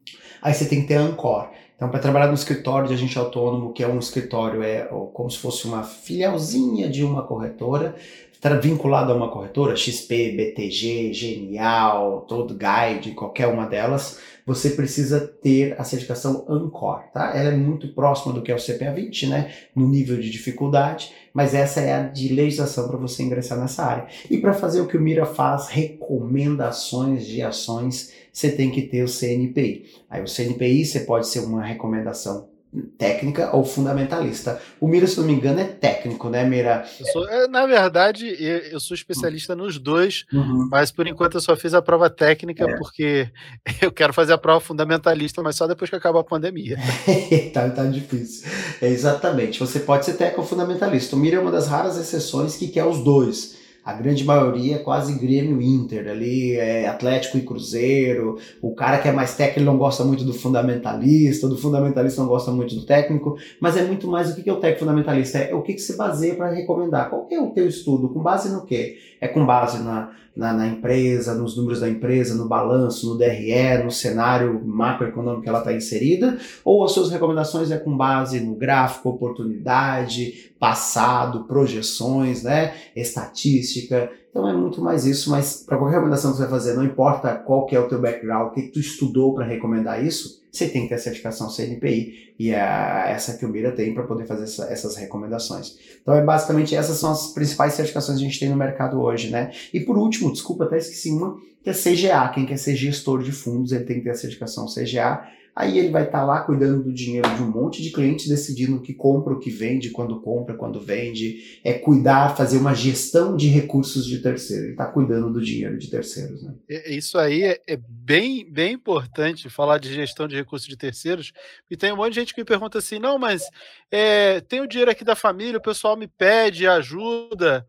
aí 0.42 0.52
você 0.52 0.66
tem 0.66 0.82
que 0.82 0.88
ter 0.88 0.96
Ancor. 0.96 1.48
Então, 1.76 1.88
para 1.88 1.98
trabalhar 1.98 2.26
no 2.26 2.34
escritório 2.34 2.86
de 2.86 2.92
agente 2.92 3.18
autônomo, 3.18 3.72
que 3.72 3.82
é 3.82 3.88
um 3.88 3.98
escritório, 3.98 4.62
é 4.62 4.86
como 5.14 5.30
se 5.30 5.38
fosse 5.38 5.66
uma 5.66 5.82
filialzinha 5.82 6.90
de 6.90 7.02
uma 7.02 7.22
corretora, 7.22 7.94
está 8.40 8.54
vinculado 8.54 9.12
a 9.12 9.14
uma 9.14 9.28
corretora, 9.28 9.76
XP, 9.76 10.32
BTG, 10.32 11.12
Genial, 11.12 12.24
Todo 12.26 12.54
Guide, 12.54 13.12
qualquer 13.12 13.46
uma 13.46 13.66
delas, 13.66 14.18
você 14.46 14.70
precisa 14.70 15.20
ter 15.20 15.78
a 15.78 15.84
certificação 15.84 16.44
ANCOR, 16.48 17.04
tá? 17.12 17.36
Ela 17.36 17.50
é 17.50 17.56
muito 17.56 17.88
próxima 17.94 18.32
do 18.32 18.42
que 18.42 18.50
é 18.50 18.54
o 18.54 18.58
CPA 18.58 18.92
20, 18.92 19.26
né? 19.26 19.52
No 19.74 19.88
nível 19.88 20.18
de 20.18 20.30
dificuldade, 20.30 21.12
mas 21.32 21.54
essa 21.54 21.80
é 21.80 21.94
a 21.94 22.02
de 22.02 22.32
legislação 22.32 22.88
para 22.88 22.96
você 22.96 23.22
ingressar 23.22 23.58
nessa 23.58 23.84
área. 23.84 24.06
E 24.30 24.38
para 24.38 24.52
fazer 24.52 24.80
o 24.80 24.86
que 24.86 24.96
o 24.96 25.00
Mira 25.00 25.26
faz, 25.26 25.68
recomendações 25.68 27.26
de 27.26 27.42
ações, 27.42 28.12
você 28.32 28.50
tem 28.50 28.70
que 28.70 28.82
ter 28.82 29.02
o 29.02 29.08
CNPI. 29.08 29.86
Aí 30.08 30.22
o 30.22 30.28
CNPI 30.28 30.84
você 30.84 31.00
pode 31.00 31.28
ser 31.28 31.40
uma 31.40 31.64
recomendação 31.64 32.48
técnica 32.96 33.54
ou 33.54 33.64
fundamentalista. 33.64 34.60
O 34.80 34.86
Mira, 34.86 35.06
se 35.06 35.18
não 35.18 35.26
me 35.26 35.32
engano, 35.32 35.60
é 35.60 35.64
técnico, 35.64 36.28
né, 36.28 36.44
Mira? 36.44 36.84
Sou, 37.12 37.28
é, 37.28 37.48
na 37.48 37.66
verdade, 37.66 38.26
eu 38.38 38.78
sou 38.78 38.94
especialista 38.94 39.56
nos 39.56 39.78
dois, 39.78 40.24
uhum. 40.32 40.68
mas 40.70 40.92
por 40.92 41.06
enquanto 41.06 41.34
eu 41.34 41.40
só 41.40 41.56
fiz 41.56 41.74
a 41.74 41.82
prova 41.82 42.08
técnica 42.08 42.64
é. 42.64 42.76
porque 42.76 43.28
eu 43.82 43.90
quero 43.90 44.12
fazer 44.12 44.32
a 44.32 44.38
prova 44.38 44.60
fundamentalista, 44.60 45.42
mas 45.42 45.56
só 45.56 45.66
depois 45.66 45.90
que 45.90 45.96
acabar 45.96 46.20
a 46.20 46.24
pandemia. 46.24 46.78
tá, 47.52 47.68
tá 47.70 47.84
difícil. 47.84 48.48
É, 48.80 48.88
exatamente. 48.88 49.58
Você 49.58 49.80
pode 49.80 50.04
ser 50.04 50.14
técnico 50.14 50.42
ou 50.42 50.46
fundamentalista. 50.46 51.16
O 51.16 51.18
Mira 51.18 51.36
é 51.36 51.40
uma 51.40 51.50
das 51.50 51.66
raras 51.66 51.96
exceções 51.96 52.56
que 52.56 52.68
quer 52.68 52.84
os 52.84 53.02
dois 53.02 53.59
a 53.84 53.92
grande 53.92 54.24
maioria 54.24 54.76
é 54.76 54.78
quase 54.78 55.18
Grêmio 55.18 55.60
Inter, 55.60 56.08
ali 56.08 56.56
é 56.56 56.86
Atlético 56.86 57.38
e 57.38 57.42
Cruzeiro, 57.42 58.38
o 58.60 58.74
cara 58.74 58.98
que 58.98 59.08
é 59.08 59.12
mais 59.12 59.34
técnico 59.34 59.70
não 59.70 59.78
gosta 59.78 60.04
muito 60.04 60.24
do 60.24 60.34
fundamentalista, 60.34 61.48
do 61.48 61.56
fundamentalista 61.56 62.20
não 62.20 62.28
gosta 62.28 62.50
muito 62.50 62.74
do 62.74 62.84
técnico, 62.84 63.36
mas 63.60 63.76
é 63.76 63.84
muito 63.84 64.06
mais 64.06 64.30
o 64.30 64.42
que 64.42 64.48
é 64.48 64.52
o 64.52 64.56
técnico 64.56 64.80
fundamentalista, 64.80 65.38
é 65.38 65.54
o 65.54 65.62
que, 65.62 65.74
que 65.74 65.80
se 65.80 65.96
baseia 65.96 66.34
para 66.34 66.50
recomendar, 66.50 67.08
qual 67.08 67.26
é 67.30 67.40
o 67.40 67.50
teu 67.50 67.66
estudo, 67.66 68.08
com 68.08 68.22
base 68.22 68.52
no 68.52 68.64
quê? 68.64 68.98
É 69.20 69.28
com 69.28 69.44
base 69.46 69.82
na, 69.82 70.10
na, 70.40 70.54
na, 70.54 70.66
empresa, 70.66 71.34
nos 71.34 71.54
números 71.54 71.80
da 71.80 71.88
empresa, 71.88 72.34
no 72.34 72.48
balanço, 72.48 73.06
no 73.06 73.18
DRE, 73.18 73.84
no 73.84 73.90
cenário 73.90 74.58
macroeconômico 74.64 75.42
que 75.42 75.48
ela 75.50 75.58
está 75.58 75.70
inserida, 75.70 76.38
ou 76.64 76.82
as 76.82 76.92
suas 76.92 77.10
recomendações 77.10 77.70
é 77.70 77.76
com 77.76 77.94
base 77.94 78.40
no 78.40 78.54
gráfico, 78.54 79.10
oportunidade, 79.10 80.50
passado, 80.58 81.44
projeções, 81.44 82.42
né, 82.42 82.72
estatística, 82.96 84.10
Então 84.30 84.48
é 84.48 84.52
muito 84.52 84.80
mais 84.80 85.04
isso, 85.04 85.28
mas 85.28 85.64
para 85.66 85.76
qualquer 85.76 85.94
recomendação 85.94 86.30
que 86.30 86.36
você 86.36 86.44
vai 86.44 86.50
fazer, 86.50 86.74
não 86.74 86.84
importa 86.84 87.34
qual 87.34 87.66
que 87.66 87.74
é 87.74 87.80
o 87.80 87.88
teu 87.88 88.00
background, 88.00 88.48
o 88.48 88.54
que, 88.54 88.62
que 88.62 88.68
tu 88.68 88.78
estudou 88.78 89.34
para 89.34 89.44
recomendar 89.44 90.04
isso, 90.04 90.40
você 90.52 90.68
tem 90.68 90.82
que 90.82 90.88
ter 90.88 90.94
a 90.94 90.98
certificação 90.98 91.48
CNPI 91.48 92.34
e 92.38 92.50
é 92.50 93.12
essa 93.12 93.36
que 93.36 93.44
o 93.44 93.48
Mira 93.48 93.72
tem 93.72 93.92
para 93.92 94.04
poder 94.04 94.26
fazer 94.26 94.44
essa, 94.44 94.64
essas 94.64 94.96
recomendações. 94.96 95.76
Então 96.00 96.14
é 96.14 96.24
basicamente 96.24 96.74
essas 96.74 96.96
são 96.98 97.10
as 97.10 97.28
principais 97.32 97.74
certificações 97.74 98.18
que 98.18 98.24
a 98.24 98.28
gente 98.28 98.40
tem 98.40 98.48
no 98.48 98.56
mercado 98.56 99.00
hoje, 99.00 99.30
né? 99.30 99.52
E 99.74 99.80
por 99.80 99.98
último, 99.98 100.32
desculpa, 100.32 100.64
até 100.64 100.78
esqueci 100.78 101.10
uma, 101.10 101.36
que 101.62 101.70
é 101.70 101.72
CGA. 101.72 102.28
Quem 102.28 102.46
quer 102.46 102.56
ser 102.56 102.74
gestor 102.74 103.22
de 103.22 103.32
fundos, 103.32 103.72
ele 103.72 103.84
tem 103.84 103.98
que 103.98 104.04
ter 104.04 104.10
a 104.10 104.14
certificação 104.14 104.66
CGA 104.66 105.26
Aí 105.54 105.78
ele 105.78 105.90
vai 105.90 106.04
estar 106.04 106.20
tá 106.20 106.24
lá 106.24 106.40
cuidando 106.40 106.84
do 106.84 106.92
dinheiro 106.92 107.28
de 107.34 107.42
um 107.42 107.50
monte 107.50 107.82
de 107.82 107.90
clientes, 107.90 108.28
decidindo 108.28 108.76
o 108.76 108.80
que 108.80 108.94
compra, 108.94 109.34
o 109.34 109.38
que 109.38 109.50
vende, 109.50 109.90
quando 109.90 110.20
compra, 110.20 110.56
quando 110.56 110.80
vende. 110.80 111.60
É 111.64 111.74
cuidar, 111.74 112.36
fazer 112.36 112.56
uma 112.56 112.72
gestão 112.72 113.36
de 113.36 113.48
recursos 113.48 114.06
de 114.06 114.20
terceiro. 114.20 114.64
Ele 114.64 114.72
está 114.72 114.86
cuidando 114.86 115.30
do 115.30 115.40
dinheiro 115.40 115.76
de 115.76 115.90
terceiros. 115.90 116.42
Né? 116.42 116.54
Isso 116.86 117.18
aí 117.18 117.42
é, 117.42 117.60
é, 117.68 117.76
bem, 117.76 118.50
bem 118.50 118.72
importante 118.74 119.50
falar 119.50 119.78
de 119.78 119.92
gestão 119.92 120.28
de 120.28 120.36
recursos 120.36 120.68
de 120.68 120.76
terceiros. 120.76 121.32
E 121.70 121.76
tem 121.76 121.92
um 121.92 121.96
monte 121.96 122.14
de 122.14 122.20
gente 122.20 122.34
que 122.34 122.40
me 122.40 122.46
pergunta 122.46 122.78
assim: 122.78 122.98
não, 122.98 123.18
mas 123.18 123.42
é, 123.90 124.40
tem 124.40 124.60
o 124.60 124.68
dinheiro 124.68 124.90
aqui 124.90 125.04
da 125.04 125.16
família, 125.16 125.58
o 125.58 125.62
pessoal 125.62 125.96
me 125.96 126.06
pede 126.06 126.66
ajuda. 126.66 127.66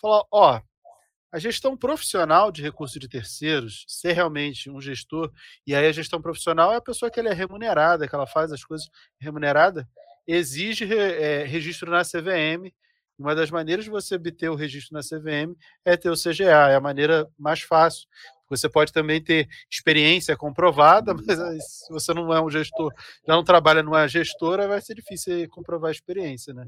Fala, 0.00 0.22
ó, 0.30 0.60
a 1.32 1.38
gestão 1.38 1.76
profissional 1.76 2.50
de 2.50 2.62
recursos 2.62 2.98
de 2.98 3.08
terceiros, 3.08 3.84
ser 3.88 4.12
realmente 4.12 4.70
um 4.70 4.80
gestor, 4.80 5.30
e 5.66 5.74
aí 5.74 5.86
a 5.86 5.92
gestão 5.92 6.20
profissional 6.20 6.72
é 6.72 6.76
a 6.76 6.80
pessoa 6.80 7.10
que 7.10 7.20
ela 7.20 7.28
é 7.28 7.34
remunerada, 7.34 8.08
que 8.08 8.14
ela 8.14 8.26
faz 8.26 8.52
as 8.52 8.64
coisas 8.64 8.88
remunerada, 9.20 9.88
exige 10.26 10.84
é, 10.92 11.44
registro 11.44 11.90
na 11.90 12.02
CVM. 12.02 12.72
Uma 13.18 13.34
das 13.34 13.50
maneiras 13.50 13.84
de 13.84 13.90
você 13.90 14.14
obter 14.14 14.50
o 14.50 14.54
registro 14.54 14.92
na 14.94 15.00
CVM 15.00 15.56
é 15.84 15.96
ter 15.96 16.10
o 16.10 16.16
CGA, 16.16 16.70
é 16.70 16.74
a 16.74 16.80
maneira 16.80 17.26
mais 17.38 17.62
fácil. 17.62 18.06
Você 18.48 18.68
pode 18.68 18.92
também 18.92 19.22
ter 19.22 19.48
experiência 19.70 20.36
comprovada, 20.36 21.14
mas 21.26 21.64
se 21.64 21.92
você 21.92 22.12
não 22.14 22.32
é 22.32 22.40
um 22.40 22.50
gestor, 22.50 22.92
já 23.26 23.34
não 23.34 23.42
trabalha 23.42 23.82
numa 23.82 24.06
gestora, 24.06 24.68
vai 24.68 24.80
ser 24.80 24.94
difícil 24.94 25.48
comprovar 25.48 25.88
a 25.88 25.92
experiência, 25.92 26.52
né? 26.54 26.66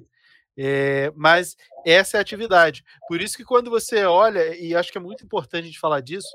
É, 0.60 1.12
mas 1.14 1.56
essa 1.86 2.16
é 2.16 2.18
a 2.18 2.20
atividade. 2.20 2.84
Por 3.06 3.20
isso 3.20 3.36
que 3.36 3.44
quando 3.44 3.70
você 3.70 4.04
olha, 4.04 4.56
e 4.56 4.74
acho 4.74 4.90
que 4.90 4.98
é 4.98 5.00
muito 5.00 5.24
importante 5.24 5.62
a 5.62 5.66
gente 5.66 5.78
falar 5.78 6.00
disso, 6.00 6.28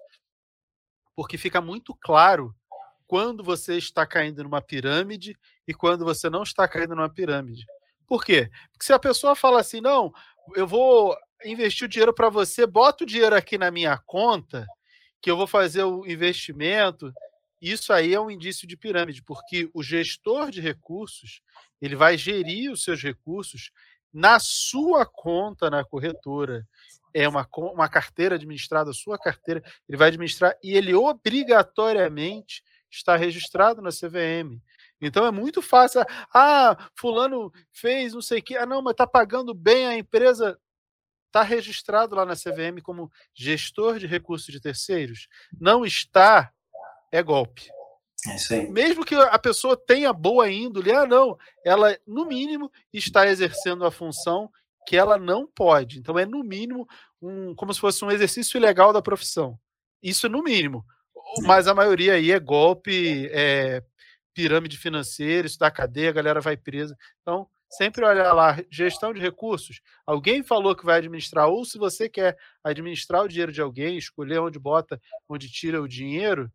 porque 1.14 1.38
fica 1.38 1.60
muito 1.60 1.94
claro 1.94 2.56
quando 3.06 3.44
você 3.44 3.78
está 3.78 4.06
caindo 4.08 4.42
numa 4.42 4.62
pirâmide 4.62 5.38
e 5.68 5.74
quando 5.74 6.06
você 6.06 6.30
não 6.30 6.44
está 6.44 6.66
caindo 6.70 6.96
numa 6.96 7.10
pirâmide. 7.10 7.66
Por 8.08 8.24
quê? 8.24 8.50
Porque 8.72 8.86
se 8.86 8.94
a 8.94 9.00
pessoa 9.00 9.36
fala 9.36 9.60
assim, 9.60 9.82
não, 9.82 10.14
eu 10.56 10.66
vou 10.66 11.18
investir 11.44 11.86
o 11.86 11.90
dinheiro 11.90 12.14
para 12.14 12.30
você, 12.30 12.66
bota 12.66 13.04
o 13.04 13.08
dinheiro 13.08 13.36
aqui 13.36 13.58
na 13.58 13.70
minha 13.72 13.98
conta, 13.98 14.66
que 15.22 15.30
eu 15.30 15.36
vou 15.36 15.48
fazer 15.48 15.84
o 15.84 16.06
investimento, 16.06 17.14
isso 17.62 17.94
aí 17.94 18.14
é 18.14 18.20
um 18.20 18.32
indício 18.32 18.68
de 18.68 18.76
pirâmide, 18.76 19.22
porque 19.22 19.70
o 19.74 19.84
gestor 19.84 20.50
de 20.50 20.60
recursos, 20.60 21.42
ele 21.82 21.96
vai 21.96 22.18
gerir 22.18 22.72
os 22.72 22.84
seus 22.84 23.02
recursos 23.02 23.72
na 24.14 24.40
sua 24.40 25.06
conta 25.06 25.70
na 25.70 25.84
corretora. 25.84 26.68
É 27.14 27.28
uma, 27.28 27.48
uma 27.58 27.90
carteira 27.90 28.36
administrada, 28.36 28.92
a 28.92 28.94
sua 28.94 29.18
carteira, 29.18 29.64
ele 29.88 29.98
vai 29.98 30.08
administrar 30.08 30.56
e 30.64 30.76
ele 30.76 30.94
obrigatoriamente 30.94 32.64
está 32.90 33.16
registrado 33.16 33.82
na 33.82 33.90
CVM. 33.90 34.62
Então 35.02 35.26
é 35.26 35.32
muito 35.32 35.62
fácil. 35.62 36.02
Ah, 36.34 36.78
fulano 36.96 37.52
fez 37.72 38.14
não 38.14 38.22
sei 38.22 38.40
o 38.40 38.44
que. 38.44 38.56
Ah, 38.56 38.66
não, 38.66 38.82
mas 38.82 38.92
está 38.92 39.06
pagando 39.06 39.54
bem 39.54 39.88
a 39.88 39.98
empresa. 39.98 40.58
Está 41.28 41.42
registrado 41.42 42.16
lá 42.16 42.26
na 42.26 42.36
CVM 42.36 42.80
como 42.82 43.12
gestor 43.34 43.98
de 43.98 44.06
recursos 44.06 44.48
de 44.48 44.62
terceiros. 44.62 45.28
Não 45.60 45.84
está, 45.84 46.54
é 47.12 47.24
golpe. 47.24 47.70
É 48.28 48.36
isso 48.36 48.54
aí. 48.54 48.70
Mesmo 48.70 49.06
que 49.06 49.16
a 49.16 49.40
pessoa 49.40 49.76
tenha 49.76 50.14
boa 50.14 50.50
índole, 50.50 50.92
ah, 50.92 51.06
não, 51.06 51.38
ela, 51.66 51.98
no 52.08 52.26
mínimo, 52.26 52.72
está 52.94 53.28
exercendo 53.28 53.86
a 53.86 53.92
função 53.92 54.50
que 54.88 54.96
ela 54.96 55.18
não 55.18 55.48
pode. 55.48 56.00
Então, 56.00 56.18
é, 56.18 56.26
no 56.26 56.44
mínimo, 56.44 56.88
um, 57.22 57.54
como 57.56 57.74
se 57.74 57.80
fosse 57.80 58.04
um 58.04 58.12
exercício 58.12 58.58
ilegal 58.58 58.94
da 58.94 59.02
profissão. 59.02 59.58
Isso, 60.02 60.28
no 60.30 60.44
mínimo. 60.44 60.86
Mas 61.44 61.68
a 61.68 61.74
maioria 61.74 62.14
aí 62.14 62.32
é 62.32 62.40
golpe, 62.40 63.28
é, 63.32 63.82
pirâmide 64.34 64.78
financeira, 64.78 65.48
isso 65.48 65.58
da 65.58 65.72
cadeia, 65.72 66.10
a 66.10 66.14
galera 66.14 66.42
vai 66.42 66.58
presa. 66.58 66.98
Então, 67.22 67.48
sempre 67.70 68.06
olhar 68.06 68.34
lá, 68.34 68.58
gestão 68.70 69.14
de 69.14 69.20
recursos. 69.20 69.82
Alguém 70.06 70.44
falou 70.44 70.76
que 70.76 70.86
vai 70.86 70.98
administrar, 70.98 71.48
ou 71.48 71.66
se 71.66 71.78
você 71.78 72.10
quer 72.10 72.38
administrar 72.64 73.24
o 73.24 73.28
dinheiro 73.28 73.52
de 73.52 73.62
alguém, 73.62 73.98
escolher 73.98 74.40
onde 74.40 74.60
bota, 74.60 75.00
onde 75.28 75.50
tira 75.50 75.82
o 75.82 75.88
dinheiro, 75.88 76.52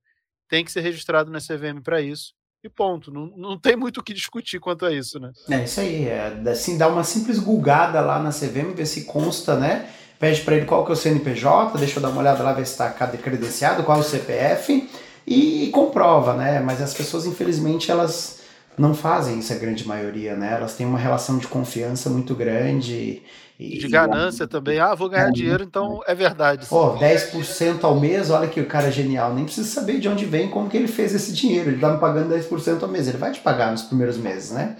tem 0.48 0.64
que 0.64 0.72
ser 0.72 0.80
registrado 0.80 1.30
na 1.30 1.38
CVM 1.38 1.80
para 1.82 2.00
isso. 2.00 2.32
E 2.62 2.68
ponto. 2.68 3.12
Não, 3.12 3.26
não 3.36 3.58
tem 3.58 3.76
muito 3.76 3.98
o 4.00 4.02
que 4.02 4.12
discutir 4.12 4.58
quanto 4.58 4.84
a 4.84 4.92
isso, 4.92 5.20
né? 5.20 5.30
É 5.48 5.62
isso 5.62 5.80
aí. 5.80 6.08
É, 6.08 6.42
assim, 6.50 6.76
dá 6.76 6.88
uma 6.88 7.04
simples 7.04 7.38
gulgada 7.38 8.00
lá 8.00 8.20
na 8.20 8.30
CVM, 8.30 8.74
ver 8.74 8.86
se 8.86 9.04
consta, 9.04 9.56
né? 9.56 9.88
Pede 10.18 10.40
para 10.40 10.56
ele 10.56 10.66
qual 10.66 10.84
que 10.84 10.90
é 10.90 10.94
o 10.94 10.96
CNPJ, 10.96 11.78
deixa 11.78 11.98
eu 11.98 12.02
dar 12.02 12.08
uma 12.08 12.20
olhada 12.20 12.42
lá, 12.42 12.52
ver 12.52 12.66
se 12.66 12.72
está 12.72 12.90
credenciado, 12.90 13.84
qual 13.84 13.98
é 13.98 14.00
o 14.00 14.04
CPF 14.04 14.90
e, 15.24 15.66
e 15.66 15.70
comprova, 15.70 16.34
né? 16.34 16.58
Mas 16.58 16.82
as 16.82 16.92
pessoas, 16.92 17.24
infelizmente, 17.24 17.88
elas 17.88 18.40
não 18.76 18.94
fazem 18.94 19.38
isso, 19.38 19.52
a 19.52 19.56
grande 19.56 19.86
maioria, 19.86 20.34
né? 20.34 20.54
Elas 20.54 20.74
têm 20.74 20.86
uma 20.86 20.98
relação 20.98 21.38
de 21.38 21.46
confiança 21.46 22.10
muito 22.10 22.34
grande 22.34 23.22
e, 23.58 23.78
de 23.78 23.88
ganância 23.88 24.44
e, 24.44 24.46
também. 24.46 24.78
Ah, 24.78 24.94
vou 24.94 25.08
ganhar 25.08 25.28
é, 25.28 25.32
dinheiro, 25.32 25.64
então 25.64 26.00
é 26.06 26.14
verdade. 26.14 26.66
Pô, 26.66 26.96
10% 26.96 27.82
ao 27.82 27.98
mês, 27.98 28.30
olha 28.30 28.46
que 28.46 28.60
o 28.60 28.66
cara 28.66 28.86
é 28.86 28.92
genial. 28.92 29.34
Nem 29.34 29.44
precisa 29.44 29.66
saber 29.66 29.98
de 29.98 30.08
onde 30.08 30.24
vem, 30.24 30.48
como 30.48 30.68
que 30.70 30.76
ele 30.76 30.86
fez 30.86 31.12
esse 31.12 31.32
dinheiro. 31.32 31.70
Ele 31.70 31.80
tá 31.80 31.92
me 31.92 31.98
pagando 31.98 32.32
10% 32.32 32.82
ao 32.82 32.88
mês. 32.88 33.08
Ele 33.08 33.18
vai 33.18 33.32
te 33.32 33.40
pagar 33.40 33.72
nos 33.72 33.82
primeiros 33.82 34.16
meses, 34.16 34.52
né? 34.52 34.76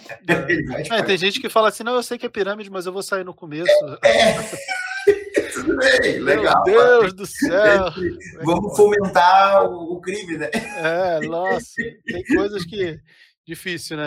É, 0.90 1.02
tem 1.02 1.18
gente 1.18 1.40
que 1.40 1.48
fala 1.48 1.68
assim, 1.68 1.82
não, 1.82 1.94
eu 1.94 2.02
sei 2.02 2.16
que 2.16 2.26
é 2.26 2.28
pirâmide, 2.28 2.70
mas 2.70 2.86
eu 2.86 2.92
vou 2.92 3.02
sair 3.02 3.24
no 3.24 3.34
começo. 3.34 3.68
É. 4.04 4.34
Tudo 5.52 5.76
bem, 5.76 6.18
legal. 6.20 6.62
Meu 6.64 7.00
Deus 7.00 7.12
do 7.14 7.26
céu. 7.26 7.92
Vamos 8.44 8.76
fomentar 8.76 9.64
o, 9.64 9.94
o 9.94 10.00
crime, 10.00 10.36
né? 10.36 10.50
É, 10.52 11.26
nossa, 11.26 11.82
tem 12.06 12.24
coisas 12.24 12.64
que 12.64 13.00
difícil, 13.44 13.96
né? 13.96 14.06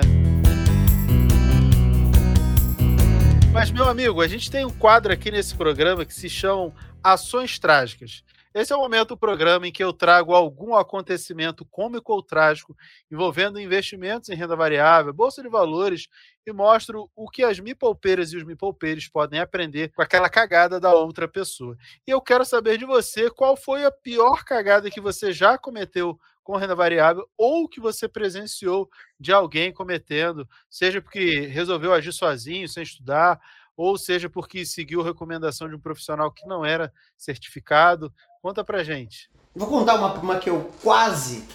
Mas, 3.53 3.69
meu 3.69 3.83
amigo, 3.83 4.21
a 4.21 4.27
gente 4.29 4.49
tem 4.49 4.65
um 4.65 4.69
quadro 4.69 5.11
aqui 5.11 5.29
nesse 5.29 5.53
programa 5.53 6.05
que 6.05 6.13
se 6.13 6.29
chama 6.29 6.73
Ações 7.03 7.59
Trágicas. 7.59 8.23
Esse 8.53 8.71
é 8.71 8.75
o 8.75 8.79
momento 8.79 9.09
do 9.09 9.17
programa 9.17 9.67
em 9.67 9.71
que 9.71 9.83
eu 9.83 9.91
trago 9.91 10.33
algum 10.33 10.73
acontecimento 10.73 11.65
cômico 11.65 12.13
ou 12.13 12.23
trágico 12.23 12.75
envolvendo 13.09 13.59
investimentos 13.59 14.29
em 14.29 14.35
renda 14.35 14.55
variável, 14.55 15.13
bolsa 15.13 15.41
de 15.41 15.49
valores 15.49 16.07
e 16.45 16.51
mostro 16.53 17.09
o 17.15 17.29
que 17.29 17.43
as 17.43 17.59
mipolpeiras 17.59 18.31
e 18.31 18.37
os 18.37 18.43
mipolpeiros 18.43 19.07
podem 19.07 19.39
aprender 19.39 19.91
com 19.93 20.01
aquela 20.01 20.29
cagada 20.29 20.79
da 20.79 20.93
outra 20.93 21.27
pessoa. 21.27 21.77
E 22.07 22.11
eu 22.11 22.21
quero 22.21 22.45
saber 22.45 22.77
de 22.77 22.85
você 22.85 23.29
qual 23.29 23.57
foi 23.57 23.85
a 23.85 23.91
pior 23.91 24.43
cagada 24.43 24.89
que 24.89 24.99
você 24.99 25.31
já 25.33 25.57
cometeu 25.57 26.17
com 26.43 26.57
renda 26.57 26.75
variável 26.75 27.27
ou 27.37 27.67
que 27.67 27.79
você 27.79 28.07
presenciou 28.07 28.89
de 29.19 29.31
alguém 29.31 29.71
cometendo, 29.71 30.47
seja 30.69 31.01
porque 31.01 31.47
resolveu 31.47 31.93
agir 31.93 32.11
sozinho, 32.11 32.67
sem 32.67 32.83
estudar, 32.83 33.39
ou 33.75 33.97
seja 33.97 34.29
porque 34.29 34.65
seguiu 34.65 35.01
recomendação 35.01 35.67
de 35.67 35.75
um 35.75 35.79
profissional 35.79 36.31
que 36.31 36.45
não 36.45 36.65
era 36.65 36.91
certificado. 37.17 38.13
Conta 38.41 38.63
pra 38.63 38.83
gente. 38.83 39.29
Vou 39.55 39.67
contar 39.67 39.95
uma, 39.95 40.13
uma 40.13 40.39
que 40.39 40.49
eu 40.49 40.71
quase, 40.81 41.47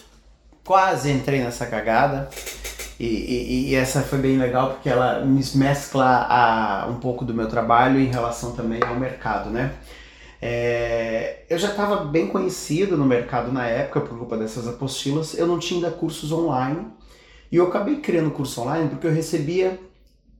quase 0.64 1.10
entrei 1.10 1.42
nessa 1.42 1.66
cagada. 1.66 2.28
E, 2.98 3.04
e, 3.04 3.70
e, 3.70 3.74
essa 3.74 4.02
foi 4.02 4.18
bem 4.18 4.38
legal 4.38 4.70
porque 4.70 4.88
ela 4.88 5.22
mescla 5.24 6.26
a, 6.30 6.86
um 6.88 6.98
pouco 6.98 7.26
do 7.26 7.34
meu 7.34 7.46
trabalho 7.46 8.00
em 8.00 8.06
relação 8.06 8.56
também 8.56 8.82
ao 8.82 8.94
mercado, 8.94 9.50
né? 9.50 9.74
É, 10.40 11.44
eu 11.48 11.58
já 11.58 11.70
estava 11.70 12.04
bem 12.04 12.26
conhecido 12.26 12.96
no 12.96 13.04
mercado 13.04 13.52
na 13.52 13.66
época 13.66 14.00
por 14.00 14.18
culpa 14.18 14.36
dessas 14.36 14.66
apostilas. 14.68 15.36
Eu 15.38 15.46
não 15.46 15.58
tinha 15.58 15.86
ainda 15.86 15.96
cursos 15.96 16.30
online 16.32 16.86
e 17.50 17.56
eu 17.56 17.66
acabei 17.66 17.96
criando 18.00 18.30
curso 18.30 18.60
online 18.60 18.88
porque 18.88 19.06
eu 19.06 19.12
recebia, 19.12 19.78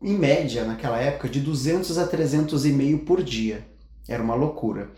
em 0.03 0.15
média, 0.15 0.65
naquela 0.65 1.01
época, 1.01 1.29
de 1.29 1.41
200 1.41 1.99
a 1.99 2.07
300 2.07 2.67
e-mails 2.67 3.03
por 3.03 3.23
dia. 3.23 3.67
Era 4.09 4.23
uma 4.23 4.35
loucura. 4.35 4.91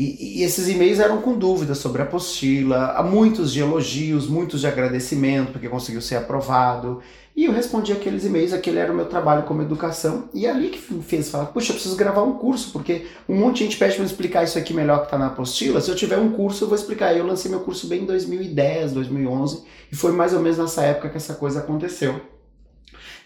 E, 0.00 0.38
e, 0.38 0.42
esses 0.44 0.66
e-mails 0.66 0.98
eram 0.98 1.20
com 1.20 1.34
dúvidas 1.36 1.76
sobre 1.76 2.00
a 2.00 2.06
apostila, 2.06 3.02
muitos 3.02 3.52
de 3.52 3.60
elogios, 3.60 4.26
muitos 4.26 4.62
de 4.62 4.66
agradecimento, 4.66 5.52
porque 5.52 5.68
conseguiu 5.68 6.00
ser 6.00 6.16
aprovado. 6.16 7.02
E 7.36 7.44
eu 7.44 7.52
respondi 7.52 7.92
aqueles 7.92 8.24
e-mails, 8.24 8.54
aquele 8.54 8.78
era 8.78 8.90
o 8.90 8.96
meu 8.96 9.04
trabalho 9.04 9.42
como 9.42 9.60
educação. 9.60 10.30
E 10.32 10.46
é 10.46 10.50
ali 10.50 10.70
que 10.70 10.78
fez 11.02 11.28
falar, 11.28 11.46
puxa, 11.46 11.72
eu 11.72 11.74
preciso 11.74 11.96
gravar 11.96 12.22
um 12.22 12.32
curso, 12.32 12.72
porque 12.72 13.08
um 13.28 13.36
monte 13.36 13.58
de 13.58 13.64
gente 13.64 13.76
pede 13.76 13.96
para 13.96 14.04
explicar 14.06 14.42
isso 14.42 14.56
aqui 14.56 14.72
melhor 14.72 15.00
que 15.00 15.04
está 15.04 15.18
na 15.18 15.26
apostila. 15.26 15.82
Se 15.82 15.90
eu 15.90 15.94
tiver 15.94 16.16
um 16.16 16.32
curso, 16.32 16.64
eu 16.64 16.68
vou 16.68 16.78
explicar. 16.78 17.14
Eu 17.14 17.26
lancei 17.26 17.50
meu 17.50 17.60
curso 17.60 17.86
bem 17.86 18.04
em 18.04 18.06
2010, 18.06 18.92
2011, 18.92 19.64
e 19.92 19.96
foi 19.96 20.12
mais 20.12 20.32
ou 20.32 20.40
menos 20.40 20.56
nessa 20.56 20.82
época 20.82 21.10
que 21.10 21.18
essa 21.18 21.34
coisa 21.34 21.58
aconteceu. 21.58 22.18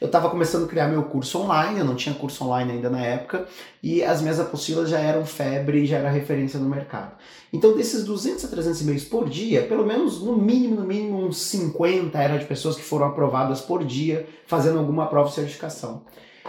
Eu 0.01 0.07
estava 0.07 0.29
começando 0.31 0.65
a 0.65 0.69
criar 0.69 0.89
meu 0.89 1.05
curso 1.05 1.39
online, 1.39 1.79
eu 1.79 1.85
não 1.85 1.95
tinha 1.95 2.15
curso 2.15 2.45
online 2.45 2.73
ainda 2.73 2.91
na 2.91 3.01
época, 3.01 3.47
e 3.83 4.03
as 4.03 4.21
minhas 4.21 4.41
apostilas 4.41 4.89
já 4.89 4.99
eram 4.99 5.25
febre, 5.25 5.87
já 5.87 5.99
era 5.99 6.11
referência 6.11 6.59
no 6.59 6.69
mercado. 6.69 7.13
Então, 7.53 7.77
desses 7.77 8.05
200 8.05 8.45
a 8.45 8.49
300 8.49 8.83
e-mails 8.83 9.05
por 9.05 9.29
dia, 9.29 9.63
pelo 9.63 9.87
menos, 9.87 10.21
no 10.21 10.37
mínimo, 10.37 10.77
no 10.77 10.85
mínimo, 10.85 11.25
uns 11.25 11.39
50 11.39 12.19
eram 12.19 12.39
de 12.39 12.45
pessoas 12.45 12.77
que 12.77 12.83
foram 12.83 13.07
aprovadas 13.07 13.61
por 13.61 13.85
dia, 13.85 14.27
fazendo 14.47 14.79
alguma 14.79 15.07
prova 15.07 15.29
de 15.29 15.37
certificação. 15.37 16.03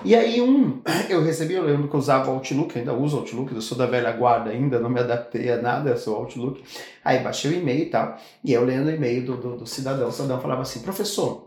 E 0.04 0.14
aí 0.14 0.42
um, 0.42 0.82
eu 1.10 1.24
recebi, 1.24 1.54
eu 1.54 1.64
lembro 1.64 1.88
que 1.88 1.96
eu 1.96 2.00
usava 2.00 2.30
Outlook, 2.32 2.78
ainda 2.78 2.94
uso 2.94 3.18
Outlook, 3.18 3.54
eu 3.54 3.62
sou 3.62 3.78
da 3.78 3.86
velha 3.86 4.12
guarda 4.12 4.50
ainda, 4.50 4.80
não 4.80 4.90
me 4.90 5.00
adaptei 5.00 5.50
a 5.52 5.62
nada, 5.62 5.92
eu 5.92 5.98
sou 5.98 6.16
Outlook. 6.16 6.62
Aí 7.04 7.20
baixei 7.20 7.52
o 7.52 7.54
e-mail 7.54 7.84
e 7.84 7.90
tal, 7.90 8.18
e 8.44 8.52
eu 8.52 8.66
lendo 8.66 8.88
o 8.88 8.92
e-mail 8.92 9.26
do, 9.26 9.38
do, 9.38 9.58
do 9.58 9.66
cidadão, 9.66 10.10
o 10.10 10.12
cidadão 10.12 10.42
falava 10.42 10.64
assim, 10.64 10.82
professor, 10.82 11.45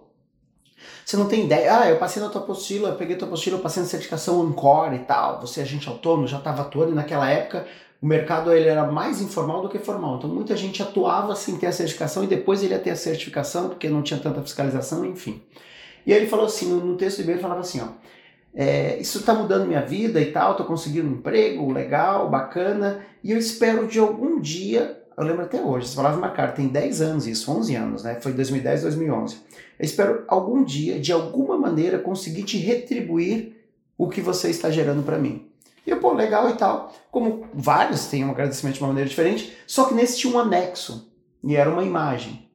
você 1.08 1.16
não 1.16 1.26
tem 1.26 1.46
ideia. 1.46 1.80
Ah, 1.80 1.88
eu 1.88 1.96
passei 1.96 2.22
na 2.22 2.28
tua 2.28 2.42
apostila, 2.42 2.90
eu 2.90 2.96
peguei 2.96 3.16
tua 3.16 3.26
apostila, 3.26 3.56
eu 3.56 3.62
passei 3.62 3.82
na 3.82 3.88
certificação 3.88 4.46
Encore 4.46 4.94
e 4.94 4.98
tal. 4.98 5.40
Você 5.40 5.60
é 5.60 5.62
agente 5.62 5.88
autônomo, 5.88 6.28
já 6.28 6.36
estava 6.36 6.60
atuando 6.60 6.92
e 6.92 6.94
naquela 6.94 7.30
época 7.30 7.66
o 8.02 8.06
mercado 8.06 8.52
ele 8.52 8.68
era 8.68 8.84
mais 8.84 9.22
informal 9.22 9.62
do 9.62 9.70
que 9.70 9.78
formal. 9.78 10.18
Então 10.18 10.28
muita 10.28 10.54
gente 10.54 10.82
atuava 10.82 11.34
sem 11.34 11.56
ter 11.56 11.68
a 11.68 11.72
certificação 11.72 12.24
e 12.24 12.26
depois 12.26 12.62
ele 12.62 12.74
ia 12.74 12.78
ter 12.78 12.90
a 12.90 12.96
certificação 12.96 13.70
porque 13.70 13.88
não 13.88 14.02
tinha 14.02 14.20
tanta 14.20 14.42
fiscalização, 14.42 15.02
enfim. 15.06 15.40
E 16.04 16.12
aí 16.12 16.18
ele 16.18 16.28
falou 16.28 16.44
assim, 16.44 16.68
no, 16.70 16.94
texto 16.98 17.16
do 17.16 17.22
e-mail 17.22 17.40
falava 17.40 17.60
assim, 17.60 17.80
ó, 17.80 17.86
é, 18.54 18.98
isso 18.98 19.20
está 19.20 19.32
mudando 19.32 19.66
minha 19.66 19.80
vida 19.80 20.20
e 20.20 20.30
tal, 20.30 20.50
estou 20.50 20.66
conseguindo 20.66 21.08
um 21.08 21.12
emprego 21.12 21.72
legal, 21.72 22.28
bacana, 22.28 23.02
e 23.24 23.32
eu 23.32 23.38
espero 23.38 23.86
de 23.86 23.98
algum 23.98 24.38
dia, 24.38 25.02
eu 25.18 25.24
lembro 25.24 25.42
até 25.44 25.60
hoje, 25.60 25.86
as 25.86 25.94
palavras 25.94 26.20
marcaram, 26.20 26.54
tem 26.54 26.68
10 26.68 27.00
anos 27.02 27.26
isso, 27.26 27.50
11 27.50 27.74
anos, 27.74 28.02
né? 28.04 28.18
Foi 28.20 28.32
2010, 28.32 28.82
2011. 28.82 29.36
Eu 29.78 29.84
espero 29.84 30.24
algum 30.28 30.62
dia, 30.62 30.98
de 31.00 31.12
alguma 31.12 31.58
maneira, 31.58 31.98
conseguir 31.98 32.44
te 32.44 32.56
retribuir 32.56 33.56
o 33.96 34.08
que 34.08 34.20
você 34.20 34.48
está 34.48 34.70
gerando 34.70 35.02
para 35.02 35.18
mim. 35.18 35.46
E 35.84 35.90
eu, 35.90 35.98
pô, 35.98 36.12
legal 36.12 36.48
e 36.48 36.52
tal. 36.52 36.92
Como 37.10 37.46
vários 37.52 38.06
têm 38.06 38.24
um 38.24 38.30
agradecimento 38.30 38.76
de 38.76 38.80
uma 38.80 38.88
maneira 38.88 39.08
diferente, 39.08 39.56
só 39.66 39.86
que 39.86 39.94
nesse 39.94 40.18
tinha 40.18 40.32
um 40.32 40.38
anexo, 40.38 41.10
e 41.42 41.56
era 41.56 41.68
uma 41.68 41.82
imagem. 41.82 42.48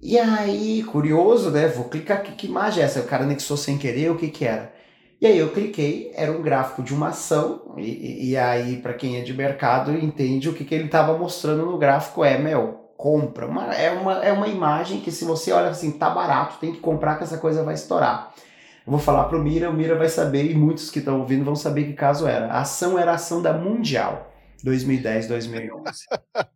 E 0.00 0.18
aí, 0.18 0.82
curioso, 0.84 1.50
né? 1.50 1.68
Vou 1.68 1.84
clicar 1.84 2.18
aqui, 2.18 2.32
que 2.32 2.46
imagem 2.46 2.82
é 2.82 2.86
essa? 2.86 3.00
O 3.00 3.06
cara 3.06 3.24
anexou 3.24 3.56
sem 3.56 3.76
querer, 3.76 4.10
o 4.10 4.16
que 4.16 4.28
que 4.28 4.46
era? 4.46 4.72
E 5.20 5.26
aí 5.26 5.38
eu 5.38 5.52
cliquei, 5.52 6.10
era 6.14 6.32
um 6.32 6.40
gráfico 6.40 6.82
de 6.82 6.94
uma 6.94 7.08
ação, 7.08 7.74
e, 7.76 8.30
e 8.30 8.36
aí, 8.38 8.78
para 8.78 8.94
quem 8.94 9.18
é 9.18 9.20
de 9.20 9.34
mercado, 9.34 9.92
entende 9.92 10.48
o 10.48 10.54
que, 10.54 10.64
que 10.64 10.74
ele 10.74 10.86
estava 10.86 11.16
mostrando 11.18 11.66
no 11.66 11.76
gráfico 11.76 12.24
é, 12.24 12.38
meu, 12.38 12.90
compra. 12.96 13.46
Uma, 13.46 13.74
é, 13.74 13.90
uma, 13.90 14.24
é 14.24 14.32
uma 14.32 14.48
imagem 14.48 15.00
que 15.00 15.12
se 15.12 15.26
você 15.26 15.52
olha 15.52 15.68
assim, 15.68 15.92
tá 15.92 16.08
barato, 16.08 16.56
tem 16.58 16.72
que 16.72 16.80
comprar 16.80 17.16
que 17.16 17.24
essa 17.24 17.36
coisa 17.36 17.62
vai 17.62 17.74
estourar. 17.74 18.32
Eu 18.86 18.92
vou 18.92 18.98
falar 18.98 19.24
pro 19.24 19.38
Mira, 19.38 19.68
o 19.68 19.74
Mira 19.74 19.94
vai 19.94 20.08
saber, 20.08 20.50
e 20.50 20.54
muitos 20.54 20.90
que 20.90 21.00
estão 21.00 21.20
ouvindo 21.20 21.44
vão 21.44 21.54
saber 21.54 21.84
que 21.84 21.92
caso 21.92 22.26
era. 22.26 22.46
A 22.46 22.60
ação 22.62 22.98
era 22.98 23.12
a 23.12 23.16
ação 23.16 23.42
da 23.42 23.52
Mundial, 23.52 24.32
2010, 24.64 25.28
2011. 25.28 25.84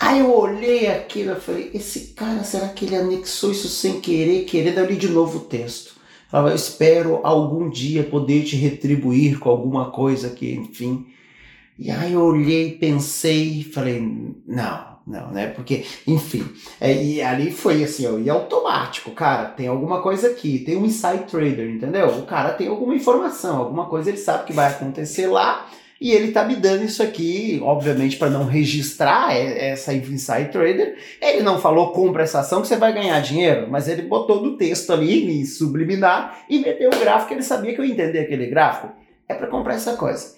Aí 0.00 0.20
eu 0.20 0.32
olhei 0.32 0.86
aquilo 0.86 1.32
e 1.32 1.40
falei, 1.40 1.70
esse 1.74 2.08
cara, 2.08 2.44
será 2.44 2.68
que 2.68 2.84
ele 2.84 2.94
anexou 2.94 3.50
isso 3.50 3.68
sem 3.68 4.00
querer, 4.00 4.44
querendo? 4.44 4.78
Eu 4.78 4.86
li 4.86 4.96
de 4.96 5.08
novo 5.08 5.38
o 5.38 5.44
texto. 5.44 5.97
Falava, 6.28 6.50
eu 6.50 6.56
espero 6.56 7.20
algum 7.22 7.70
dia 7.70 8.04
poder 8.04 8.44
te 8.44 8.54
retribuir 8.54 9.38
com 9.38 9.48
alguma 9.48 9.90
coisa 9.90 10.28
que, 10.30 10.52
enfim. 10.52 11.06
E 11.78 11.90
aí 11.90 12.12
eu 12.12 12.22
olhei, 12.22 12.72
pensei, 12.72 13.62
falei, 13.62 14.00
não, 14.46 14.98
não, 15.06 15.30
né? 15.30 15.46
Porque, 15.46 15.86
enfim, 16.06 16.46
é, 16.78 16.92
e 17.02 17.22
ali 17.22 17.50
foi 17.50 17.82
assim, 17.82 18.06
ó, 18.06 18.18
e 18.18 18.28
automático, 18.28 19.10
cara, 19.12 19.46
tem 19.46 19.68
alguma 19.68 20.02
coisa 20.02 20.28
aqui, 20.28 20.58
tem 20.58 20.76
um 20.76 20.84
inside 20.84 21.24
trader, 21.30 21.70
entendeu? 21.70 22.08
O 22.08 22.26
cara 22.26 22.52
tem 22.52 22.68
alguma 22.68 22.94
informação, 22.94 23.56
alguma 23.56 23.86
coisa 23.86 24.10
ele 24.10 24.18
sabe 24.18 24.44
que 24.44 24.52
vai 24.52 24.70
acontecer 24.70 25.28
lá, 25.28 25.66
e 26.00 26.12
ele 26.12 26.30
tá 26.30 26.44
me 26.44 26.54
dando 26.54 26.84
isso 26.84 27.02
aqui, 27.02 27.60
obviamente, 27.62 28.16
para 28.16 28.30
não 28.30 28.44
registrar 28.44 29.34
essa 29.34 29.92
inside 29.92 30.50
trader. 30.52 30.96
Ele 31.20 31.42
não 31.42 31.58
falou 31.58 31.92
compra 31.92 32.22
essa 32.22 32.40
ação 32.40 32.60
que 32.62 32.68
você 32.68 32.76
vai 32.76 32.92
ganhar 32.92 33.20
dinheiro, 33.20 33.68
mas 33.68 33.88
ele 33.88 34.02
botou 34.02 34.40
no 34.40 34.56
texto 34.56 34.92
ali, 34.92 35.44
subliminar, 35.44 36.44
e 36.48 36.60
meteu 36.60 36.90
o 36.90 37.00
gráfico, 37.00 37.34
ele 37.34 37.42
sabia 37.42 37.74
que 37.74 37.80
eu 37.80 37.84
ia 37.84 37.92
entender 37.92 38.20
aquele 38.20 38.46
gráfico. 38.46 38.92
É 39.28 39.34
para 39.34 39.48
comprar 39.48 39.74
essa 39.74 39.96
coisa. 39.96 40.34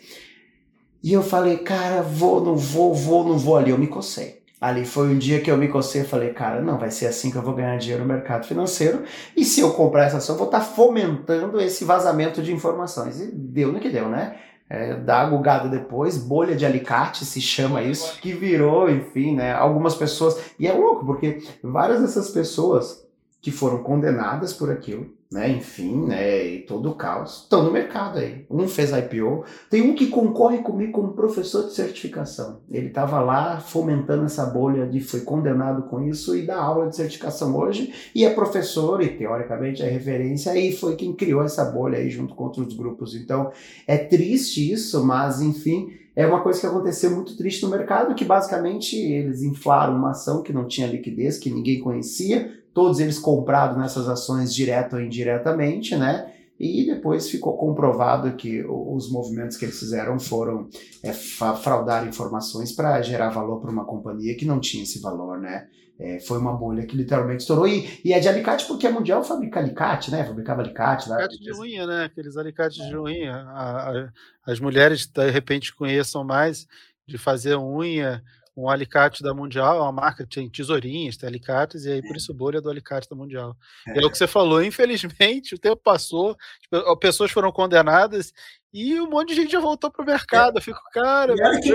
E 1.02 1.12
eu 1.12 1.22
falei, 1.22 1.58
cara, 1.58 2.02
vou, 2.02 2.42
não 2.42 2.56
vou, 2.56 2.94
vou, 2.94 3.24
não 3.24 3.38
vou 3.38 3.56
ali. 3.56 3.70
Eu 3.70 3.78
me 3.78 3.86
cocei. 3.86 4.40
Ali 4.60 4.84
foi 4.84 5.08
um 5.08 5.16
dia 5.16 5.40
que 5.40 5.50
eu 5.50 5.56
me 5.56 5.68
cocei 5.68 6.02
e 6.02 6.04
falei, 6.04 6.30
cara, 6.30 6.60
não 6.60 6.78
vai 6.78 6.90
ser 6.90 7.06
assim 7.06 7.30
que 7.30 7.36
eu 7.36 7.42
vou 7.42 7.54
ganhar 7.54 7.78
dinheiro 7.78 8.02
no 8.02 8.12
mercado 8.12 8.46
financeiro. 8.46 9.04
E 9.34 9.42
se 9.42 9.60
eu 9.60 9.72
comprar 9.72 10.04
essa 10.04 10.18
ação, 10.18 10.34
eu 10.34 10.38
vou 10.38 10.48
estar 10.48 10.60
tá 10.60 10.64
fomentando 10.64 11.58
esse 11.60 11.84
vazamento 11.84 12.42
de 12.42 12.52
informações. 12.52 13.20
E 13.20 13.30
deu 13.32 13.72
no 13.72 13.80
que 13.80 13.88
deu, 13.88 14.08
né? 14.08 14.36
É, 14.70 14.94
da 14.94 15.24
gugada 15.24 15.68
depois, 15.68 16.16
bolha 16.16 16.54
de 16.54 16.64
alicate 16.64 17.24
se 17.24 17.40
chama 17.40 17.82
isso, 17.82 18.20
que 18.20 18.32
virou, 18.32 18.88
enfim, 18.88 19.34
né, 19.34 19.52
algumas 19.52 19.96
pessoas, 19.96 20.40
e 20.60 20.68
é 20.68 20.72
louco, 20.72 21.04
porque 21.04 21.42
várias 21.60 22.00
dessas 22.00 22.30
pessoas 22.30 23.04
que 23.42 23.50
foram 23.50 23.82
condenadas 23.82 24.52
por 24.52 24.70
aquilo, 24.70 25.12
né? 25.32 25.48
Enfim, 25.50 26.06
né? 26.06 26.44
E 26.44 26.58
todo 26.62 26.90
o 26.90 26.94
caos. 26.94 27.42
Estão 27.42 27.62
no 27.62 27.70
mercado 27.70 28.18
aí. 28.18 28.44
Um 28.50 28.66
fez 28.66 28.90
IPO. 28.90 29.44
Tem 29.70 29.80
um 29.80 29.94
que 29.94 30.08
concorre 30.08 30.58
comigo 30.58 30.92
como 30.92 31.12
professor 31.12 31.66
de 31.66 31.72
certificação. 31.72 32.60
Ele 32.68 32.88
estava 32.88 33.20
lá 33.20 33.60
fomentando 33.60 34.24
essa 34.24 34.44
bolha 34.46 34.86
de 34.86 35.00
foi 35.00 35.20
condenado 35.20 35.82
com 35.88 36.02
isso 36.02 36.36
e 36.36 36.44
dá 36.44 36.56
aula 36.56 36.88
de 36.88 36.96
certificação 36.96 37.56
hoje. 37.56 37.92
E 38.12 38.24
é 38.24 38.30
professor 38.30 39.00
e 39.02 39.08
teoricamente 39.08 39.82
é 39.82 39.88
referência. 39.88 40.56
E 40.58 40.72
foi 40.72 40.96
quem 40.96 41.12
criou 41.12 41.44
essa 41.44 41.64
bolha 41.64 41.98
aí 41.98 42.10
junto 42.10 42.34
com 42.34 42.44
outros 42.44 42.74
grupos. 42.74 43.14
Então 43.14 43.52
é 43.86 43.96
triste 43.96 44.72
isso, 44.72 45.04
mas 45.06 45.40
enfim. 45.40 45.92
É 46.16 46.26
uma 46.26 46.42
coisa 46.42 46.60
que 46.60 46.66
aconteceu 46.66 47.10
muito 47.12 47.36
triste 47.36 47.62
no 47.62 47.70
mercado, 47.70 48.14
que 48.16 48.24
basicamente 48.24 48.96
eles 48.96 49.42
inflaram 49.42 49.96
uma 49.96 50.10
ação 50.10 50.42
que 50.42 50.52
não 50.52 50.66
tinha 50.66 50.88
liquidez, 50.88 51.38
que 51.38 51.48
ninguém 51.48 51.80
conhecia, 51.80 52.59
todos 52.72 53.00
eles 53.00 53.18
comprados 53.18 53.76
nessas 53.76 54.08
ações 54.08 54.54
direto 54.54 54.96
ou 54.96 55.02
indiretamente, 55.02 55.96
né? 55.96 56.32
E 56.58 56.84
depois 56.84 57.30
ficou 57.30 57.56
comprovado 57.56 58.36
que 58.36 58.62
os 58.62 59.10
movimentos 59.10 59.56
que 59.56 59.64
eles 59.64 59.78
fizeram 59.78 60.20
foram 60.20 60.68
é, 61.02 61.10
fraudar 61.10 62.06
informações 62.06 62.70
para 62.70 63.00
gerar 63.00 63.30
valor 63.30 63.62
para 63.62 63.70
uma 63.70 63.86
companhia 63.86 64.36
que 64.36 64.44
não 64.44 64.60
tinha 64.60 64.82
esse 64.82 65.00
valor, 65.00 65.40
né? 65.40 65.68
É, 65.98 66.18
foi 66.20 66.38
uma 66.38 66.54
bolha 66.54 66.84
que 66.86 66.96
literalmente 66.96 67.40
estourou. 67.40 67.66
E, 67.66 68.00
e 68.04 68.12
é 68.12 68.20
de 68.20 68.28
alicate 68.28 68.66
porque 68.66 68.86
a 68.86 68.90
Mundial 68.90 69.24
fabrica 69.24 69.58
alicate, 69.58 70.10
né? 70.10 70.22
Fabricava 70.22 70.60
alicate 70.60 71.08
lá. 71.08 71.16
Alicate 71.16 71.38
de 71.38 71.52
unha, 71.52 71.86
né? 71.86 72.04
Aqueles 72.04 72.36
alicates 72.36 72.86
de 72.86 72.96
unha. 72.96 73.36
A, 73.36 73.90
a, 73.90 74.08
as 74.46 74.60
mulheres, 74.60 75.06
de 75.06 75.30
repente, 75.30 75.74
conheçam 75.74 76.24
mais 76.24 76.66
de 77.06 77.16
fazer 77.16 77.56
unha 77.56 78.22
um 78.60 78.68
alicate 78.68 79.22
da 79.22 79.32
Mundial, 79.32 79.78
é 79.78 79.80
uma 79.80 79.92
marca 79.92 80.24
que 80.24 80.34
tem 80.34 80.48
tesourinhas, 80.48 81.16
tem 81.16 81.28
alicates, 81.28 81.84
e 81.84 81.92
aí 81.92 82.02
por 82.02 82.14
é. 82.14 82.16
isso 82.16 82.34
bolha 82.34 82.60
do 82.60 82.68
alicate 82.68 83.08
da 83.08 83.16
Mundial. 83.16 83.56
É. 83.88 84.02
é 84.02 84.06
o 84.06 84.10
que 84.10 84.18
você 84.18 84.26
falou, 84.26 84.62
infelizmente, 84.62 85.54
o 85.56 85.58
tempo 85.58 85.80
passou, 85.82 86.36
tipo, 86.60 86.96
pessoas 86.96 87.30
foram 87.30 87.50
condenadas 87.50 88.32
e 88.72 89.00
um 89.00 89.08
monte 89.08 89.30
de 89.30 89.36
gente 89.36 89.52
já 89.52 89.60
voltou 89.60 89.90
pro 89.90 90.04
mercado. 90.04 90.58
Eu 90.58 90.62
fico, 90.62 90.80
cara. 90.92 91.34
E 91.36 91.42
olha 91.42 91.60
que 91.60 91.72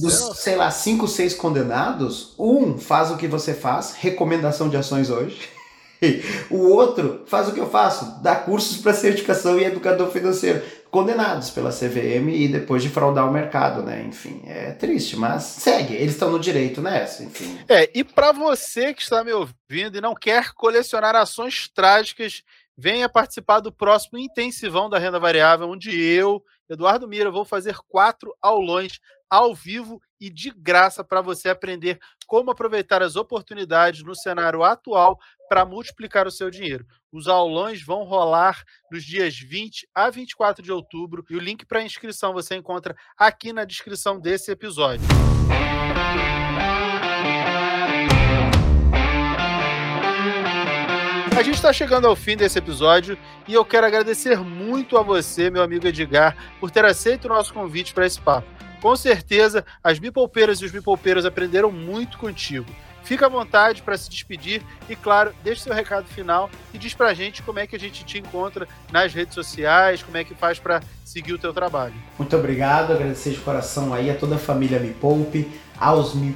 dos, 0.00 0.38
sei 0.38 0.56
lá, 0.56 0.70
cinco, 0.70 1.06
seis 1.06 1.34
condenados, 1.34 2.34
um 2.38 2.78
faz 2.78 3.10
o 3.10 3.16
que 3.16 3.28
você 3.28 3.52
faz, 3.52 3.92
recomendação 3.92 4.68
de 4.68 4.76
ações 4.76 5.10
hoje. 5.10 5.50
O 6.50 6.68
outro 6.68 7.22
faz 7.26 7.48
o 7.48 7.52
que 7.52 7.60
eu 7.60 7.70
faço, 7.70 8.20
dá 8.22 8.36
cursos 8.36 8.78
para 8.78 8.92
certificação 8.92 9.58
e 9.58 9.64
educador 9.64 10.10
financeiro 10.10 10.62
condenados 10.92 11.48
pela 11.48 11.70
CVM 11.70 12.28
e 12.28 12.48
depois 12.48 12.82
de 12.82 12.90
fraudar 12.90 13.26
o 13.26 13.32
mercado, 13.32 13.82
né? 13.82 14.04
Enfim, 14.06 14.42
é 14.46 14.72
triste, 14.72 15.16
mas 15.16 15.42
segue. 15.44 15.94
Eles 15.94 16.12
estão 16.12 16.30
no 16.30 16.38
direito 16.38 16.82
nessa, 16.82 17.24
enfim. 17.24 17.58
É, 17.66 17.90
e 17.94 18.04
para 18.04 18.30
você 18.30 18.92
que 18.92 19.00
está 19.00 19.24
me 19.24 19.32
ouvindo 19.32 19.96
e 19.96 20.02
não 20.02 20.14
quer 20.14 20.52
colecionar 20.52 21.16
ações 21.16 21.66
trágicas, 21.74 22.42
venha 22.76 23.08
participar 23.08 23.60
do 23.60 23.72
próximo 23.72 24.18
intensivão 24.18 24.88
da 24.88 24.98
renda 24.98 25.18
variável, 25.18 25.68
onde 25.68 25.90
eu, 26.00 26.42
Eduardo 26.68 27.06
Mira, 27.06 27.30
vou 27.30 27.44
fazer 27.44 27.76
quatro 27.88 28.34
aulões 28.40 28.98
ao 29.28 29.54
vivo 29.54 30.00
e 30.20 30.28
de 30.28 30.50
graça 30.50 31.02
para 31.02 31.22
você 31.22 31.48
aprender 31.48 31.98
como 32.26 32.50
aproveitar 32.50 33.02
as 33.02 33.16
oportunidades 33.16 34.02
no 34.02 34.14
cenário 34.14 34.62
atual 34.62 35.18
para 35.48 35.64
multiplicar 35.64 36.26
o 36.26 36.30
seu 36.30 36.50
dinheiro. 36.50 36.86
Os 37.10 37.28
aulões 37.28 37.82
vão 37.82 38.04
rolar 38.04 38.62
nos 38.90 39.04
dias 39.04 39.38
20 39.38 39.88
a 39.94 40.10
24 40.10 40.62
de 40.62 40.70
outubro 40.70 41.24
e 41.30 41.36
o 41.36 41.40
link 41.40 41.64
para 41.66 41.82
inscrição 41.82 42.32
você 42.32 42.56
encontra 42.56 42.94
aqui 43.18 43.52
na 43.52 43.64
descrição 43.64 44.20
desse 44.20 44.50
episódio. 44.50 45.06
A 51.34 51.42
gente 51.42 51.54
está 51.54 51.72
chegando 51.72 52.06
ao 52.06 52.14
fim 52.14 52.36
desse 52.36 52.58
episódio 52.58 53.16
e 53.48 53.54
eu 53.54 53.64
quero 53.64 53.86
agradecer 53.86 54.38
muito 54.38 54.98
a 54.98 55.02
você, 55.02 55.50
meu 55.50 55.62
amigo 55.62 55.86
Edgar, 55.86 56.36
por 56.60 56.70
ter 56.70 56.84
aceito 56.84 57.24
o 57.24 57.28
nosso 57.28 57.54
convite 57.54 57.94
para 57.94 58.06
esse 58.06 58.20
papo. 58.20 58.46
Com 58.82 58.94
certeza, 58.94 59.64
as 59.82 59.98
bipolpeiras 59.98 60.60
e 60.60 60.66
os 60.66 60.70
bipolpeiros 60.70 61.24
aprenderam 61.24 61.72
muito 61.72 62.18
contigo. 62.18 62.66
Fica 63.02 63.26
à 63.26 63.28
vontade 63.28 63.82
para 63.82 63.96
se 63.96 64.08
despedir 64.08 64.62
e, 64.88 64.94
claro, 64.94 65.34
deixe 65.42 65.62
seu 65.62 65.74
recado 65.74 66.06
final 66.06 66.50
e 66.72 66.78
diz 66.78 66.94
para 66.94 67.08
a 67.08 67.14
gente 67.14 67.42
como 67.42 67.58
é 67.58 67.66
que 67.66 67.74
a 67.74 67.80
gente 67.80 68.04
te 68.04 68.18
encontra 68.18 68.68
nas 68.92 69.12
redes 69.12 69.34
sociais, 69.34 70.02
como 70.02 70.16
é 70.16 70.24
que 70.24 70.34
faz 70.34 70.58
para 70.58 70.80
seguir 71.04 71.32
o 71.32 71.38
teu 71.38 71.52
trabalho. 71.52 71.94
Muito 72.18 72.36
obrigado, 72.36 72.92
agradecer 72.92 73.30
de 73.30 73.40
coração 73.40 73.92
aí 73.92 74.10
a 74.10 74.14
toda 74.14 74.36
a 74.36 74.38
família 74.38 74.78
Me 74.78 74.92
Poupe, 74.92 75.50
aos 75.82 76.14
Me 76.14 76.32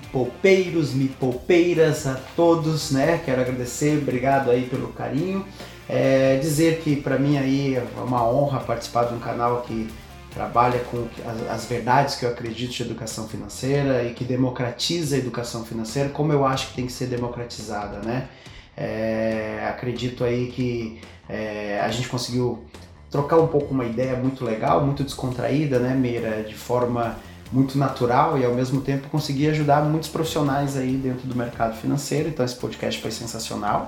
Poupeiras, 1.20 2.05
a 2.05 2.14
todos, 2.34 2.90
né? 2.90 3.22
Quero 3.24 3.42
agradecer, 3.42 3.97
obrigado 3.97 4.51
aí 4.51 4.66
pelo 4.66 4.88
carinho. 4.88 5.47
É, 5.88 6.36
dizer 6.38 6.80
que 6.80 6.97
para 6.97 7.16
mim 7.16 7.38
aí 7.38 7.76
é 7.76 7.86
uma 7.97 8.28
honra 8.28 8.59
participar 8.59 9.05
de 9.05 9.14
um 9.14 9.20
canal 9.20 9.62
que 9.62 9.88
trabalha 10.34 10.80
com 10.90 11.07
as, 11.24 11.49
as, 11.49 11.64
verdades 11.64 12.16
que 12.16 12.24
eu 12.24 12.30
acredito 12.30 12.72
de 12.72 12.82
educação 12.82 13.28
financeira 13.28 14.03
e 14.03 14.12
que 14.12 14.24
democratiza 14.24 15.14
a 15.14 15.18
educação 15.20 15.64
financeira 15.64 16.09
como 16.09 16.32
eu 16.32 16.44
acho 16.44 16.70
que 16.70 16.74
tem 16.74 16.86
que 16.86 16.92
ser 16.92 17.07
democratizada, 17.07 18.01
né? 18.01 18.26
É, 18.76 19.64
acredito 19.70 20.24
aí 20.24 20.49
que 20.49 21.01
é, 21.28 21.80
a 21.84 21.88
gente 21.88 22.09
conseguiu 22.09 22.64
trocar 23.12 23.38
um 23.38 23.47
pouco 23.47 23.72
uma 23.72 23.84
ideia 23.84 24.16
muito 24.16 24.44
legal, 24.44 24.84
muito 24.84 25.05
descontraída, 25.05 25.78
né, 25.78 25.94
Meira, 25.94 26.42
de 26.42 26.55
forma 26.55 27.16
muito 27.53 27.78
natural 27.78 28.38
e 28.38 28.44
ao 28.44 28.55
mesmo 28.55 28.80
tempo 28.80 29.09
conseguir 29.09 29.49
ajudar 29.49 29.82
muitos 29.84 30.09
profissionais 30.09 30.76
aí 30.76 30.97
dentro 30.97 31.26
do 31.26 31.34
mercado 31.34 31.76
financeiro. 31.76 32.28
Então 32.28 32.44
esse 32.44 32.57
podcast 32.57 33.01
foi 33.01 33.11
sensacional. 33.11 33.86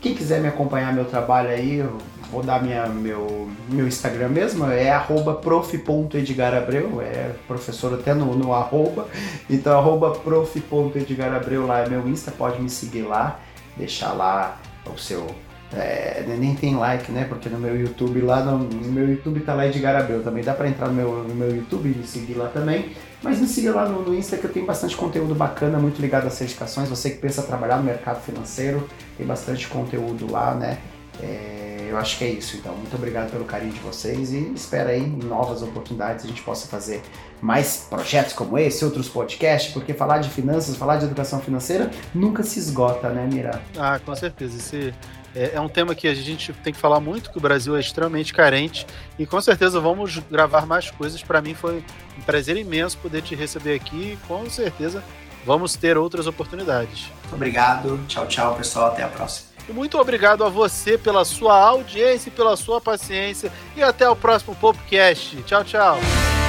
Quem 0.00 0.14
quiser 0.14 0.40
me 0.40 0.48
acompanhar 0.48 0.94
meu 0.94 1.04
trabalho 1.04 1.50
aí, 1.50 1.76
eu 1.76 1.98
vou 2.32 2.42
dar 2.42 2.62
minha, 2.62 2.86
meu, 2.86 3.50
meu 3.68 3.86
Instagram 3.86 4.28
mesmo, 4.28 4.64
é 4.64 4.98
prof.edgarabreu, 5.42 7.02
é 7.02 7.32
professor 7.46 7.92
até 7.92 8.14
no, 8.14 8.34
no 8.34 8.54
arroba, 8.54 9.08
então 9.48 9.76
arroba 9.76 10.12
prof.edgarabreu 10.12 11.66
lá 11.66 11.80
é 11.80 11.88
meu 11.88 12.08
Insta, 12.08 12.30
pode 12.30 12.62
me 12.62 12.70
seguir 12.70 13.02
lá, 13.02 13.40
deixar 13.76 14.12
lá 14.12 14.58
o 14.86 14.98
seu 14.98 15.26
é, 15.72 16.24
nem 16.26 16.54
tem 16.54 16.74
like, 16.76 17.10
né? 17.12 17.24
Porque 17.28 17.48
no 17.48 17.58
meu 17.58 17.78
YouTube 17.78 18.20
lá, 18.20 18.42
no, 18.42 18.58
no 18.58 18.92
meu 18.92 19.08
YouTube 19.08 19.40
tá 19.40 19.54
lá 19.54 19.66
Edgar 19.66 19.96
Abreu 19.96 20.22
também. 20.22 20.42
Dá 20.42 20.54
para 20.54 20.68
entrar 20.68 20.88
no 20.88 20.94
meu, 20.94 21.24
no 21.24 21.34
meu 21.34 21.54
YouTube 21.54 21.88
e 21.88 21.96
me 21.96 22.06
seguir 22.06 22.34
lá 22.34 22.48
também. 22.48 22.92
Mas 23.22 23.38
me 23.38 23.46
siga 23.46 23.72
lá 23.72 23.88
no, 23.88 24.02
no 24.02 24.14
Insta 24.14 24.36
que 24.36 24.44
eu 24.44 24.52
tenho 24.52 24.66
bastante 24.66 24.96
conteúdo 24.96 25.34
bacana, 25.34 25.78
muito 25.78 26.00
ligado 26.00 26.26
às 26.26 26.34
certificações. 26.34 26.88
Você 26.88 27.10
que 27.10 27.18
pensa 27.18 27.42
trabalhar 27.42 27.76
no 27.76 27.84
mercado 27.84 28.20
financeiro, 28.22 28.88
tem 29.16 29.26
bastante 29.26 29.68
conteúdo 29.68 30.30
lá, 30.30 30.54
né? 30.54 30.78
É, 31.22 31.88
eu 31.90 31.98
acho 31.98 32.18
que 32.18 32.24
é 32.24 32.30
isso. 32.30 32.56
Então, 32.56 32.74
muito 32.74 32.96
obrigado 32.96 33.30
pelo 33.30 33.44
carinho 33.44 33.72
de 33.72 33.80
vocês 33.80 34.32
e 34.32 34.52
espero 34.54 34.88
aí 34.88 35.06
novas 35.06 35.62
oportunidades 35.62 36.24
a 36.24 36.28
gente 36.28 36.42
possa 36.42 36.66
fazer 36.66 37.02
mais 37.40 37.86
projetos 37.88 38.32
como 38.32 38.58
esse, 38.58 38.84
outros 38.84 39.08
podcasts, 39.08 39.72
porque 39.72 39.92
falar 39.92 40.18
de 40.18 40.30
finanças, 40.30 40.76
falar 40.76 40.96
de 40.96 41.04
educação 41.04 41.40
financeira 41.40 41.90
nunca 42.14 42.42
se 42.42 42.58
esgota, 42.58 43.08
né, 43.10 43.28
Mira? 43.30 43.60
Ah, 43.76 44.00
com 44.04 44.14
certeza. 44.14 44.56
Esse 44.56 44.94
é, 45.34 45.52
é, 45.54 45.60
um 45.60 45.68
tema 45.68 45.94
que 45.94 46.08
a 46.08 46.14
gente 46.14 46.52
tem 46.52 46.72
que 46.72 46.78
falar 46.78 47.00
muito, 47.00 47.30
que 47.30 47.38
o 47.38 47.40
Brasil 47.40 47.76
é 47.76 47.80
extremamente 47.80 48.32
carente. 48.32 48.86
E 49.18 49.26
com 49.26 49.40
certeza 49.40 49.80
vamos 49.80 50.18
gravar 50.30 50.66
mais 50.66 50.90
coisas. 50.90 51.22
Para 51.22 51.40
mim 51.40 51.54
foi 51.54 51.84
um 52.18 52.22
prazer 52.22 52.56
imenso 52.56 52.98
poder 52.98 53.22
te 53.22 53.34
receber 53.34 53.74
aqui. 53.74 54.12
E 54.12 54.18
com 54.26 54.48
certeza 54.50 55.02
vamos 55.44 55.74
ter 55.76 55.96
outras 55.96 56.26
oportunidades. 56.26 57.10
Obrigado. 57.32 58.00
Tchau, 58.08 58.26
tchau, 58.26 58.56
pessoal. 58.56 58.88
Até 58.88 59.02
a 59.02 59.08
próxima. 59.08 59.50
E 59.68 59.72
muito 59.72 59.98
obrigado 59.98 60.42
a 60.44 60.48
você 60.48 60.98
pela 60.98 61.24
sua 61.24 61.56
audiência 61.56 62.28
e 62.28 62.32
pela 62.32 62.56
sua 62.56 62.80
paciência. 62.80 63.52
E 63.76 63.82
até 63.82 64.08
o 64.08 64.16
próximo 64.16 64.54
podcast. 64.56 65.40
Tchau, 65.42 65.62
tchau. 65.64 66.39